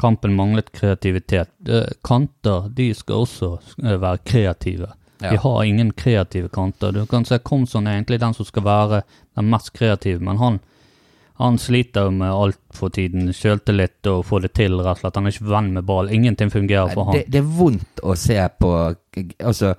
kampen 0.02 0.36
manglet 0.36 0.74
kreativitet. 0.76 1.54
Uh, 1.70 1.88
kanter, 2.04 2.68
de 2.76 2.90
skal 2.98 3.24
også 3.24 3.54
være 3.78 4.18
kreative. 4.28 4.92
Ja. 5.22 5.32
Vi 5.32 5.40
har 5.46 5.64
ingen 5.64 5.94
kreative 5.96 6.50
kanter. 6.50 6.92
Du 6.92 7.06
kan 7.08 7.26
se 7.26 7.40
Komson 7.40 7.88
er 7.88 7.96
egentlig 7.96 8.20
den 8.20 8.36
som 8.36 8.46
skal 8.46 8.66
være 8.66 9.02
den 9.38 9.50
mest 9.54 9.72
kreative, 9.78 10.20
men 10.20 10.42
han, 10.42 10.60
han 11.38 11.58
sliter 11.60 12.12
med 12.16 12.32
alt 12.32 12.62
for 12.74 12.94
tiden. 12.96 13.34
Sjøltillit 13.36 14.08
og 14.08 14.22
få 14.28 14.40
det 14.44 14.54
til, 14.56 14.78
rett 14.80 14.96
og 14.96 15.02
slett. 15.02 15.18
Han 15.20 15.28
er 15.28 15.36
ikke 15.36 15.50
venn 15.52 15.74
med 15.76 15.84
ball. 15.88 16.12
Ingenting 16.14 16.52
fungerer 16.54 16.94
for 16.96 17.12
Det, 17.12 17.26
det 17.28 17.42
er 17.42 17.52
vondt 17.58 18.04
å 18.04 18.16
se 18.20 18.40
på 18.60 18.72
Altså, 19.44 19.74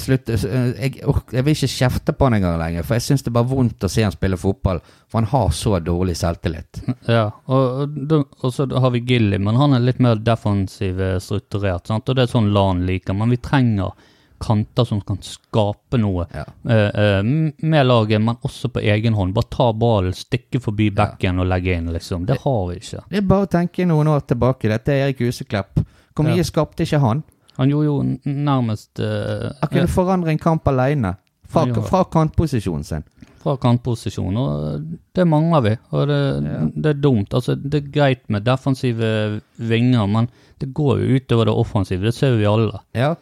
slutt, 0.00 0.30
jeg, 0.30 0.90
jeg 1.02 1.44
vil 1.44 1.52
ikke 1.52 1.68
kjefte 1.68 2.14
på 2.16 2.28
han 2.28 2.36
engang 2.38 2.56
lenger, 2.60 2.84
for 2.86 2.96
jeg 2.96 3.04
syns 3.06 3.24
det 3.24 3.30
er 3.32 3.36
bare 3.36 3.50
vondt 3.50 3.84
å 3.84 3.90
se 3.92 4.04
han 4.06 4.14
spille 4.14 4.38
fotball, 4.40 4.80
for 5.10 5.20
han 5.20 5.28
har 5.32 5.52
så 5.56 5.78
dårlig 5.84 6.16
selvtillit. 6.16 6.80
Ja, 7.10 7.28
og, 7.44 7.96
og, 8.12 8.36
og 8.40 8.54
så 8.54 8.68
har 8.68 8.92
vi 8.94 9.04
Gilly, 9.08 9.40
men 9.42 9.58
han 9.60 9.76
er 9.76 9.84
litt 9.84 10.00
mer 10.04 10.20
defensiv 10.22 11.00
eh, 11.02 11.18
strukturert, 11.20 11.88
sant? 11.90 12.08
og 12.08 12.16
det 12.16 12.24
er 12.24 12.32
sånn 12.32 12.52
LAN 12.56 12.84
liker. 12.88 13.16
Men 13.16 13.32
vi 13.34 13.40
trenger 13.42 13.92
kanter 14.40 14.84
som 14.86 15.00
kan 15.00 15.18
skape 15.22 15.98
noe 15.98 16.26
Ja. 16.34 16.44
uh, 16.68 16.90
uh, 16.94 17.22
med 17.62 17.86
laget, 17.86 18.20
men 18.20 18.36
også 18.42 18.68
på 18.72 18.80
egen 18.82 19.14
hånd. 19.14 19.34
Bare 19.34 19.50
ta 19.50 19.72
ballen, 19.72 20.12
stikke 20.12 20.60
forbi 20.60 20.90
backen 20.94 21.38
og 21.40 21.46
legge 21.46 21.76
inn, 21.76 21.92
liksom. 21.92 22.26
Det 22.26 22.38
har 22.42 22.66
vi 22.70 22.76
ikke. 22.80 23.04
Det 23.10 23.18
er 23.18 23.26
bare 23.26 23.46
å 23.46 23.50
tenke 23.50 23.86
noen 23.86 24.06
år 24.08 24.20
tilbake. 24.26 24.68
Dette 24.68 24.88
er 24.92 25.06
Erik 25.08 25.18
Huseklepp. 25.20 25.82
Hvor 26.14 26.24
mye 26.24 26.36
Ja. 26.36 26.42
skapte 26.44 26.82
ikke 26.86 27.00
han? 27.00 27.22
Han 27.56 27.70
gjorde 27.70 27.84
jo 27.86 28.02
nærmest 28.24 29.00
uh, 29.00 29.52
Han 29.62 29.68
kunne 29.72 29.88
forandre 29.88 30.28
en 30.30 30.38
kamp 30.38 30.66
alene. 30.68 31.16
Fra, 31.48 31.64
Ja. 31.66 31.80
fra 31.80 32.04
kantposisjonen 32.04 32.84
sin. 32.84 33.04
fra 33.46 33.54
kantposisjon, 33.56 34.36
og 34.36 34.82
det 35.14 35.24
mangler 35.24 35.60
vi. 35.62 35.76
Og 35.92 36.08
det, 36.08 36.16
Ja. 36.44 36.64
det 36.74 36.86
er 36.86 36.94
dumt. 37.00 37.28
Altså, 37.32 37.54
det 37.54 37.74
er 37.74 37.92
greit 37.94 38.24
med 38.28 38.42
defensive 38.44 39.40
vinger, 39.56 40.08
men 40.08 40.28
det 40.58 40.74
går 40.74 40.98
jo 40.98 41.14
utover 41.20 41.44
det 41.44 41.54
offensive. 41.54 42.02
Det 42.02 42.14
ser 42.14 42.36
vi 42.36 42.44
alle. 42.44 42.80
Ja. 42.92 43.14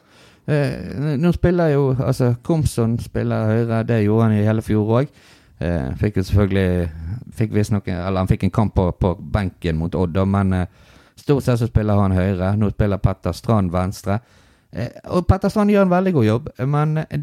Eh, 0.47 1.17
nå 1.17 1.31
spiller 1.33 1.71
jo 1.73 1.95
Altså, 2.05 2.35
Komson 2.45 2.99
spiller 3.01 3.47
høyre. 3.49 3.83
Det 3.89 4.03
gjorde 4.05 4.27
han 4.29 4.33
i 4.39 4.45
hele 4.45 4.63
fjor 4.63 4.91
òg. 5.01 5.09
Eh, 5.61 5.93
fikk 5.97 6.17
jo 6.19 6.23
selvfølgelig 6.27 6.89
Fikk 7.39 7.53
visstnok 7.55 7.87
Eller 7.89 8.19
han 8.19 8.27
fikk 8.29 8.43
en 8.45 8.51
kamp 8.51 8.75
på, 8.75 8.89
på 9.01 9.13
benken 9.33 9.77
mot 9.79 9.95
Odd, 9.95 10.19
men 10.29 10.53
eh, 10.53 10.67
stort 11.17 11.43
sett 11.47 11.59
så 11.63 11.67
spiller 11.71 11.97
han 12.03 12.13
høyre. 12.13 12.53
Nå 12.59 12.71
spiller 12.75 12.99
Petter 13.03 13.33
Strand 13.33 13.71
venstre. 13.73 14.19
Eh, 14.75 14.91
og 15.15 15.27
Petter 15.31 15.49
Strand 15.49 15.71
gjør 15.71 15.87
en 15.87 15.95
veldig 15.95 16.13
god 16.17 16.25
jobb, 16.29 16.49
men 16.67 16.97
eh, 16.99 17.21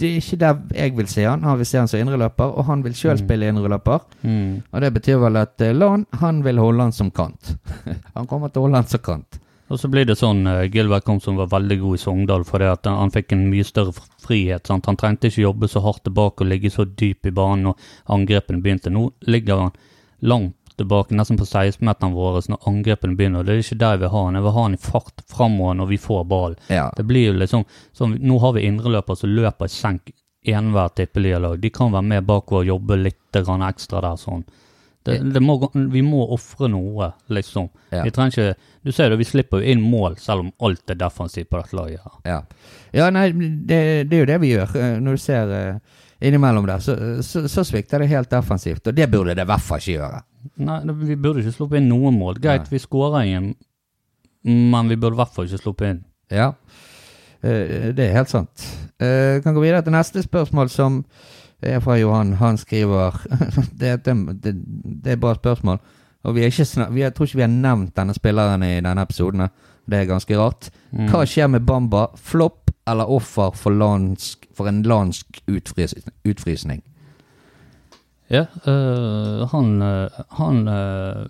det 0.00 0.08
er 0.08 0.16
ikke 0.22 0.38
der 0.40 0.60
jeg 0.76 0.94
vil 0.96 1.06
se 1.08 1.24
han. 1.24 1.42
Han 1.46 1.58
vil 1.60 1.66
se 1.68 1.78
han 1.78 1.88
som 1.88 2.00
indreløper, 2.00 2.44
og 2.58 2.64
han 2.70 2.80
vil 2.84 2.94
sjøl 2.96 3.16
Mm. 3.16 3.24
spille 3.24 3.48
indreløper. 3.52 3.98
Mm. 4.22 4.62
Og 4.72 4.80
det 4.80 4.92
betyr 4.94 5.18
vel 5.22 5.36
at 5.42 5.60
eh, 5.60 5.74
Lan, 5.76 6.06
han 6.20 6.40
vil 6.44 6.58
holde 6.58 6.82
han 6.88 6.92
som 6.92 7.10
kant. 7.10 7.56
han 8.16 8.26
kommer 8.26 8.48
til 8.48 8.60
å 8.62 8.66
holde 8.68 8.80
han 8.82 8.88
som 8.90 9.00
kant. 9.04 9.38
Og 9.72 9.80
så 9.80 9.88
blir 9.88 10.04
det 10.04 10.18
sånn 10.20 10.44
uh, 10.44 10.66
Gilbert 10.68 11.06
Komsom 11.06 11.38
var 11.40 11.48
veldig 11.52 11.78
god 11.80 11.96
i 11.96 12.00
Sogndal 12.02 12.42
fordi 12.44 12.68
at 12.68 12.88
han, 12.88 12.98
han 13.00 13.12
fikk 13.14 13.32
en 13.32 13.46
mye 13.48 13.64
større 13.64 13.94
frihet. 14.20 14.68
Sant? 14.68 14.88
Han 14.90 14.98
trengte 15.00 15.30
ikke 15.30 15.46
jobbe 15.46 15.70
så 15.72 15.80
hardt 15.84 16.04
tilbake 16.04 16.44
og 16.44 16.50
ligge 16.50 16.72
så 16.72 16.84
dyp 16.84 17.30
i 17.30 17.32
banen 17.32 17.70
når 17.70 17.94
angrepene 18.12 18.60
begynte. 18.64 18.92
Nå 18.92 19.08
ligger 19.24 19.64
han 19.64 19.78
langt 20.28 20.58
tilbake, 20.76 21.14
nesten 21.16 21.36
på 21.36 21.44
16-meterne 21.44 22.16
våre 22.16 22.42
når 22.48 22.68
angrepene 22.68 23.16
begynner. 23.16 23.44
Det 23.44 23.54
er 23.54 23.62
ikke 23.64 23.80
der 23.80 23.96
jeg 23.96 24.02
vil 24.02 24.12
ha 24.12 24.24
han. 24.26 24.38
Jeg 24.38 24.46
vil 24.46 24.56
ha 24.56 24.66
han 24.66 24.76
i 24.76 24.82
fart 24.82 25.24
framover 25.32 25.78
når 25.80 25.90
vi 25.92 26.00
får 26.00 26.24
ball. 26.28 26.56
Ja. 26.72 26.90
Det 26.96 27.06
blir 27.08 27.30
jo 27.30 27.38
liksom 27.40 27.64
sånn, 27.96 28.18
Nå 28.20 28.38
har 28.44 28.56
vi 28.56 28.66
indreløpere 28.68 29.18
som 29.18 29.32
løper 29.32 29.68
i 29.68 29.72
senk 29.72 30.12
enhver 30.52 30.92
tippeligalag. 30.96 31.60
De 31.62 31.70
kan 31.70 31.92
være 31.94 32.08
med 32.12 32.26
bakover 32.28 32.64
og 32.64 32.72
jobbe 32.74 32.98
litt 32.98 33.40
ekstra 33.40 34.00
der. 34.02 34.16
sånn. 34.16 34.44
Det, 35.04 35.16
det 35.34 35.40
må, 35.42 35.56
vi 35.90 36.02
må 36.06 36.22
ofre 36.34 36.68
noe, 36.70 37.08
liksom. 37.34 37.66
Ja. 37.90 38.04
Vi 38.06 38.12
trenger 38.14 38.36
ikke 38.36 38.68
Du 38.86 38.92
ser 38.94 39.10
det, 39.10 39.18
vi 39.18 39.26
slipper 39.26 39.62
jo 39.62 39.72
inn 39.72 39.82
mål 39.82 40.14
selv 40.22 40.44
om 40.44 40.52
alt 40.62 40.90
er 40.90 40.98
defensivt 41.00 41.50
på 41.50 41.58
dette 41.58 41.76
laget. 41.78 42.20
Ja, 42.26 42.38
ja 42.94 43.08
nei, 43.14 43.28
det, 43.32 43.80
det 44.10 44.16
er 44.16 44.22
jo 44.22 44.28
det 44.30 44.38
vi 44.42 44.52
gjør. 44.52 44.76
Eh, 44.78 44.94
Når 45.02 45.18
du 45.18 45.22
ser 45.22 45.54
eh, 45.56 45.98
innimellom 46.22 46.66
der, 46.70 46.82
så, 46.82 46.96
så, 47.26 47.44
så 47.50 47.64
svikter 47.66 48.02
det 48.02 48.10
helt 48.12 48.30
defensivt. 48.30 48.86
Og 48.86 48.94
det 48.94 49.10
burde 49.10 49.34
det 49.34 49.42
i 49.46 49.50
hvert 49.50 49.66
fall 49.66 49.82
ikke 49.82 49.96
gjøre. 49.96 50.22
Nei, 50.66 50.78
vi 51.02 51.18
burde 51.18 51.42
ikke 51.42 51.56
sluppet 51.58 51.82
inn 51.82 51.90
noen 51.90 52.18
mål. 52.18 52.38
Greit, 52.42 52.70
vi 52.70 52.82
skårer 52.82 53.26
ingen, 53.26 53.52
men 54.46 54.90
vi 54.90 54.98
burde 54.98 55.18
i 55.18 55.22
hvert 55.22 55.34
fall 55.34 55.50
ikke 55.50 55.62
sluppet 55.62 55.90
inn. 55.92 56.00
Ja, 56.32 56.52
eh, 57.42 57.90
det 57.94 58.06
er 58.06 58.18
helt 58.20 58.30
sant. 58.30 58.66
Jeg 59.02 59.42
kan 59.42 59.54
gå 59.54 59.62
videre 59.64 59.82
til 59.82 59.94
neste 59.94 60.22
spørsmål 60.22 60.70
som 60.70 61.02
Det 61.62 61.70
er 61.70 61.80
fra 61.80 61.96
Johan. 61.96 62.32
Han 62.32 62.56
skriver 62.58 63.18
Det, 63.80 64.04
det, 64.04 64.54
det, 65.04 65.12
er 65.12 65.16
bra 65.16 65.34
spørsmål. 65.34 65.78
Og 66.22 66.34
vi, 66.34 66.42
er 66.42 66.50
ikke 66.50 66.90
vi 66.90 67.00
jeg 67.00 67.14
tror 67.14 67.26
ikke 67.26 67.36
vi 67.36 67.46
har 67.46 67.54
nevnt 67.54 67.96
denne 67.96 68.14
spilleren 68.14 68.62
i 68.62 68.80
denne 68.80 69.02
episoden. 69.02 69.48
Det 69.90 69.98
er 69.98 70.10
ganske 70.10 70.38
rart. 70.38 70.70
Mm. 70.90 71.08
Hva 71.10 71.24
skjer 71.26 71.50
med 71.50 71.66
Bamba? 71.66 72.06
Flopp 72.16 72.70
eller 72.86 73.10
offer 73.10 73.54
for, 73.54 73.70
landsk, 73.70 74.46
for 74.54 74.68
en 74.68 74.82
landsk 74.82 75.42
utfrys, 75.50 75.94
utfrysning? 76.24 76.82
Ja, 78.30 78.46
øh, 78.66 79.48
han 79.48 79.82
øh, 79.82 80.10
Han 80.30 80.68
øh, 80.68 81.26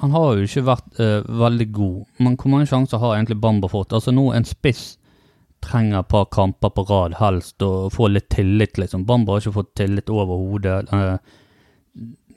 Han 0.00 0.10
har 0.10 0.32
jo 0.32 0.40
ikke 0.40 0.66
vært 0.66 1.00
øh, 1.00 1.40
veldig 1.40 1.72
god, 1.72 2.04
men 2.18 2.36
hvor 2.40 2.48
mange 2.50 2.66
sjanser 2.66 2.98
har 2.98 3.14
egentlig 3.14 3.40
Bamba 3.40 3.68
fått? 3.68 3.92
Altså 3.92 4.10
nå 4.10 4.32
En 4.32 4.44
spiss 4.44 4.98
trenger 5.62 6.00
et 6.00 6.08
par 6.08 6.24
kamper 6.32 6.70
på 6.74 6.84
rad, 6.88 7.14
helst, 7.20 7.62
og 7.62 7.92
få 7.92 8.08
litt 8.10 8.28
tillit, 8.32 8.78
liksom. 8.80 9.04
Bamba 9.06 9.32
har 9.36 9.42
ikke 9.44 9.56
fått 9.58 9.74
tillit 9.76 10.10
over 10.10 10.40
hodet. 10.40 10.88
Øh, 10.92 11.18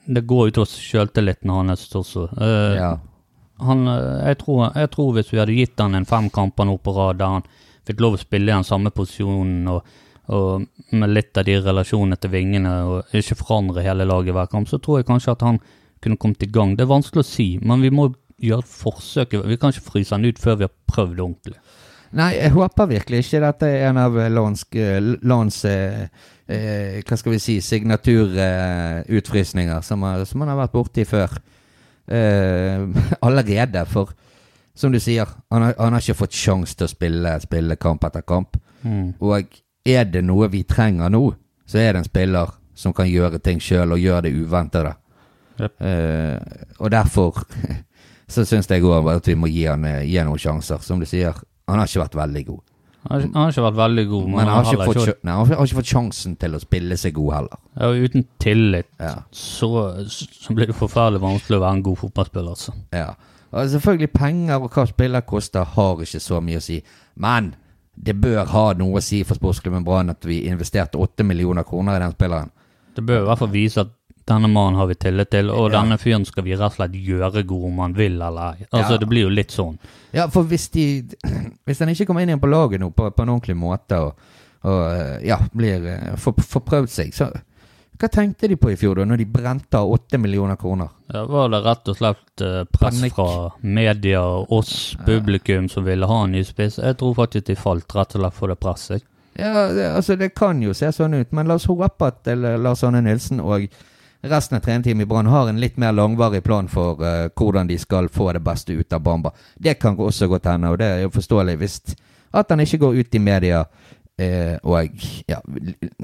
det 0.06 0.26
går 0.28 0.52
utover 0.52 0.68
sjøltilliten 0.68 1.50
hans 1.54 1.88
også. 1.96 2.28
Øh, 2.42 2.76
Ja. 2.76 2.98
han, 3.60 3.88
øh, 3.88 4.28
jeg, 4.28 4.38
tror, 4.38 4.72
jeg 4.76 4.90
tror 4.92 5.14
hvis 5.14 5.32
vi 5.34 5.38
hadde 5.40 5.56
gitt 5.56 5.80
han 5.80 5.96
en 5.96 6.06
fem 6.06 6.30
kamper 6.30 6.66
nå 6.66 6.78
på 6.78 6.92
rad 6.96 7.18
der 7.18 7.26
han 7.38 7.44
fikk 7.88 8.00
lov 8.02 8.14
å 8.18 8.20
spille 8.20 8.52
i 8.52 8.56
den 8.56 8.64
samme 8.64 8.92
posisjonen 8.92 9.68
og, 9.68 9.86
og 10.28 10.66
med 10.92 11.10
litt 11.10 11.38
av 11.38 11.46
de 11.46 11.56
relasjonene 11.60 12.16
til 12.20 12.32
vingene 12.32 12.74
og 12.88 13.16
ikke 13.16 13.36
forandre 13.40 13.84
hele 13.84 14.06
laget 14.08 14.34
hver 14.34 14.48
kamp, 14.52 14.68
så 14.68 14.78
tror 14.80 15.00
jeg 15.00 15.06
kanskje 15.08 15.32
at 15.32 15.42
han 15.42 15.60
kunne 16.02 16.18
kommet 16.18 16.44
i 16.44 16.52
gang. 16.52 16.76
Det 16.76 16.84
er 16.84 16.92
vanskelig 16.92 17.24
å 17.24 17.28
si, 17.28 17.48
men 17.62 17.82
vi 17.82 17.90
må 17.90 18.10
gjøre 18.44 18.60
et 18.60 18.68
forsøk. 18.68 19.38
Vi 19.48 19.58
kan 19.58 19.72
ikke 19.72 19.92
fryse 19.92 20.12
han 20.16 20.26
ut 20.26 20.40
før 20.40 20.58
vi 20.60 20.68
har 20.68 20.74
prøvd 20.92 21.20
ordentlig. 21.20 21.56
Nei, 22.14 22.38
jeg 22.38 22.54
håper 22.54 22.86
virkelig 22.92 23.20
ikke 23.24 23.42
dette 23.42 23.66
er 23.70 23.88
en 23.90 23.98
av 23.98 24.14
Lans, 24.30 24.62
Lans 25.26 25.66
eh, 25.66 26.06
eh, 26.46 27.02
Hva 27.02 27.18
skal 27.18 27.32
vi 27.34 27.40
si 27.42 27.62
signaturutfrysninger 27.66 29.82
som, 29.82 30.06
som 30.30 30.42
han 30.44 30.52
har 30.54 30.62
vært 30.62 30.76
borti 30.76 31.04
før. 31.10 31.30
Eh, 32.08 32.82
allerede, 33.28 33.82
for 33.90 34.14
som 34.76 34.94
du 34.94 35.00
sier, 35.02 35.30
han 35.54 35.62
har, 35.62 35.76
han 35.78 35.94
har 35.94 36.02
ikke 36.02 36.22
fått 36.24 36.38
sjanse 36.38 36.78
til 36.78 36.88
å 36.88 36.92
spille, 36.92 37.36
spille 37.44 37.78
kamp 37.82 38.06
etter 38.08 38.26
kamp. 38.26 38.58
Mm. 38.84 39.14
Og 39.22 39.60
er 39.86 40.10
det 40.10 40.24
noe 40.26 40.50
vi 40.52 40.64
trenger 40.68 41.12
nå, 41.14 41.28
så 41.66 41.80
er 41.80 41.94
det 41.94 42.02
en 42.02 42.10
spiller 42.10 42.54
som 42.76 42.96
kan 42.96 43.10
gjøre 43.10 43.42
ting 43.44 43.62
sjøl, 43.62 43.94
og 43.94 44.02
gjøre 44.02 44.28
det 44.28 44.34
uventede. 44.34 44.96
Yep. 45.60 45.74
Eh, 45.86 46.66
og 46.80 46.92
derfor 46.92 47.44
så 48.34 48.46
syns 48.50 48.70
jeg 48.70 48.84
òg 48.84 49.12
at 49.14 49.30
vi 49.30 49.38
må 49.38 49.50
gi 49.52 49.68
han, 49.70 49.86
eh, 49.86 50.02
gi 50.08 50.18
han 50.18 50.32
noen 50.32 50.42
sjanser. 50.42 50.82
Som 50.82 51.04
du 51.04 51.08
sier, 51.10 51.38
han 51.74 51.82
har 51.84 51.90
ikke 51.92 52.04
vært 52.06 52.16
veldig 52.22 52.46
god. 52.52 52.62
Han, 53.04 53.12
har- 53.20 53.28
han 53.34 53.34
har 53.42 53.50
ikke 53.52 53.64
vært 53.66 53.76
veldig 53.82 54.04
god, 54.10 54.26
men, 54.30 54.36
Men 54.38 54.48
han 54.48 54.54
har, 54.66 54.74
ikke 54.74 54.86
fått, 54.88 55.08
ikke 55.10 55.28
nei, 55.28 55.34
han 55.36 55.50
har 55.52 55.66
ikke 55.68 55.80
fått 55.82 55.90
sjansen 55.92 56.36
til 56.40 56.54
å 56.56 56.60
spille 56.64 56.98
seg 57.02 57.14
god 57.18 57.34
heller. 57.36 57.58
ja, 57.82 57.90
Uten 58.06 58.24
tillit 58.40 58.88
Ja. 59.00 59.16
så, 59.36 59.72
så 60.08 60.54
blir 60.56 60.70
det 60.72 60.76
forferdelig 60.80 61.20
vanskelig 61.26 61.58
å 61.60 61.64
være 61.66 61.78
en 61.80 61.84
god 61.84 61.98
fotballspiller. 62.06 62.50
Altså. 62.56 62.74
ja. 62.96 63.10
Og 63.54 63.68
selvfølgelig 63.70 64.12
penger 64.16 64.56
og 64.64 64.72
hva 64.74 64.88
spiller 64.90 65.22
koster, 65.30 65.64
har 65.76 66.00
ikke 66.02 66.20
så 66.24 66.40
mye 66.42 66.58
å 66.58 66.64
si. 66.64 66.80
Men 67.22 67.52
det 67.94 68.16
bør 68.22 68.48
ha 68.50 68.64
noe 68.74 68.98
å 68.98 69.04
si 69.04 69.20
for 69.28 69.36
sportsklubben 69.38 69.84
Brann 69.86 70.10
at 70.10 70.24
vi 70.26 70.40
investerte 70.50 70.98
8 70.98 71.24
millioner 71.28 71.62
kroner 71.68 72.00
i 72.00 72.02
den 72.02 72.16
spilleren. 72.16 72.50
Det 72.96 73.04
bør 73.06 73.22
i 73.22 73.28
hvert 73.28 73.38
fall 73.44 73.52
vise 73.54 73.84
at 73.84 73.92
denne 74.26 74.48
mannen 74.48 74.76
har 74.80 74.88
vi 74.88 74.96
tillit 74.96 75.30
til, 75.32 75.50
og 75.52 75.72
Ja. 75.72 75.82
denne 75.82 75.98
fyren 76.00 76.26
skal 76.26 76.44
vi 76.44 76.56
rett 76.56 76.72
og 76.72 76.78
slett 76.78 76.94
gjøre 76.96 77.44
god 77.46 77.66
om 77.72 77.80
han 77.84 77.94
vil 77.98 78.22
eller 78.22 78.54
ei. 78.54 78.66
Altså, 78.72 78.92
Ja. 78.94 78.98
Det 78.98 79.08
blir 79.10 79.22
jo 79.28 79.30
litt 79.30 79.52
sånn. 79.52 79.78
Ja, 80.14 80.28
for 80.28 80.44
hvis 80.44 80.70
de 80.72 81.04
Hvis 81.66 81.80
han 81.80 81.90
ikke 81.90 82.06
kommer 82.08 82.22
inn 82.22 82.30
igjen 82.30 82.40
på 82.44 82.50
laget 82.52 82.80
nå 82.80 82.92
på, 82.94 83.10
på 83.12 83.24
en 83.24 83.30
ordentlig 83.30 83.56
måte 83.58 84.00
og, 84.00 84.14
og 84.64 84.84
eh, 84.94 85.28
ja, 85.28 85.38
blir 85.54 85.86
eh, 85.88 86.16
får 86.16 86.34
får 86.44 86.62
prøvd 86.62 86.90
seg, 86.90 87.14
så 87.14 87.32
Hva 88.00 88.08
tenkte 88.10 88.48
de 88.50 88.56
på 88.58 88.72
i 88.72 88.76
fjor, 88.76 88.96
da, 88.96 89.06
når 89.06 89.18
de 89.22 89.26
brente 89.26 89.78
av 89.78 89.92
åtte 89.94 90.18
millioner 90.18 90.56
kroner? 90.58 90.90
Ja, 91.14 91.26
var 91.30 91.50
det 91.54 91.60
rett 91.64 91.88
og 91.88 91.96
slett 92.00 92.42
eh, 92.42 92.64
press 92.66 92.98
Panik. 93.00 93.14
fra 93.14 93.52
media 93.62 94.22
og 94.26 94.52
oss, 94.52 94.96
publikum, 95.06 95.70
som 95.70 95.86
ville 95.86 96.06
ha 96.10 96.24
en 96.24 96.32
ny 96.32 96.42
spiss? 96.44 96.80
Jeg 96.82 96.98
tror 96.98 97.14
faktisk 97.16 97.46
de 97.52 97.56
falt 97.56 97.94
rett 97.96 98.16
og 98.16 98.22
slett 98.24 98.34
for 98.34 98.48
det 98.48 98.58
presset. 98.60 99.04
Ja, 99.38 99.68
det, 99.72 99.86
altså 99.96 100.16
Det 100.18 100.34
kan 100.36 100.60
jo 100.62 100.74
se 100.74 100.90
sånn 100.92 101.14
ut, 101.14 101.32
men 101.32 101.48
la 101.48 101.56
oss 101.56 101.66
håpe 101.70 102.06
at 102.10 102.28
eller, 102.28 102.58
Lars 102.58 102.84
Arne 102.84 103.02
Nilsen 103.02 103.40
og 103.40 103.68
resten 104.24 104.58
av 104.58 104.64
trenerteamet 104.64 105.06
i 105.06 105.10
Brann 105.10 105.30
har 105.32 105.50
en 105.50 105.60
litt 105.60 105.78
mer 105.78 105.92
langvarig 105.92 106.44
plan 106.44 106.68
for 106.72 107.02
uh, 107.04 107.28
hvordan 107.36 107.68
de 107.68 107.78
skal 107.80 108.10
få 108.10 108.32
det 108.34 108.42
beste 108.44 108.74
ut 108.74 108.94
av 108.94 109.04
Bamba. 109.04 109.34
Det 109.56 109.76
kan 109.82 110.00
også 110.00 110.28
godt 110.32 110.48
hende, 110.52 110.72
og 110.72 110.80
det 110.80 110.88
er 110.88 111.04
jo 111.04 111.12
forståelig 111.14 111.58
hvis 111.60 111.82
at 112.34 112.50
han 112.50 112.64
ikke 112.64 112.80
går 112.82 112.96
ut 113.04 113.16
i 113.16 113.22
media 113.22 113.60
eh, 114.18 114.56
og 114.64 115.04
ja, 115.30 115.38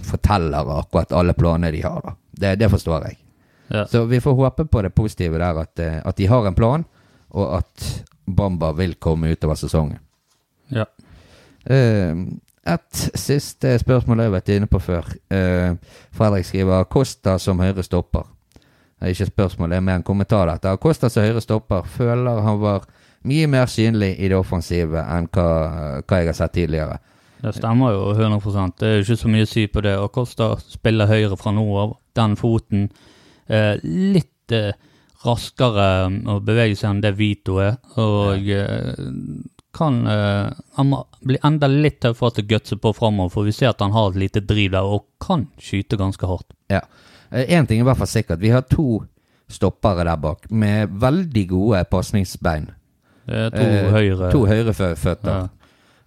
forteller 0.05 0.73
akkurat 0.77 1.13
alle 1.17 1.34
planene 1.34 1.71
de 1.73 1.82
har. 1.82 2.01
da. 2.05 2.13
Det, 2.29 2.55
det 2.62 2.69
forstår 2.69 3.08
jeg. 3.08 3.17
Ja. 3.69 3.86
Så 3.88 4.03
vi 4.05 4.21
får 4.21 4.38
håpe 4.38 4.65
på 4.65 4.82
det 4.82 4.93
positive 4.93 5.38
der, 5.41 5.58
at, 5.63 5.79
eh, 5.79 5.97
at 6.05 6.17
de 6.17 6.27
har 6.29 6.45
en 6.45 6.55
plan, 6.58 6.86
og 7.29 7.58
at 7.58 7.88
Bamba 8.25 8.71
vil 8.77 8.93
komme 9.01 9.32
utover 9.34 9.58
sesongen. 9.58 9.97
Ja. 10.69 10.86
Eh, 11.65 12.13
et 12.67 13.03
siste 13.15 13.71
spørsmål 13.79 14.19
jeg 14.19 14.29
har 14.29 14.35
vært 14.35 14.51
inne 14.55 14.67
på 14.69 14.81
før. 14.83 15.07
Eh, 15.31 15.75
Fredrik 16.15 16.45
skriver 16.45 16.89
Kosta 16.91 17.37
som 17.39 17.61
høyre 17.63 17.83
stopper. 17.85 18.27
Det 18.99 19.07
er 19.07 19.13
ikke 19.15 19.27
et 19.29 19.33
spørsmål, 19.33 19.69
det 19.69 19.77
er 19.77 19.85
mer 19.85 20.01
en 20.01 20.03
kommentar. 20.03 20.47
dette. 20.47 20.77
Kosta 20.77 21.09
som 21.09 21.23
høyre 21.23 21.41
stopper 21.41 21.87
føler 21.87 22.41
han 22.43 22.59
var 22.59 22.87
mye 23.23 23.47
mer 23.47 23.65
synlig 23.65 24.15
i 24.19 24.27
det 24.27 24.35
offensive 24.35 24.99
enn 24.99 25.27
hva, 25.31 25.47
hva 26.03 26.19
jeg 26.19 26.31
har 26.31 26.37
sett 26.37 26.53
tidligere. 26.55 26.99
Det 27.39 27.53
stemmer 27.55 27.93
jo 27.95 28.11
100 28.11 28.73
Det 28.79 28.87
er 28.87 28.95
jo 28.97 29.05
ikke 29.05 29.21
så 29.21 29.31
mye 29.31 29.47
å 29.47 29.49
si 29.49 29.67
på 29.67 29.81
det. 29.81 29.95
Og 29.97 30.11
Kosta 30.11 30.51
spiller 30.59 31.07
høyre 31.07 31.37
fra 31.39 31.53
nå 31.55 31.65
av. 31.79 31.95
Den 32.15 32.35
foten. 32.35 32.89
Eh, 33.47 33.79
litt 33.83 34.51
eh, 34.51 34.73
raskere 35.23 36.09
mm, 36.11 36.19
å 36.27 36.39
bevege 36.43 36.75
seg 36.75 36.89
enn 36.91 37.01
det 37.03 37.13
Vito 37.15 37.61
er. 37.63 37.77
Og 37.95 38.51
eh, 38.51 38.91
kan 39.75 40.01
uh, 40.08 40.49
Han 40.75 40.93
bli 41.21 41.38
enda 41.45 41.67
litt 41.69 41.99
tøffere 42.01 42.38
til 42.38 42.47
å 42.47 42.49
gutse 42.53 42.77
på 42.82 42.93
framover, 42.97 43.34
for 43.34 43.47
vi 43.47 43.53
ser 43.53 43.71
at 43.73 43.84
han 43.84 43.93
har 43.93 44.12
et 44.12 44.21
lite 44.23 44.41
driv 44.41 44.73
der 44.73 44.88
og 44.88 45.05
kan 45.21 45.47
skyte 45.62 45.99
ganske 45.99 46.25
hardt. 46.29 46.47
Ja. 46.73 46.82
Én 47.29 47.67
ting 47.69 47.77
er 47.77 47.86
i 47.86 47.89
hvert 47.89 47.99
fall 47.99 48.10
sikkert. 48.10 48.41
Vi 48.41 48.49
har 48.49 48.65
to 48.65 49.03
stoppere 49.49 50.05
der 50.08 50.17
bak 50.17 50.49
med 50.49 50.89
veldig 51.01 51.45
gode 51.49 51.84
pasningsbein. 51.91 52.69
Er 53.27 53.49
to 53.53 53.62
Eh, 53.62 53.91
høyre 53.93 54.32
To 54.32 54.45
høyreføtter. 54.49 55.29
Ja. 55.29 55.47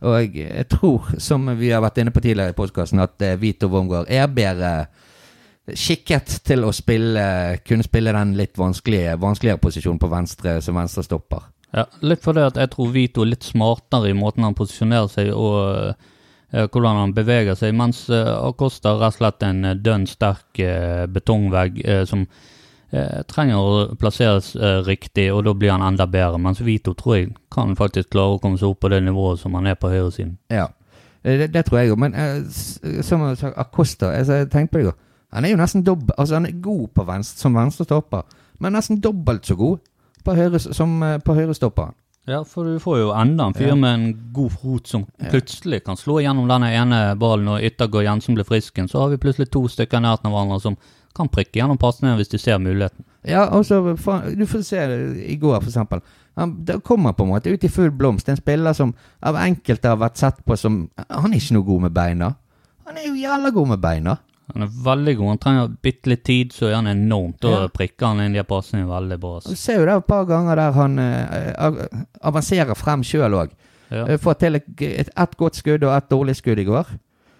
Og 0.03 0.17
jeg, 0.19 0.49
jeg 0.49 0.69
tror, 0.69 1.13
som 1.19 1.47
vi 1.59 1.71
har 1.71 1.83
vært 1.83 2.01
inne 2.03 2.11
på 2.11 2.21
tidligere 2.21 2.51
i 2.51 2.59
podkasten, 2.59 2.99
at 2.99 3.23
eh, 3.23 3.39
Vito 3.39 3.69
Wormgård 3.71 4.11
er 4.11 4.27
bedre 4.27 4.73
skikket 5.63 6.41
til 6.43 6.65
å 6.67 6.73
spille 6.75 7.25
kunne 7.63 7.87
spille 7.87 8.15
den 8.15 8.35
litt 8.35 8.59
vanskelige, 8.59 9.15
vanskeligere 9.23 9.63
posisjonen 9.63 10.01
på 10.03 10.11
venstre 10.11 10.57
som 10.65 10.75
venstre 10.75 11.05
stopper. 11.07 11.52
Ja, 11.73 11.87
litt 12.05 12.25
fordi 12.25 12.45
at 12.45 12.59
jeg 12.61 12.69
tror 12.75 12.91
Vito 12.93 13.25
er 13.25 13.31
litt 13.33 13.47
smartere 13.49 14.11
i 14.11 14.17
måten 14.17 14.45
han 14.45 14.57
posisjonerer 14.57 15.09
seg 15.09 15.31
og 15.33 15.61
uh, 15.93 16.65
hvordan 16.67 16.99
han 17.01 17.15
beveger 17.17 17.57
seg, 17.57 17.73
mens 17.77 18.05
uh, 18.13 18.35
Acosta 18.45 18.93
rett 19.01 19.17
og 19.17 19.23
slett 19.23 19.47
en 19.49 19.71
dønn 19.81 20.05
sterk 20.09 20.61
uh, 20.61 21.07
betongvegg 21.09 21.81
som 22.09 22.27
trenger 22.93 23.57
å 23.57 23.77
plasseres 23.97 24.51
riktig, 24.85 25.31
og 25.33 25.47
da 25.47 25.55
blir 25.57 25.71
han 25.73 25.81
enda 25.87 26.05
bedre. 26.05 26.37
Mens 26.37 26.59
Vito 26.61 26.93
tror 26.93 27.15
jeg 27.17 27.31
kan 27.49 27.71
faktisk 27.73 28.11
klare 28.13 28.35
å 28.35 28.41
komme 28.43 28.61
seg 28.61 28.69
opp 28.69 28.83
på 28.85 28.91
det 28.93 28.99
nivået 29.07 29.41
som 29.41 29.57
han 29.57 29.71
er 29.71 29.79
på 29.81 29.89
høyresiden. 29.89 30.35
Ja, 30.53 30.67
det, 31.25 31.47
det 31.55 31.63
tror 31.65 31.79
jeg 31.81 31.95
òg. 31.95 32.03
Men 32.03 32.19
som 32.53 33.25
jeg 33.25 33.39
sa, 33.41 33.55
Acosta 33.65 34.11
altså, 34.13 34.43
Jeg 34.43 34.51
tenkte 34.53 34.75
på 34.75 34.83
det 34.83 34.85
i 34.85 34.89
går. 34.91 34.99
Han 35.33 35.49
er 35.49 35.55
jo 35.55 35.63
nesten 35.63 35.87
dobbelt 35.87 36.19
Altså, 36.19 36.37
han 36.37 36.51
er 36.51 36.61
god 36.69 36.85
på 36.93 37.07
venstre, 37.09 37.41
som 37.47 37.57
venstrestopper, 37.57 38.29
men 38.61 38.77
nesten 38.77 39.01
dobbelt 39.01 39.49
så 39.49 39.57
god 39.57 39.81
på 40.25 40.35
høyre, 40.39 40.59
som 40.63 41.03
eh, 41.03 41.19
på 41.19 41.35
høyrestopperen. 41.37 41.95
Ja, 42.31 42.45
for 42.47 42.65
du 42.65 42.77
får 42.79 42.99
jo 43.01 43.09
enda 43.19 43.49
en 43.51 43.55
fyr 43.55 43.73
Ja. 43.73 43.75
med 43.75 43.95
en 43.95 44.33
god 44.33 44.53
fot 44.53 44.87
som 44.87 45.07
plutselig 45.31 45.81
kan 45.85 45.97
slå 45.99 46.21
gjennom 46.23 46.47
denne 46.49 46.69
ene 46.71 47.17
ballen, 47.19 47.49
og 47.51 47.63
Yttergård 47.67 48.05
Jensen 48.07 48.37
blir 48.39 48.47
frisken, 48.47 48.87
så 48.89 49.01
har 49.03 49.09
vi 49.11 49.17
plutselig 49.19 49.51
to 49.51 49.65
stykker 49.67 49.99
nært 50.01 50.23
av 50.25 50.31
hverandre 50.31 50.61
som 50.63 50.77
kan 51.17 51.29
prikke 51.29 51.59
gjennom 51.59 51.77
pasningen 51.83 52.17
hvis 52.17 52.31
de 52.31 52.39
ser 52.39 52.59
muligheten. 52.63 53.05
Ja, 53.27 53.49
altså, 53.51 53.81
du 54.39 54.47
får 54.47 54.63
se 54.63 54.85
i 55.27 55.37
går, 55.37 55.59
for 55.61 55.69
eksempel. 55.69 56.01
Han 56.39 56.55
det 56.65 56.79
kommer 56.87 57.13
på 57.13 57.25
en 57.27 57.33
måte 57.35 57.51
ut 57.53 57.65
i 57.65 57.69
full 57.69 57.91
blomst. 57.91 58.29
En 58.29 58.37
spiller 58.39 58.73
som 58.73 58.95
av 59.21 59.37
enkelte 59.37 59.89
har 59.91 59.99
vært 60.01 60.17
sett 60.17 60.39
på 60.47 60.57
som 60.57 60.89
Han 61.11 61.33
er 61.35 61.37
ikke 61.43 61.55
noe 61.59 61.67
god 61.67 61.83
med 61.83 61.93
beina. 61.93 62.35
Han 62.87 62.97
er 62.97 63.09
jo 63.11 63.15
jævla 63.19 63.51
god 63.51 63.69
med 63.69 63.81
beina. 63.83 64.17
Han 64.53 64.63
er 64.67 64.71
veldig 64.85 65.13
god. 65.17 65.29
Han 65.33 65.39
trenger 65.39 65.69
bitte 65.87 66.11
litt 66.11 66.25
tid, 66.27 66.51
så 66.53 66.67
er 66.69 66.75
han 66.75 66.87
enormt. 66.91 67.39
Da 67.41 67.51
Ja. 67.63 67.69
prikker 67.73 68.07
han 68.11 68.21
inn 68.21 68.33
de 68.37 68.43
passene 68.45 68.85
veldig 68.89 69.19
bra. 69.23 69.39
Du 69.47 69.55
ser 69.57 69.79
jo 69.81 69.87
det 69.87 69.95
et 69.97 70.07
par 70.11 70.25
ganger 70.29 70.57
der 70.57 70.73
han 70.77 70.99
eh, 70.99 71.87
avanserer 72.23 72.75
frem 72.77 73.03
sjøl 73.07 73.33
òg. 73.39 73.55
Ja. 73.93 74.07
Får 74.19 74.35
til 74.41 74.57
et, 74.59 74.67
et, 74.83 75.09
et 75.17 75.37
godt 75.37 75.57
skudd 75.61 75.85
og 75.85 75.95
et 75.97 76.11
dårlig 76.11 76.35
skudd 76.37 76.59
i 76.59 76.65
går. 76.69 76.91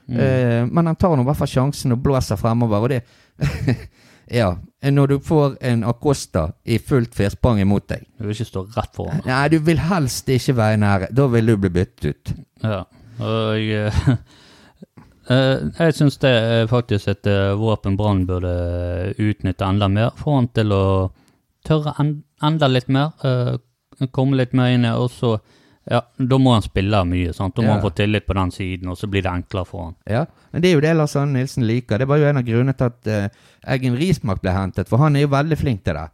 Mm. 0.09 0.19
Eh, 0.21 0.65
men 0.71 0.87
han 0.91 0.97
tar 0.97 1.15
nå 1.17 1.23
i 1.23 1.29
hvert 1.29 1.39
fall 1.43 1.49
sjansen 1.53 1.93
og 1.95 2.01
blåser 2.05 2.37
fremover, 2.41 2.83
og 2.87 2.89
det 2.91 3.03
Ja. 4.33 4.55
Når 4.83 5.07
du 5.11 5.19
får 5.21 5.57
en 5.61 5.83
Acosta 5.85 6.47
i 6.65 6.79
fullt 6.79 7.13
firsprang 7.15 7.59
imot 7.61 7.85
deg 7.91 8.05
Du 8.17 8.25
vil 8.25 8.33
ikke 8.35 8.47
stå 8.49 8.63
rett 8.77 8.95
foran. 8.97 9.21
Nei, 9.27 9.49
du 9.53 9.59
vil 9.67 9.79
helst 9.83 10.29
ikke 10.33 10.55
være 10.57 10.79
nære. 10.81 11.09
Da 11.13 11.27
vil 11.31 11.47
du 11.53 11.57
bli 11.61 11.71
byttet 11.75 12.07
ut. 12.15 12.33
Ja. 12.63 12.85
Og 13.21 13.59
jeg, 13.61 13.93
Eh, 13.93 14.17
jeg 15.29 15.95
syns 15.95 16.19
det 16.19 16.31
er 16.31 16.67
faktisk 16.71 17.09
et 17.13 17.27
eh, 17.31 17.53
våpen 17.59 17.97
Brann 17.97 18.25
burde 18.27 19.15
utnytte 19.19 19.65
enda 19.69 19.89
mer. 19.89 20.11
Få 20.19 20.35
han 20.41 20.49
til 20.55 20.73
å 20.75 20.85
tørre 21.67 21.95
en, 22.03 22.23
enda 22.43 22.69
litt 22.69 22.89
mer. 22.89 23.13
eh, 23.25 23.57
komme 24.11 24.37
litt 24.37 24.53
mer 24.53 24.73
inn 24.75 24.85
i 24.85 24.95
og 24.97 25.11
så 25.11 25.37
Ja, 25.91 26.01
da 26.17 26.37
må 26.39 26.53
han 26.55 26.63
spille 26.63 27.05
mye. 27.05 27.33
sant? 27.35 27.57
Da 27.57 27.63
må 27.63 27.67
Ja. 27.67 27.73
han 27.75 27.83
få 27.83 27.91
tillit 27.91 28.25
på 28.25 28.35
den 28.35 28.51
siden, 28.53 28.89
og 28.89 28.97
så 28.97 29.09
blir 29.11 29.21
det 29.23 29.33
enklere 29.33 29.67
for 29.67 29.83
han. 29.87 29.95
Ja, 30.07 30.27
men 30.53 30.63
det 30.63 30.69
er 30.71 30.75
jo 30.75 30.81
det 30.81 30.97
Lars 30.97 31.17
Arne 31.17 31.33
Nilsen 31.33 31.67
liker. 31.67 31.99
Det 31.99 32.07
var 32.07 32.19
jo 32.19 32.25
en 32.29 32.37
av 32.37 32.45
grunnene 32.45 32.77
til 32.77 32.87
at 32.87 33.07
uh, 33.09 33.29
Eggen 33.67 33.97
Rismark 33.99 34.41
ble 34.41 34.53
hentet, 34.53 34.87
for 34.89 34.99
han 34.99 35.17
er 35.17 35.23
jo 35.23 35.29
veldig 35.35 35.59
flink 35.59 35.83
til 35.83 35.95
det. 35.95 36.09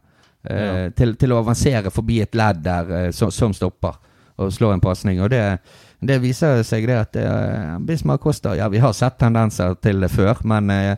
Uh, 0.49 0.55
Ja. 0.55 0.89
til, 0.89 1.13
til 1.15 1.29
å 1.29 1.37
avansere 1.43 1.91
forbi 1.91 2.19
et 2.21 2.33
ledd 2.33 2.63
der 2.63 2.89
uh, 2.89 3.11
som, 3.11 3.29
som 3.29 3.53
stopper, 3.53 3.93
og 4.39 4.49
slå 4.51 4.71
en 4.73 4.81
pasning. 4.81 5.21
Og 5.21 5.29
det, 5.29 5.59
det 5.99 6.19
viser 6.23 6.61
seg 6.63 6.87
det 6.87 6.95
at 6.95 7.15
Bismar 7.15 7.79
Bismarck 7.87 8.21
Costa 8.23 8.53
Ja, 8.55 8.69
vi 8.71 8.79
har 8.79 8.93
sett 8.95 9.17
tendenser 9.19 9.75
til 9.83 9.99
det 9.99 10.11
før, 10.13 10.39
men 10.47 10.69
eh, 10.71 10.93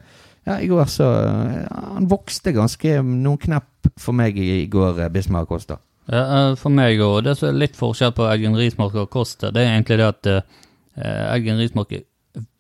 ja, 0.46 0.58
i 0.62 0.68
går 0.70 0.86
så 0.90 1.08
ja, 1.08 1.82
Han 1.96 2.10
vokste 2.10 2.54
ganske 2.54 3.00
noen 3.02 3.40
knepp 3.42 3.90
for 4.02 4.14
meg 4.18 4.38
i, 4.38 4.68
går, 4.70 5.08
Bismar 5.14 5.48
Costa. 5.50 5.80
Ja, 6.10 6.22
eh, 6.22 6.54
for 6.60 6.74
meg 6.74 7.02
òg. 7.02 7.24
det 7.26 7.38
som 7.40 7.50
er 7.50 7.60
litt 7.64 7.78
forskjell 7.78 8.14
på 8.18 8.30
Eggen 8.30 8.58
Rismark 8.58 8.96
og 9.00 9.10
Costa, 9.14 9.52
det 9.54 9.66
er 9.66 9.76
egentlig 9.76 10.00
det 10.02 10.08
at 10.08 10.32
eh, 10.32 11.28
Eggen 11.34 11.62
Rismark 11.62 11.94
er 11.98 12.06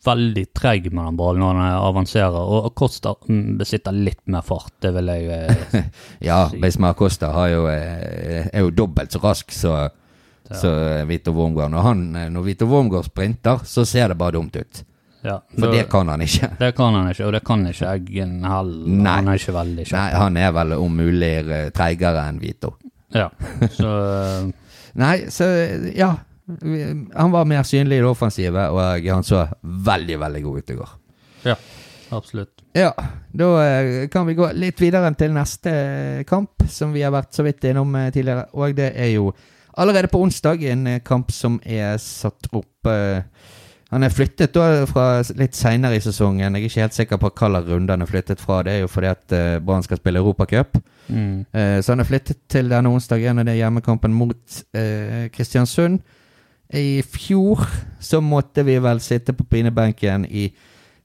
veldig 0.05 0.45
treg 0.57 0.89
med 0.91 1.03
den 1.05 1.17
ballen 1.19 1.43
når 1.43 1.59
han 1.61 1.75
avanserer, 1.77 2.35
og 2.41 2.71
Kosta 2.77 3.13
mm, 3.29 3.57
besitter 3.59 3.95
litt 3.95 4.21
mer 4.31 4.43
fart, 4.45 4.73
det 4.83 4.93
vil 4.97 5.11
jeg 5.13 5.29
eh, 5.35 5.89
Ja, 6.29 6.43
Si. 6.51 6.59
Bismarck 6.61 6.99
Costa 6.99 7.31
har 7.35 7.51
jo, 7.53 7.65
eh, 7.71 8.49
er 8.51 8.65
jo 8.65 8.73
dobbelt 8.75 9.13
så 9.13 9.21
rask 9.23 9.53
så 9.55 9.75
Så 10.53 10.71
eh, 10.99 11.05
Vito 11.05 11.31
Wormgård. 11.31 11.71
Når, 11.71 11.81
han, 11.85 12.15
eh, 12.15 12.29
når 12.29 12.41
Vito 12.43 12.65
Wormgård 12.65 13.05
sprinter, 13.05 13.61
så 13.65 13.85
ser 13.85 14.11
det 14.11 14.17
bare 14.19 14.31
dumt 14.31 14.55
ut. 14.55 14.83
ja, 15.21 15.37
For 15.59 15.71
det 15.71 15.83
kan 15.89 16.09
han 16.09 16.21
ikke. 16.21 16.49
det 16.59 16.71
kan 16.75 16.93
han 16.97 17.11
ikke, 17.11 17.25
og 17.27 17.35
det 17.35 17.43
kan 17.45 17.67
ikke 17.67 17.91
Eggen 17.91 18.39
heller. 18.45 18.87
Nei. 18.87 19.13
Han 19.19 19.29
er 19.31 19.41
ikke 19.41 19.55
veldig 19.59 19.85
kjapp. 19.85 19.99
Nei, 19.99 20.23
han 20.23 20.39
er 20.41 20.55
vel 20.57 20.73
om 20.79 20.97
mulig 21.03 21.35
eh, 21.43 21.69
treigere 21.75 22.25
enn 22.29 22.41
Vito. 22.41 22.75
Ja, 23.11 23.29
så 23.75 23.93
Nei, 25.03 25.15
så 25.31 25.45
ja. 25.95 26.13
Han 26.51 27.31
var 27.31 27.45
mer 27.47 27.63
synlig 27.63 28.01
i 28.01 28.01
det 28.03 28.09
offensive, 28.09 28.65
og 28.75 29.05
han 29.07 29.23
så 29.23 29.45
veldig, 29.61 30.17
veldig 30.19 30.41
god 30.43 30.57
ut 30.57 30.73
i 30.73 30.75
går. 30.81 30.89
ja, 31.45 31.55
absolutt. 32.09 32.57
Ja, 32.75 32.89
da 33.31 33.47
kan 34.11 34.27
vi 34.27 34.35
gå 34.35 34.49
litt 34.55 34.81
videre 34.81 35.13
til 35.15 35.31
neste 35.35 35.71
kamp, 36.27 36.65
som 36.67 36.91
vi 36.91 37.05
har 37.05 37.13
vært 37.15 37.31
så 37.35 37.45
vidt 37.47 37.63
innom 37.69 37.95
tidligere. 38.11 38.49
Og 38.59 38.75
det 38.75 38.89
er 38.99 39.13
jo 39.13 39.29
allerede 39.73 40.07
på 40.11 40.21
onsdag 40.21 40.63
en 40.63 40.87
eh, 40.87 41.01
kamp 41.05 41.31
som 41.31 41.59
er 41.65 41.97
satt 42.01 42.49
opp 42.51 42.87
eh, 42.87 43.23
Han 43.91 44.03
er 44.07 44.13
flyttet 44.13 44.53
da 44.55 44.85
fra 44.87 45.19
litt 45.35 45.57
seinere 45.57 45.97
i 45.97 46.03
sesongen. 46.03 46.55
Jeg 46.55 46.61
er 46.61 46.69
ikke 46.69 46.81
helt 46.85 46.95
sikker 46.95 47.19
på 47.19 47.27
hva 47.27 47.49
slags 47.49 47.67
runde 47.67 47.91
han 47.91 48.05
er 48.05 48.07
flyttet 48.07 48.39
fra. 48.39 48.61
Det 48.63 48.71
er 48.71 48.85
jo 48.85 48.87
fordi 48.87 49.09
at 49.11 49.35
eh, 49.35 49.59
Brann 49.59 49.83
skal 49.83 49.99
spille 49.99 50.21
Europacup. 50.21 50.77
Mm. 51.11 51.43
Så 51.51 51.91
han 51.91 51.99
er 51.99 52.07
flyttet 52.07 52.39
til 52.47 52.69
denne 52.71 52.87
onsdagen, 52.87 53.41
og 53.41 53.45
det 53.45 53.51
er 53.51 53.65
hjemmekampen 53.65 54.13
mot 54.15 54.61
Kristiansund. 55.35 55.99
I 56.71 57.01
fjor 57.03 57.65
så 57.99 58.21
måtte 58.23 58.63
vi 58.63 58.77
vel 58.79 59.03
sitte 59.03 59.35
på 59.35 59.43
pinebenken 59.43 60.23
i 60.23 60.47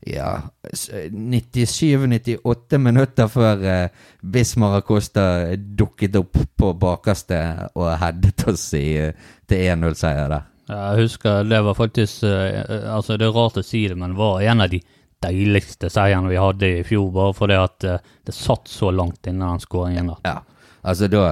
ja, 0.00 0.40
97-98 0.62 2.78
minutter 2.78 3.30
før 3.30 3.64
eh, 3.66 3.88
Bismar 4.22 4.78
Acosta 4.80 5.56
dukket 5.56 6.18
opp 6.20 6.36
på 6.56 6.72
bakerste 6.78 7.40
og 7.74 7.90
headet 8.00 8.46
oss 8.52 8.68
i, 8.78 8.88
eh, 9.00 9.32
til 9.48 9.64
1-0-seier 9.72 10.30
der. 10.32 10.52
Jeg 10.66 11.02
husker 11.04 11.46
det 11.46 11.62
var 11.62 11.78
faktisk 11.78 12.24
eh, 12.26 12.60
eh, 12.60 12.86
Altså, 12.90 13.16
det 13.16 13.28
er 13.28 13.34
rart 13.34 13.60
å 13.60 13.66
si 13.66 13.86
det, 13.88 13.98
men 13.98 14.18
var 14.18 14.44
en 14.44 14.66
av 14.66 14.72
de 14.72 14.82
deiligste 15.24 15.90
seierne 15.90 16.30
vi 16.30 16.38
hadde 16.38 16.72
i 16.80 16.86
fjor, 16.86 17.08
bare 17.14 17.34
fordi 17.34 17.58
at 17.58 17.86
det 18.28 18.34
satt 18.36 18.68
så 18.68 18.90
langt 18.92 19.26
inne 19.26 19.48
den 19.48 19.62
skåringen. 19.62 20.12
Ja, 20.26 20.42
altså 20.84 21.08
da 21.10 21.30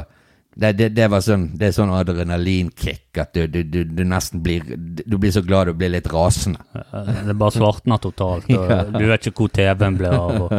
det, 0.54 0.72
det, 0.78 0.88
det 0.94 1.06
var 1.10 1.22
sånn 1.24 1.48
Det 1.58 1.66
er 1.66 1.72
sånn 1.74 1.92
adrenalinkick 1.94 3.18
at 3.18 3.34
du, 3.34 3.46
du, 3.50 3.62
du, 3.66 3.80
du 3.90 4.02
nesten 4.06 4.42
blir 4.42 4.62
Du 5.02 5.16
blir 5.18 5.32
så 5.34 5.42
glad 5.42 5.66
du 5.66 5.74
blir 5.78 5.90
litt 5.90 6.06
rasende. 6.12 6.62
Det 6.72 7.24
Det 7.26 7.36
bare 7.38 7.56
svartner 7.56 8.02
totalt, 8.02 8.50
og 8.54 8.74
du 8.98 9.06
vet 9.08 9.26
ikke 9.26 9.44
hvor 9.44 9.54
TV-en 9.54 9.98
blir 9.98 10.14
av. 10.14 10.44
Og, 10.44 10.52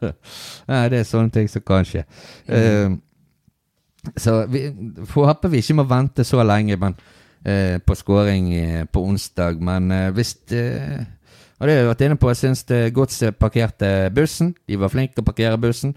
Nei, 0.70 0.82
det 0.90 1.02
er 1.02 1.06
sånne 1.06 1.34
ting 1.34 1.50
som 1.50 1.62
kan 1.66 1.86
skje. 1.86 2.02
Eh, 2.46 2.96
så 4.16 4.40
vi 4.50 4.64
får 5.06 5.30
håpe 5.30 5.52
vi 5.52 5.62
ikke 5.62 5.78
må 5.78 5.86
vente 5.90 6.26
så 6.26 6.42
lenge 6.46 6.78
men, 6.80 6.94
uh, 7.46 7.76
på 7.82 7.96
scoring 7.98 8.52
eh, 8.54 8.84
på 8.90 9.02
onsdag. 9.06 9.62
Men 9.62 9.90
uh, 9.92 10.10
hvis 10.14 10.36
Og 11.58 11.66
det 11.66 11.74
har 11.74 11.80
jeg 11.82 11.88
vært 11.88 12.04
inne 12.06 12.18
på, 12.18 12.30
jeg 12.30 12.42
syns 12.42 12.66
Godset 12.94 13.38
parkerte 13.38 14.10
bussen. 14.14 14.54
De 14.66 14.78
var 14.78 14.90
flinke 14.90 15.14
til 15.14 15.26
å 15.26 15.30
parkere 15.30 15.58
bussen. 15.58 15.96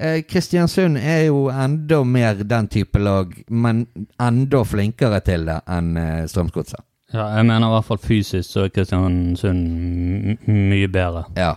Eh, 0.00 0.22
Kristiansund 0.22 0.96
er 0.96 1.26
jo 1.26 1.50
enda 1.52 1.98
mer 2.08 2.38
den 2.48 2.68
type 2.72 2.98
lag, 2.98 3.34
men 3.48 3.82
enda 4.22 4.62
flinkere 4.64 5.18
til 5.20 5.44
det 5.44 5.58
enn 5.68 5.90
eh, 6.00 6.22
Strømsgodset. 6.30 6.80
ja, 7.12 7.26
jeg 7.36 7.44
mener 7.50 7.66
i 7.66 7.74
hvert 7.74 7.88
fall 7.88 8.00
fysisk 8.00 8.48
så 8.48 8.62
er 8.64 8.72
Kristiansund 8.72 10.46
mye 10.48 10.88
bedre. 10.88 11.26
Ja. 11.36 11.50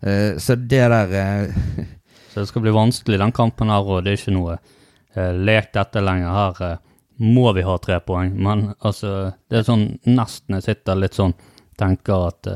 Eh, 0.00 0.36
så 0.36 0.58
det 0.60 0.82
der 0.92 1.16
eh, 1.22 1.86
Så 2.30 2.40
det 2.40 2.46
skal 2.46 2.62
bli 2.62 2.70
vanskelig 2.70 3.18
den 3.18 3.32
kampen 3.32 3.72
her, 3.72 3.80
og 3.82 4.04
det 4.04 4.12
er 4.12 4.20
ikke 4.20 4.34
noe 4.36 4.58
eh, 5.16 5.32
lek 5.34 5.72
dette 5.74 6.04
lenger. 6.04 6.36
Her 6.36 6.76
må 7.24 7.48
vi 7.56 7.64
ha 7.64 7.78
tre 7.80 7.96
poeng, 8.04 8.36
men 8.36 8.68
altså 8.78 9.32
Det 9.48 9.58
er 9.58 9.66
sånn 9.66 9.88
nesten 10.06 10.58
jeg 10.58 10.68
sitter 10.68 11.00
litt 11.00 11.16
sånn 11.16 11.34
tenker 11.80 12.28
at 12.28 12.52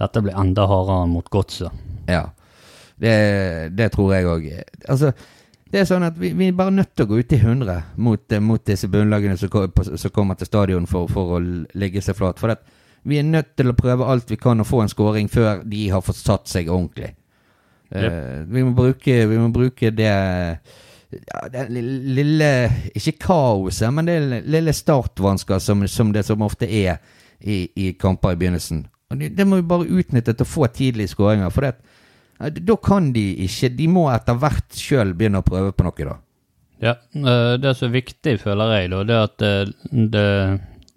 dette 0.00 0.24
blir 0.24 0.36
enda 0.40 0.64
hardere 0.70 1.06
mot 1.12 1.28
godset. 1.28 1.84
Ja, 2.08 2.30
det, 3.00 3.16
det 3.78 3.90
tror 3.94 4.14
jeg 4.14 4.26
òg. 4.28 4.46
Altså, 4.88 5.12
det 5.68 5.82
er 5.82 5.88
sånn 5.90 6.06
at 6.06 6.16
vi, 6.18 6.30
vi 6.32 6.48
er 6.48 6.56
bare 6.56 6.72
nødt 6.72 6.94
til 6.96 7.04
å 7.04 7.10
gå 7.10 7.18
ut 7.20 7.32
i 7.36 7.38
100 7.42 7.78
mot, 8.00 8.32
eh, 8.32 8.40
mot 8.40 8.62
disse 8.64 8.88
bunnlagene 8.88 9.36
som, 9.36 9.50
som 10.00 10.14
kommer 10.14 10.38
til 10.40 10.48
stadion 10.48 10.86
for, 10.88 11.08
for 11.12 11.36
å 11.36 11.40
ligge 11.78 12.02
seg 12.04 12.16
flat. 12.16 12.40
For 12.40 12.54
at 12.54 12.64
vi 13.08 13.20
er 13.20 13.26
nødt 13.28 13.54
til 13.56 13.70
å 13.70 13.76
prøve 13.78 14.08
alt 14.08 14.30
vi 14.32 14.36
kan 14.40 14.60
å 14.60 14.66
få 14.66 14.82
en 14.82 14.90
scoring 14.92 15.28
før 15.30 15.62
de 15.68 15.86
har 15.92 16.02
fått 16.04 16.18
satt 16.22 16.48
seg 16.50 16.70
ordentlig. 16.72 17.12
Eh, 17.92 18.44
vi, 18.48 18.62
må 18.64 18.74
bruke, 18.76 19.14
vi 19.30 19.38
må 19.40 19.48
bruke 19.54 19.92
det 19.96 20.08
ja, 21.08 21.38
det 21.48 21.62
li- 21.72 22.02
lille 22.18 22.48
Ikke 22.98 23.14
kaoset, 23.22 23.88
men 23.96 24.04
det 24.10 24.18
lille 24.44 24.74
startvansker 24.76 25.58
som, 25.64 25.86
som 25.88 26.10
det 26.12 26.26
som 26.28 26.42
ofte 26.44 26.68
er 26.68 26.98
i, 27.40 27.62
i 27.80 27.92
kamper 27.96 28.34
i 28.34 28.40
begynnelsen. 28.40 28.82
Og 29.08 29.20
det, 29.20 29.30
det 29.38 29.46
må 29.48 29.60
vi 29.60 29.68
bare 29.70 29.88
utnytte 29.88 30.34
til 30.34 30.44
å 30.44 30.48
få 30.48 30.66
tidlige 30.74 31.14
skåringer. 31.14 31.52
For 31.54 31.64
det, 31.64 31.70
ja, 31.78 31.97
da 32.38 32.76
kan 32.78 33.12
de 33.12 33.24
ikke 33.44 33.72
De 33.74 33.88
må 33.90 34.04
etter 34.12 34.36
hvert 34.38 34.76
sjøl 34.78 35.10
begynne 35.18 35.40
å 35.42 35.46
prøve 35.46 35.72
på 35.74 35.86
noe, 35.86 36.06
da. 36.06 36.16
Ja, 36.78 36.94
eh, 36.94 37.54
det 37.58 37.74
som 37.74 37.88
er 37.88 37.96
viktig, 37.98 38.36
føler 38.44 38.76
jeg, 38.76 38.92
da, 38.92 39.00
det 39.06 39.16
er 39.16 39.24
at 39.26 39.40
det, 39.42 39.54
det, 40.14 40.28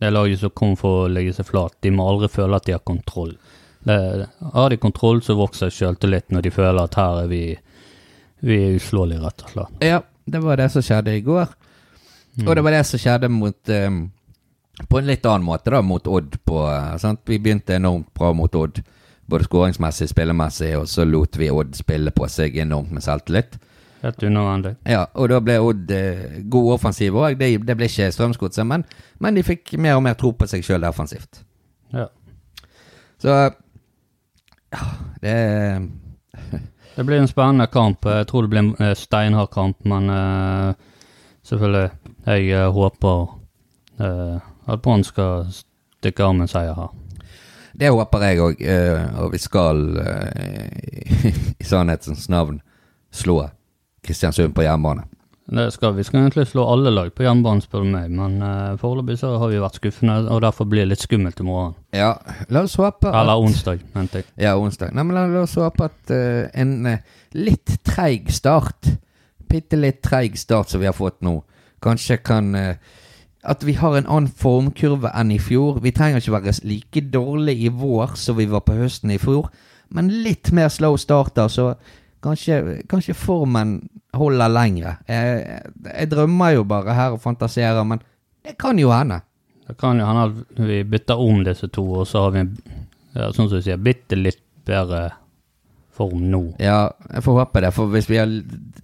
det 0.03 0.11
laget 0.13 0.43
som 0.43 0.53
kommer 0.53 0.77
for 0.77 1.05
å 1.05 1.09
legge 1.09 1.33
seg 1.33 1.49
flat, 1.49 1.79
de 1.81 1.93
må 1.95 2.05
aldri 2.05 2.29
føle 2.29 2.59
at 2.59 2.67
de 2.67 2.75
har 2.75 2.83
kontroll. 2.85 3.33
Det, 3.81 3.97
har 4.53 4.69
de 4.69 4.77
kontroll, 4.77 5.23
så 5.25 5.33
vokser 5.39 5.73
sjøltilliten 5.73 6.37
når 6.37 6.45
de 6.45 6.53
føler 6.53 6.83
at 6.83 6.97
her 6.99 7.23
er 7.23 7.31
vi, 7.31 7.43
vi 8.45 8.59
er 8.61 8.77
uslåelige, 8.77 9.23
rett 9.25 9.45
og 9.47 9.55
slett. 9.55 9.83
Ja, 9.85 10.03
det 10.29 10.41
var 10.45 10.61
det 10.61 10.69
som 10.73 10.85
skjedde 10.85 11.17
i 11.17 11.25
går. 11.25 11.49
Og 12.45 12.55
det 12.55 12.63
var 12.63 12.75
det 12.75 12.83
som 12.87 13.01
skjedde 13.01 13.27
mot 13.27 13.69
um, 13.69 13.97
På 14.87 15.01
en 15.01 15.09
litt 15.09 15.25
annen 15.27 15.43
måte, 15.45 15.73
da, 15.73 15.81
mot 15.83 16.05
Odd. 16.07 16.37
På, 16.47 16.63
eh, 16.71 16.93
sant? 17.01 17.19
Vi 17.27 17.37
begynte 17.41 17.75
enormt 17.75 18.13
bra 18.17 18.31
mot 18.33 18.55
Odd, 18.55 18.79
både 19.29 19.47
skåringsmessig, 19.47 20.09
spillemessig, 20.11 20.71
og 20.77 20.87
så 20.89 21.05
lot 21.05 21.37
vi 21.39 21.51
Odd 21.51 21.75
spille 21.77 22.11
på 22.15 22.27
seg 22.31 22.57
enormt 22.61 22.91
med 22.95 23.05
selvtillit. 23.05 23.59
Helt 24.01 24.23
unødvendig. 24.23 24.75
Ja, 24.89 25.05
og 25.13 25.29
da 25.29 25.37
ble 25.45 25.59
Odd 25.61 25.91
eh, 25.93 26.39
god 26.49 26.71
offensiv 26.77 27.17
òg. 27.21 27.37
Det, 27.39 27.51
det 27.67 27.77
ble 27.77 27.89
ikke 27.89 28.09
Strømsgodset, 28.15 28.65
men, 28.67 28.85
men 29.21 29.37
de 29.37 29.45
fikk 29.45 29.75
mer 29.77 29.99
og 29.99 30.05
mer 30.07 30.17
tro 30.17 30.33
på 30.33 30.47
seg 30.49 30.65
sjøl 30.65 30.87
offensivt. 30.89 31.43
Ja. 31.93 32.07
Så 33.21 33.35
ja, 34.71 34.85
det 35.21 35.35
Det 36.95 37.05
blir 37.07 37.21
en 37.21 37.27
spennende 37.27 37.67
kamp. 37.71 38.05
Jeg 38.05 38.27
tror 38.27 38.43
det 38.43 38.51
blir 38.51 38.63
en 38.65 38.73
eh, 38.83 38.95
steinhard 38.99 39.51
kamp, 39.53 39.77
men 39.85 40.09
eh, 40.09 40.73
selvfølgelig 41.47 41.89
Jeg 42.25 42.49
eh, 42.51 42.71
håper 42.71 43.21
eh, 43.99 44.39
at 44.67 44.81
Brann 44.81 45.03
skal 45.03 45.45
stikke 45.53 46.25
av 46.25 46.35
med 46.35 46.49
seier 46.49 46.75
her. 46.75 46.91
Det 47.77 47.89
håper 47.91 48.25
jeg 48.27 48.41
òg, 48.43 48.61
og 49.23 49.31
vi 49.33 49.39
skal 49.39 49.81
eh, 50.01 51.31
i 51.61 51.67
sannhetens 51.67 52.27
navn 52.29 52.59
slå 53.11 53.43
Kristiansund 54.01 54.55
på 54.55 54.65
hjemmebane. 54.65 55.05
Det 55.51 55.71
skal 55.73 55.93
vi. 55.93 56.03
skal 56.03 56.21
egentlig 56.21 56.47
slå 56.47 56.63
alle 56.73 56.89
lag 56.89 57.09
på 57.15 57.25
hjemmebane, 57.25 57.61
spør 57.61 57.83
du 57.83 57.89
meg, 57.91 58.11
men 58.13 58.37
uh, 58.39 58.77
foreløpig 58.79 59.17
så 59.19 59.33
har 59.41 59.49
vi 59.51 59.59
vært 59.59 59.81
skuffende, 59.81 60.15
og 60.31 60.39
derfor 60.45 60.67
blir 60.69 60.85
det 60.85 60.93
litt 60.93 61.03
skummelt 61.03 61.41
i 61.43 61.45
morgen. 61.45 61.73
Ja, 61.91 62.13
la 62.47 62.61
oss 62.63 62.77
håpe 62.79 63.09
at 63.09 63.17
Eller 63.19 63.41
onsdag, 63.41 63.81
mente 63.95 64.21
jeg. 64.21 64.29
Ja, 64.39 64.53
onsdag. 64.55 64.93
Nei, 64.95 65.03
men 65.03 65.17
la, 65.17 65.25
la 65.27 65.43
oss 65.43 65.57
håpe 65.59 65.89
at 65.89 66.13
uh, 66.15 66.45
en 66.55 66.71
uh, 66.87 67.17
litt 67.35 67.75
treig 67.83 68.31
start, 68.31 68.93
bitte 69.51 69.79
litt 69.79 69.99
treig 70.05 70.39
start 70.39 70.71
som 70.71 70.79
vi 70.79 70.87
har 70.87 70.95
fått 70.95 71.19
nå, 71.25 71.41
kanskje 71.83 72.21
kan 72.23 72.55
eh, 72.55 72.75
at 73.41 73.63
vi 73.65 73.73
har 73.73 73.97
en 73.97 74.07
annen 74.07 74.29
formkurve 74.37 75.09
enn 75.17 75.31
i 75.33 75.39
fjor. 75.41 75.79
Vi 75.81 75.93
trenger 75.95 76.21
ikke 76.21 76.35
være 76.35 76.53
like 76.67 77.01
dårlige 77.13 77.67
i 77.67 77.73
vår 77.73 78.15
som 78.19 78.37
vi 78.37 78.45
var 78.51 78.63
på 78.67 78.77
høsten 78.77 79.13
i 79.13 79.19
fjor, 79.21 79.49
men 79.89 80.11
litt 80.23 80.51
mer 80.55 80.69
slow 80.71 80.97
starter, 81.01 81.49
så 81.51 81.73
kanskje, 82.23 82.81
kanskje 82.89 83.17
formen 83.17 83.79
holder 84.15 84.51
lengre. 84.51 84.95
Jeg, 85.09 85.61
jeg 85.87 86.11
drømmer 86.11 86.55
jo 86.55 86.67
bare 86.69 86.95
her 86.95 87.17
og 87.17 87.23
fantaserer, 87.23 87.81
men 87.87 88.03
det 88.45 88.57
kan 88.61 88.79
jo 88.79 88.93
hende. 88.93 89.21
Det 89.67 89.77
kan 89.79 89.99
jo 89.99 90.05
hende 90.05 90.27
at 90.29 90.61
vi 90.67 90.83
bytter 90.87 91.25
om 91.25 91.41
disse 91.47 91.67
to, 91.73 91.85
og 92.01 92.07
så 92.07 92.27
har 92.27 92.35
vi 92.35 92.45
en, 92.45 92.53
ja, 93.15 93.31
sånn 93.33 93.49
som 93.49 93.57
du 93.57 93.65
sier, 93.65 93.81
bitte 93.81 94.19
litt 94.19 94.41
bedre 94.67 95.09
form 95.97 96.29
nå. 96.31 96.43
Ja, 96.61 96.91
jeg 97.09 97.25
får 97.25 97.39
håpe 97.41 97.65
det, 97.65 97.73
for 97.75 97.91
hvis 97.91 98.09
vi 98.09 98.21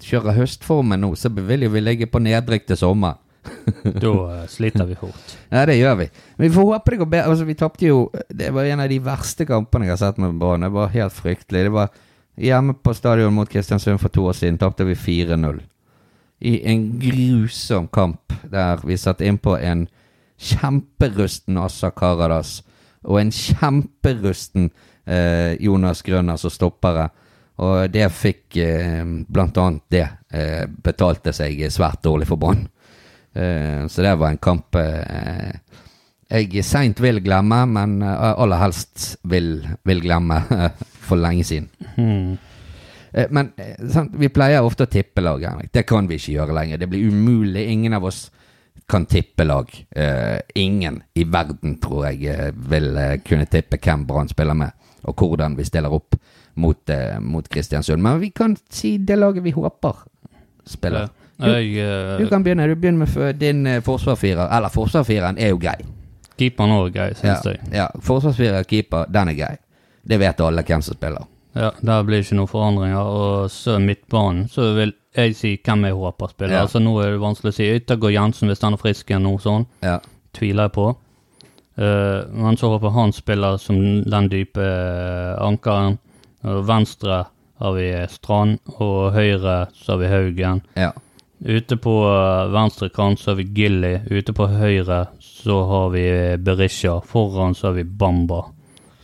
kjører 0.03 0.38
høstformen 0.38 1.01
nå, 1.03 1.14
så 1.16 1.32
vil 1.34 1.68
jo 1.68 1.72
vi 1.74 1.84
ligge 1.84 2.10
på 2.12 2.22
nedrykk 2.24 2.68
til 2.72 2.80
sommer. 2.80 3.22
Da 4.03 4.13
eh, 4.41 4.47
sliter 4.47 4.86
vi 4.86 4.95
fort. 4.95 5.38
Ja, 5.49 5.65
det 5.68 5.78
gjør 5.78 5.95
vi. 6.01 6.09
Men 6.38 6.47
vi 6.47 6.53
får 6.55 6.68
håpe 6.72 6.93
det 6.93 6.99
går 7.01 7.09
bedre. 7.11 7.32
Altså, 7.32 7.47
vi 7.47 7.55
tapte 7.59 7.88
jo 7.88 8.03
Det 8.30 8.51
var 8.55 8.65
en 8.65 8.84
av 8.84 8.89
de 8.89 8.99
verste 9.03 9.47
kampene 9.47 9.88
jeg 9.88 9.95
har 9.95 10.03
sett 10.03 10.22
med 10.22 10.38
Brann. 10.39 10.65
Det 10.65 10.72
var 10.76 10.93
helt 10.93 11.15
fryktelig. 11.15 11.65
Det 11.68 11.74
var 11.76 11.91
hjemme 12.38 12.78
på 12.84 12.93
stadion 12.93 13.34
mot 13.34 13.49
Kristiansund 13.49 13.99
for 14.01 14.13
to 14.13 14.28
år 14.30 14.38
siden. 14.38 14.59
Tapte 14.61 14.88
vi 14.88 14.95
4-0. 14.95 15.61
I 16.39 16.53
en 16.70 16.88
grusom 17.01 17.88
kamp 17.88 18.34
der 18.45 18.84
vi 18.86 18.97
satt 18.97 19.22
innpå 19.26 19.57
en 19.57 19.88
kjemperusten 20.38 21.57
Assa 21.57 21.89
Karadas 21.89 22.59
og 23.07 23.18
en 23.22 23.32
kjemperusten 23.34 24.70
eh, 25.05 25.55
Jonas 25.63 26.03
Grønner 26.05 26.38
som 26.38 26.53
stoppere. 26.53 27.07
Og 27.57 27.89
det 27.89 28.05
fikk 28.13 28.59
eh, 28.61 29.01
Blant 29.26 29.57
annet 29.57 29.86
det 29.89 30.05
eh, 30.30 30.65
betalte 30.68 31.34
seg 31.34 31.63
svært 31.74 32.03
dårlig 32.05 32.30
for 32.30 32.41
Brann. 32.41 32.68
Eh, 33.38 33.88
så 33.88 34.01
det 34.01 34.15
var 34.17 34.33
en 34.33 34.41
kamp 34.41 34.75
eh, 34.81 35.59
jeg 36.27 36.63
seint 36.65 36.99
vil 36.99 37.21
glemme, 37.23 37.61
men 37.71 38.01
eh, 38.03 38.33
aller 38.33 38.59
helst 38.59 39.17
vil, 39.29 39.61
vil 39.88 40.01
glemme 40.03 40.41
for 41.07 41.19
lenge 41.21 41.45
siden. 41.47 41.69
Hmm. 41.95 42.38
Eh, 43.11 43.29
Men 43.31 43.53
sant, 43.93 44.15
vi 44.19 44.31
pleier 44.33 44.65
ofte 44.65 44.88
å 44.88 44.91
tippe 44.91 45.23
lag, 45.23 45.43
Henrik. 45.45 45.71
Det 45.73 45.85
kan 45.88 46.09
vi 46.09 46.19
ikke 46.19 46.35
gjøre 46.39 46.57
lenger. 46.57 46.81
Det 46.81 46.89
blir 46.91 47.07
umulig. 47.11 47.67
Ingen 47.71 47.95
av 47.97 48.09
oss 48.09 48.25
kan 48.88 49.05
tippe 49.07 49.45
lag. 49.47 49.71
Eh, 49.91 50.39
ingen 50.55 51.01
i 51.15 51.23
verden, 51.27 51.77
tror 51.83 52.09
jeg, 52.09 52.51
vil 52.71 52.91
kunne 53.27 53.47
tippe 53.51 53.79
hvem 53.83 54.05
Brann 54.07 54.31
spiller 54.31 54.57
med, 54.57 54.75
og 55.07 55.23
hvordan 55.23 55.55
vi 55.57 55.65
stiller 55.67 55.93
opp 55.93 56.17
mot, 56.57 56.89
eh, 56.89 57.19
mot 57.19 57.47
Kristiansund. 57.49 58.03
Men 58.03 58.19
vi 58.19 58.31
kan 58.35 58.57
si 58.69 58.97
det 58.97 59.15
laget 59.19 59.43
vi 59.43 59.55
håper 59.55 60.03
spiller. 60.67 61.09
Jeg, 61.39 61.77
eh, 61.77 62.17
Du 62.17 62.27
kan 62.29 62.43
begynne. 62.43 62.67
Du 62.67 62.75
begynner 62.75 63.05
med 63.05 63.35
din 63.39 63.65
eh, 63.67 63.81
forsvarsfirer. 63.85 64.49
Eller 64.57 64.69
forsvarsfireren 64.73 65.38
er 65.38 65.49
jo 65.53 65.57
grei. 65.61 65.77
Keeperen 66.38 66.71
òg, 66.75 66.88
er 66.88 66.93
grei, 66.93 67.09
syns 67.17 67.45
jeg. 67.45 67.59
ja. 67.73 67.88
Forsvarsfirer, 68.01 68.63
keeper, 68.69 69.05
den 69.09 69.29
er 69.33 69.33
grei. 69.38 69.55
Det 70.07 70.19
vet 70.21 70.41
alle 70.41 70.63
hvem 70.63 70.81
som 70.81 70.95
spiller. 70.95 71.25
Ja, 71.57 71.71
Der 71.81 72.03
blir 72.05 72.21
ikke 72.21 72.35
noen 72.38 72.47
forandringer. 72.51 73.05
Og 73.05 73.49
så 73.51 73.79
midtbanen, 73.81 74.47
så 74.49 74.73
vil 74.75 74.93
jeg 75.17 75.35
si 75.35 75.55
hvem 75.65 75.85
jeg 75.85 75.93
håper 75.97 76.29
spiller. 76.33 76.53
Ja. 76.55 76.61
Altså 76.67 76.79
Nå 76.79 76.93
er 77.01 77.11
det 77.15 77.21
vanskelig 77.23 77.53
å 77.53 77.57
si. 77.57 77.69
Yttergård 77.79 78.13
Jensen 78.13 78.47
hvis 78.51 78.61
han 78.61 78.77
er 78.77 78.81
frisk 78.81 79.09
igjen 79.09 79.25
nå, 79.25 79.33
sånn. 79.41 79.65
Ja. 79.81 79.97
Tviler 80.38 80.69
jeg 80.69 80.75
på. 80.77 80.91
Uh, 81.77 82.25
men 82.33 82.57
så 82.57 82.69
håper 82.73 82.89
han 82.95 83.11
spiller 83.13 83.57
som 83.61 83.77
den 84.09 84.29
dype 84.29 84.65
ankeren. 85.41 85.99
Venstre 86.41 87.25
har 87.57 87.73
vi 87.73 87.89
Strand, 88.09 88.59
og 88.77 89.13
høyre 89.17 89.67
så 89.73 89.95
har 89.95 90.01
vi 90.01 90.07
Haugen. 90.13 90.61
ja. 90.77 90.93
Ute 91.39 91.77
på 91.77 91.95
eh, 92.09 92.51
venstre 92.53 92.89
kant 92.89 93.19
så 93.19 93.31
har 93.31 93.39
vi 93.41 93.43
Gilly. 93.43 93.99
Ute 94.09 94.33
på 94.33 94.47
høyre 94.49 95.05
så 95.21 95.57
har 95.69 95.89
vi 95.93 96.05
Berisha. 96.38 96.99
Foran 97.05 97.55
så 97.55 97.69
har 97.69 97.77
vi 97.77 97.83
Bamba. 97.83 98.45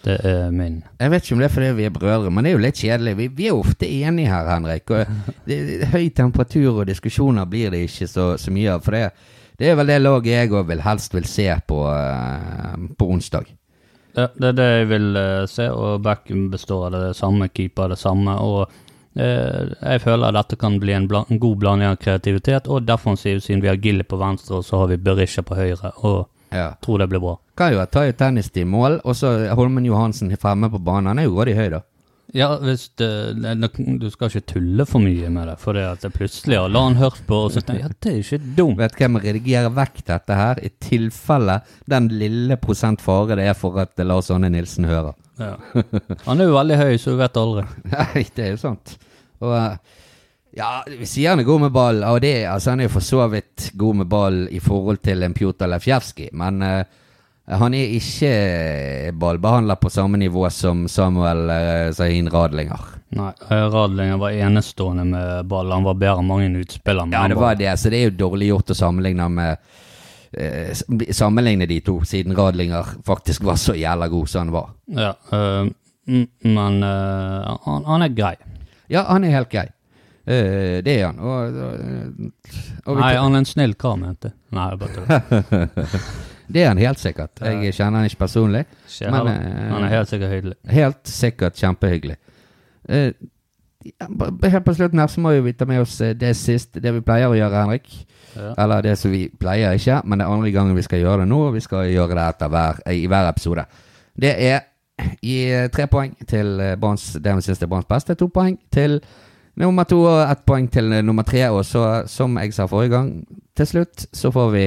Det 0.03 0.17
er 0.27 0.49
min. 0.51 0.81
Jeg 0.99 1.11
vet 1.13 1.23
ikke 1.23 1.36
om 1.36 1.41
det 1.41 1.45
er 1.47 1.53
fordi 1.53 1.67
vi 1.77 1.86
er 1.88 1.93
brødre, 1.95 2.31
men 2.34 2.43
det 2.43 2.51
er 2.51 2.57
jo 2.57 2.63
litt 2.65 2.79
kjedelig. 2.81 3.13
Vi, 3.15 3.27
vi 3.38 3.45
er 3.47 3.55
ofte 3.55 3.88
enige 3.88 4.34
her, 4.34 4.49
Henrik. 4.51 4.91
Og 4.91 5.05
det, 5.47 5.59
høy 5.93 6.09
temperatur 6.15 6.81
og 6.81 6.88
diskusjoner 6.89 7.47
blir 7.47 7.71
det 7.71 7.86
ikke 7.88 8.09
så, 8.11 8.34
så 8.41 8.51
mye 8.51 8.73
av. 8.73 8.84
For 8.84 8.97
det, 8.97 9.05
det 9.61 9.69
er 9.69 9.77
vel 9.79 9.93
det 9.93 10.01
laget 10.01 10.34
jeg 10.34 10.51
òg 10.51 10.67
vil, 10.73 10.84
helst 10.84 11.15
vil 11.15 11.29
se 11.29 11.47
på, 11.69 11.84
eh, 11.93 12.88
på 12.99 13.11
onsdag. 13.15 13.53
Ja, 14.13 14.27
det 14.36 14.49
er 14.51 14.57
det 14.57 14.67
jeg 14.69 14.89
vil 14.91 15.21
eh, 15.21 15.45
se, 15.49 15.69
og 15.71 16.03
backen 16.05 16.49
består 16.53 16.89
av 16.89 16.97
det 16.97 17.13
samme, 17.17 17.47
keeper 17.53 17.93
det 17.93 18.01
samme. 18.01 18.36
Og 18.43 18.65
eh, 18.65 18.81
jeg 19.16 20.01
føler 20.01 20.34
dette 20.34 20.55
kan 20.59 20.80
bli 20.82 20.93
en, 20.93 21.07
bla 21.07 21.24
en 21.30 21.39
god 21.39 21.57
blanding 21.61 21.88
av 21.93 21.97
kreativitet 22.01 22.68
og 22.68 22.86
defensiv, 22.88 23.39
siden 23.45 23.61
vi 23.61 23.70
har 23.70 23.78
Gilly 23.78 24.03
på 24.03 24.18
venstre, 24.18 24.57
og 24.59 24.66
så 24.66 24.80
har 24.82 24.88
vi 24.93 24.97
Berisha 24.97 25.41
på 25.45 25.55
høyre. 25.55 25.91
Og 26.03 26.28
Ja. 26.53 26.76
tror 26.82 26.99
det 26.99 27.09
blir 27.09 27.20
bra. 27.20 27.38
Kan 27.57 27.74
jo 27.74 27.86
Tayo 27.86 28.11
Tennis 28.14 28.51
i 28.55 28.64
mål, 28.64 28.99
og 29.03 29.16
så 29.16 29.49
Holmen 29.55 29.86
Johansen 29.86 30.30
fremme 30.38 30.70
på 30.70 30.78
banen. 30.84 31.07
Han 31.07 31.20
er 31.20 31.24
jo 31.24 31.36
grådig 31.36 31.55
høy, 31.55 31.70
da. 31.70 31.80
Ja, 32.34 32.47
hvis 32.57 32.88
det, 32.97 33.07
du 34.01 34.07
skal 34.09 34.31
ikke 34.31 34.47
tulle 34.55 34.86
for 34.89 35.03
mye 35.03 35.29
med 35.29 35.51
det, 35.51 35.57
for 35.61 35.77
det 35.77 35.84
at 35.86 36.01
det 36.01 36.09
plutselig 36.15 36.57
har 36.57 36.71
han 36.73 36.97
hørt 36.97 37.19
på, 37.27 37.43
og 37.45 37.51
så 37.53 37.61
tenker 37.61 37.84
jeg 37.84 37.91
ja, 37.91 37.97
det 38.01 38.13
er 38.13 38.21
ikke 38.23 38.55
dumt. 38.57 38.79
Vet 38.79 38.95
hvem 38.97 39.19
redigerer 39.21 39.75
vekk 39.75 39.99
dette 40.07 40.38
her, 40.39 40.61
i 40.65 40.71
tilfelle 40.81 41.59
den 41.93 42.09
lille 42.09 42.57
prosent 42.57 43.03
fare 43.05 43.38
det 43.38 43.45
er 43.51 43.57
for 43.57 43.77
at 43.84 44.01
Lars 44.01 44.31
Anne 44.34 44.49
Nilsen 44.49 44.89
hører. 44.89 45.13
Ja. 45.38 45.53
Han 46.25 46.41
er 46.41 46.49
jo 46.49 46.57
veldig 46.57 46.79
høy, 46.81 46.95
så 46.97 47.13
du 47.13 47.21
vet 47.21 47.38
aldri. 47.43 47.67
Nei, 47.93 48.25
det 48.34 48.47
er 48.47 48.51
jo 48.55 48.63
sant. 48.63 48.95
Og 49.43 49.53
eh, 49.59 49.77
ja, 50.57 50.71
vi 50.89 51.05
sier 51.09 51.36
han 51.36 51.43
er 51.43 51.49
god 51.51 51.67
med 51.67 51.77
ball, 51.77 52.01
og 52.09 52.19
det, 52.25 52.34
altså, 52.49 52.73
han 52.73 52.81
er 52.81 52.89
jo 52.89 52.95
for 52.95 53.11
så 53.13 53.29
vidt 53.29 53.69
god 53.77 54.01
med 54.01 54.09
ball 54.09 54.43
i 54.49 54.61
forhold 54.63 55.05
til 55.05 55.21
en 55.21 55.38
Pjotr 55.38 55.69
Lefjevskij, 55.69 56.34
men 56.41 56.65
eh, 56.65 57.01
han 57.52 57.74
er 57.76 57.91
ikke 57.98 59.12
ballbehandler 59.20 59.76
på 59.76 59.89
samme 59.91 60.18
nivå 60.18 60.46
som 60.54 60.86
Samuel 60.88 61.50
uh, 61.52 61.91
Zahin 61.91 62.30
Radlinger. 62.32 62.94
Nei, 63.14 63.34
eh, 63.50 63.66
Radlinger 63.70 64.18
var 64.18 64.32
enestående 64.32 65.04
med 65.06 65.46
ball. 65.46 65.72
Han 65.72 65.84
var 65.84 66.00
bedre 66.00 66.24
enn 66.24 66.30
mange 66.30 66.64
utspillere. 66.64 67.12
Ja, 67.14 67.28
det 67.28 67.38
var 67.38 67.60
det, 67.60 67.70
så 67.78 67.91
det 67.94 68.00
er 68.00 68.10
jo 68.10 68.16
dårlig 68.24 68.50
gjort 68.50 68.74
å 68.74 68.78
sammenligne 68.78 69.28
med 69.30 69.70
eh, 70.32 70.72
Sammenligne 71.14 71.68
de 71.70 71.80
to, 71.86 72.00
siden 72.08 72.36
Radlinger 72.38 72.96
faktisk 73.06 73.46
var 73.46 73.60
så 73.62 73.76
jævla 73.78 74.10
god 74.10 74.32
som 74.32 74.46
han 74.46 74.56
var. 74.56 74.74
Ja, 74.88 75.14
øh, 75.36 75.70
men 76.08 76.84
øh, 76.84 77.54
han, 77.68 77.86
han 77.86 78.08
er 78.08 78.18
grei. 78.18 78.36
Ja, 78.89 79.06
han 79.12 79.24
er 79.24 79.38
helt 79.38 79.52
grei. 79.52 79.68
Uh, 80.24 80.80
det 80.80 80.94
er 81.02 81.10
han. 81.10 81.18
Og, 81.20 81.58
og, 81.60 82.28
og 82.88 83.00
Nei, 83.02 83.10
han 83.20 83.36
er 83.36 83.41
en 83.44 83.48
snill 83.48 83.74
kar, 83.76 83.98
mente 84.00 84.32
jeg. 84.32 84.38
Nei, 84.56 84.70
bare 84.80 84.94
tuller. 84.96 86.30
det 86.48 86.64
er 86.64 86.68
han 86.68 86.78
helt 86.78 87.00
sikkert. 87.00 87.41
Jeg 87.41 87.74
kjenner 87.74 88.02
han 88.02 88.10
ikke 88.10 88.24
personlig. 88.26 88.66
Men, 89.02 89.28
eh, 89.28 89.72
Han 89.72 89.84
er 89.84 89.88
helt 89.88 90.10
sikkert 90.10 90.30
hyggelig. 90.30 90.56
Helt 90.70 91.08
sikkert 91.08 91.54
kjempehyggelig. 91.54 92.18
Eh, 92.89 93.12
helt 94.44 94.66
på 94.66 94.74
slutten 94.74 95.00
her 95.00 95.08
så 95.08 95.22
må 95.22 95.32
vi 95.41 95.52
ta 95.52 95.66
med 95.66 95.82
oss 95.82 96.02
eh, 96.02 96.14
det 96.14 96.36
siste, 96.36 96.80
det 96.80 96.94
vi 96.94 97.02
pleier 97.02 97.32
å 97.32 97.38
gjøre, 97.38 97.64
Henrik. 97.64 98.06
Ja. 98.36 98.54
Eller 98.58 98.82
det 98.82 98.98
som 98.98 99.12
vi 99.12 99.30
pleier 99.30 99.74
ikke, 99.74 100.02
men 100.06 100.20
det 100.20 100.26
er 100.28 100.34
andre 100.34 100.52
gangen 100.52 100.76
vi 100.76 100.82
skal 100.82 101.00
gjøre 101.00 101.24
det 101.24 101.28
nå, 101.28 101.48
og 101.48 101.54
vi 101.54 101.60
skal 101.60 101.89
gjøre 101.91 102.16
det 102.16 102.28
etter 102.28 102.50
hver, 102.50 102.80
i 102.91 103.08
hver 103.08 103.30
episode. 103.30 103.66
Det 104.20 104.36
er 104.38 104.62
gi 105.22 105.68
tre 105.74 105.88
poeng 105.88 106.16
til 106.28 106.58
Branns, 106.82 107.14
det 107.14 107.36
vi 107.36 107.41
syns 107.41 107.62
er 107.62 107.68
Branns 107.68 107.89
beste, 107.89 108.16
to 108.16 108.28
poeng 108.28 108.58
til 108.72 109.00
nummer 109.56 109.84
to 109.84 110.00
og 110.02 110.32
ett 110.32 110.46
poeng 110.46 110.68
til 110.72 110.89
nummer 111.06 111.24
tre. 111.24 111.50
Og 111.50 111.66
så, 111.66 112.04
som 112.08 112.38
jeg 112.38 112.54
sa 112.54 112.66
forrige 112.66 112.94
gang, 112.94 113.12
til 113.58 113.70
slutt 113.70 114.06
så 114.14 114.32
får 114.34 114.52
vi 114.54 114.66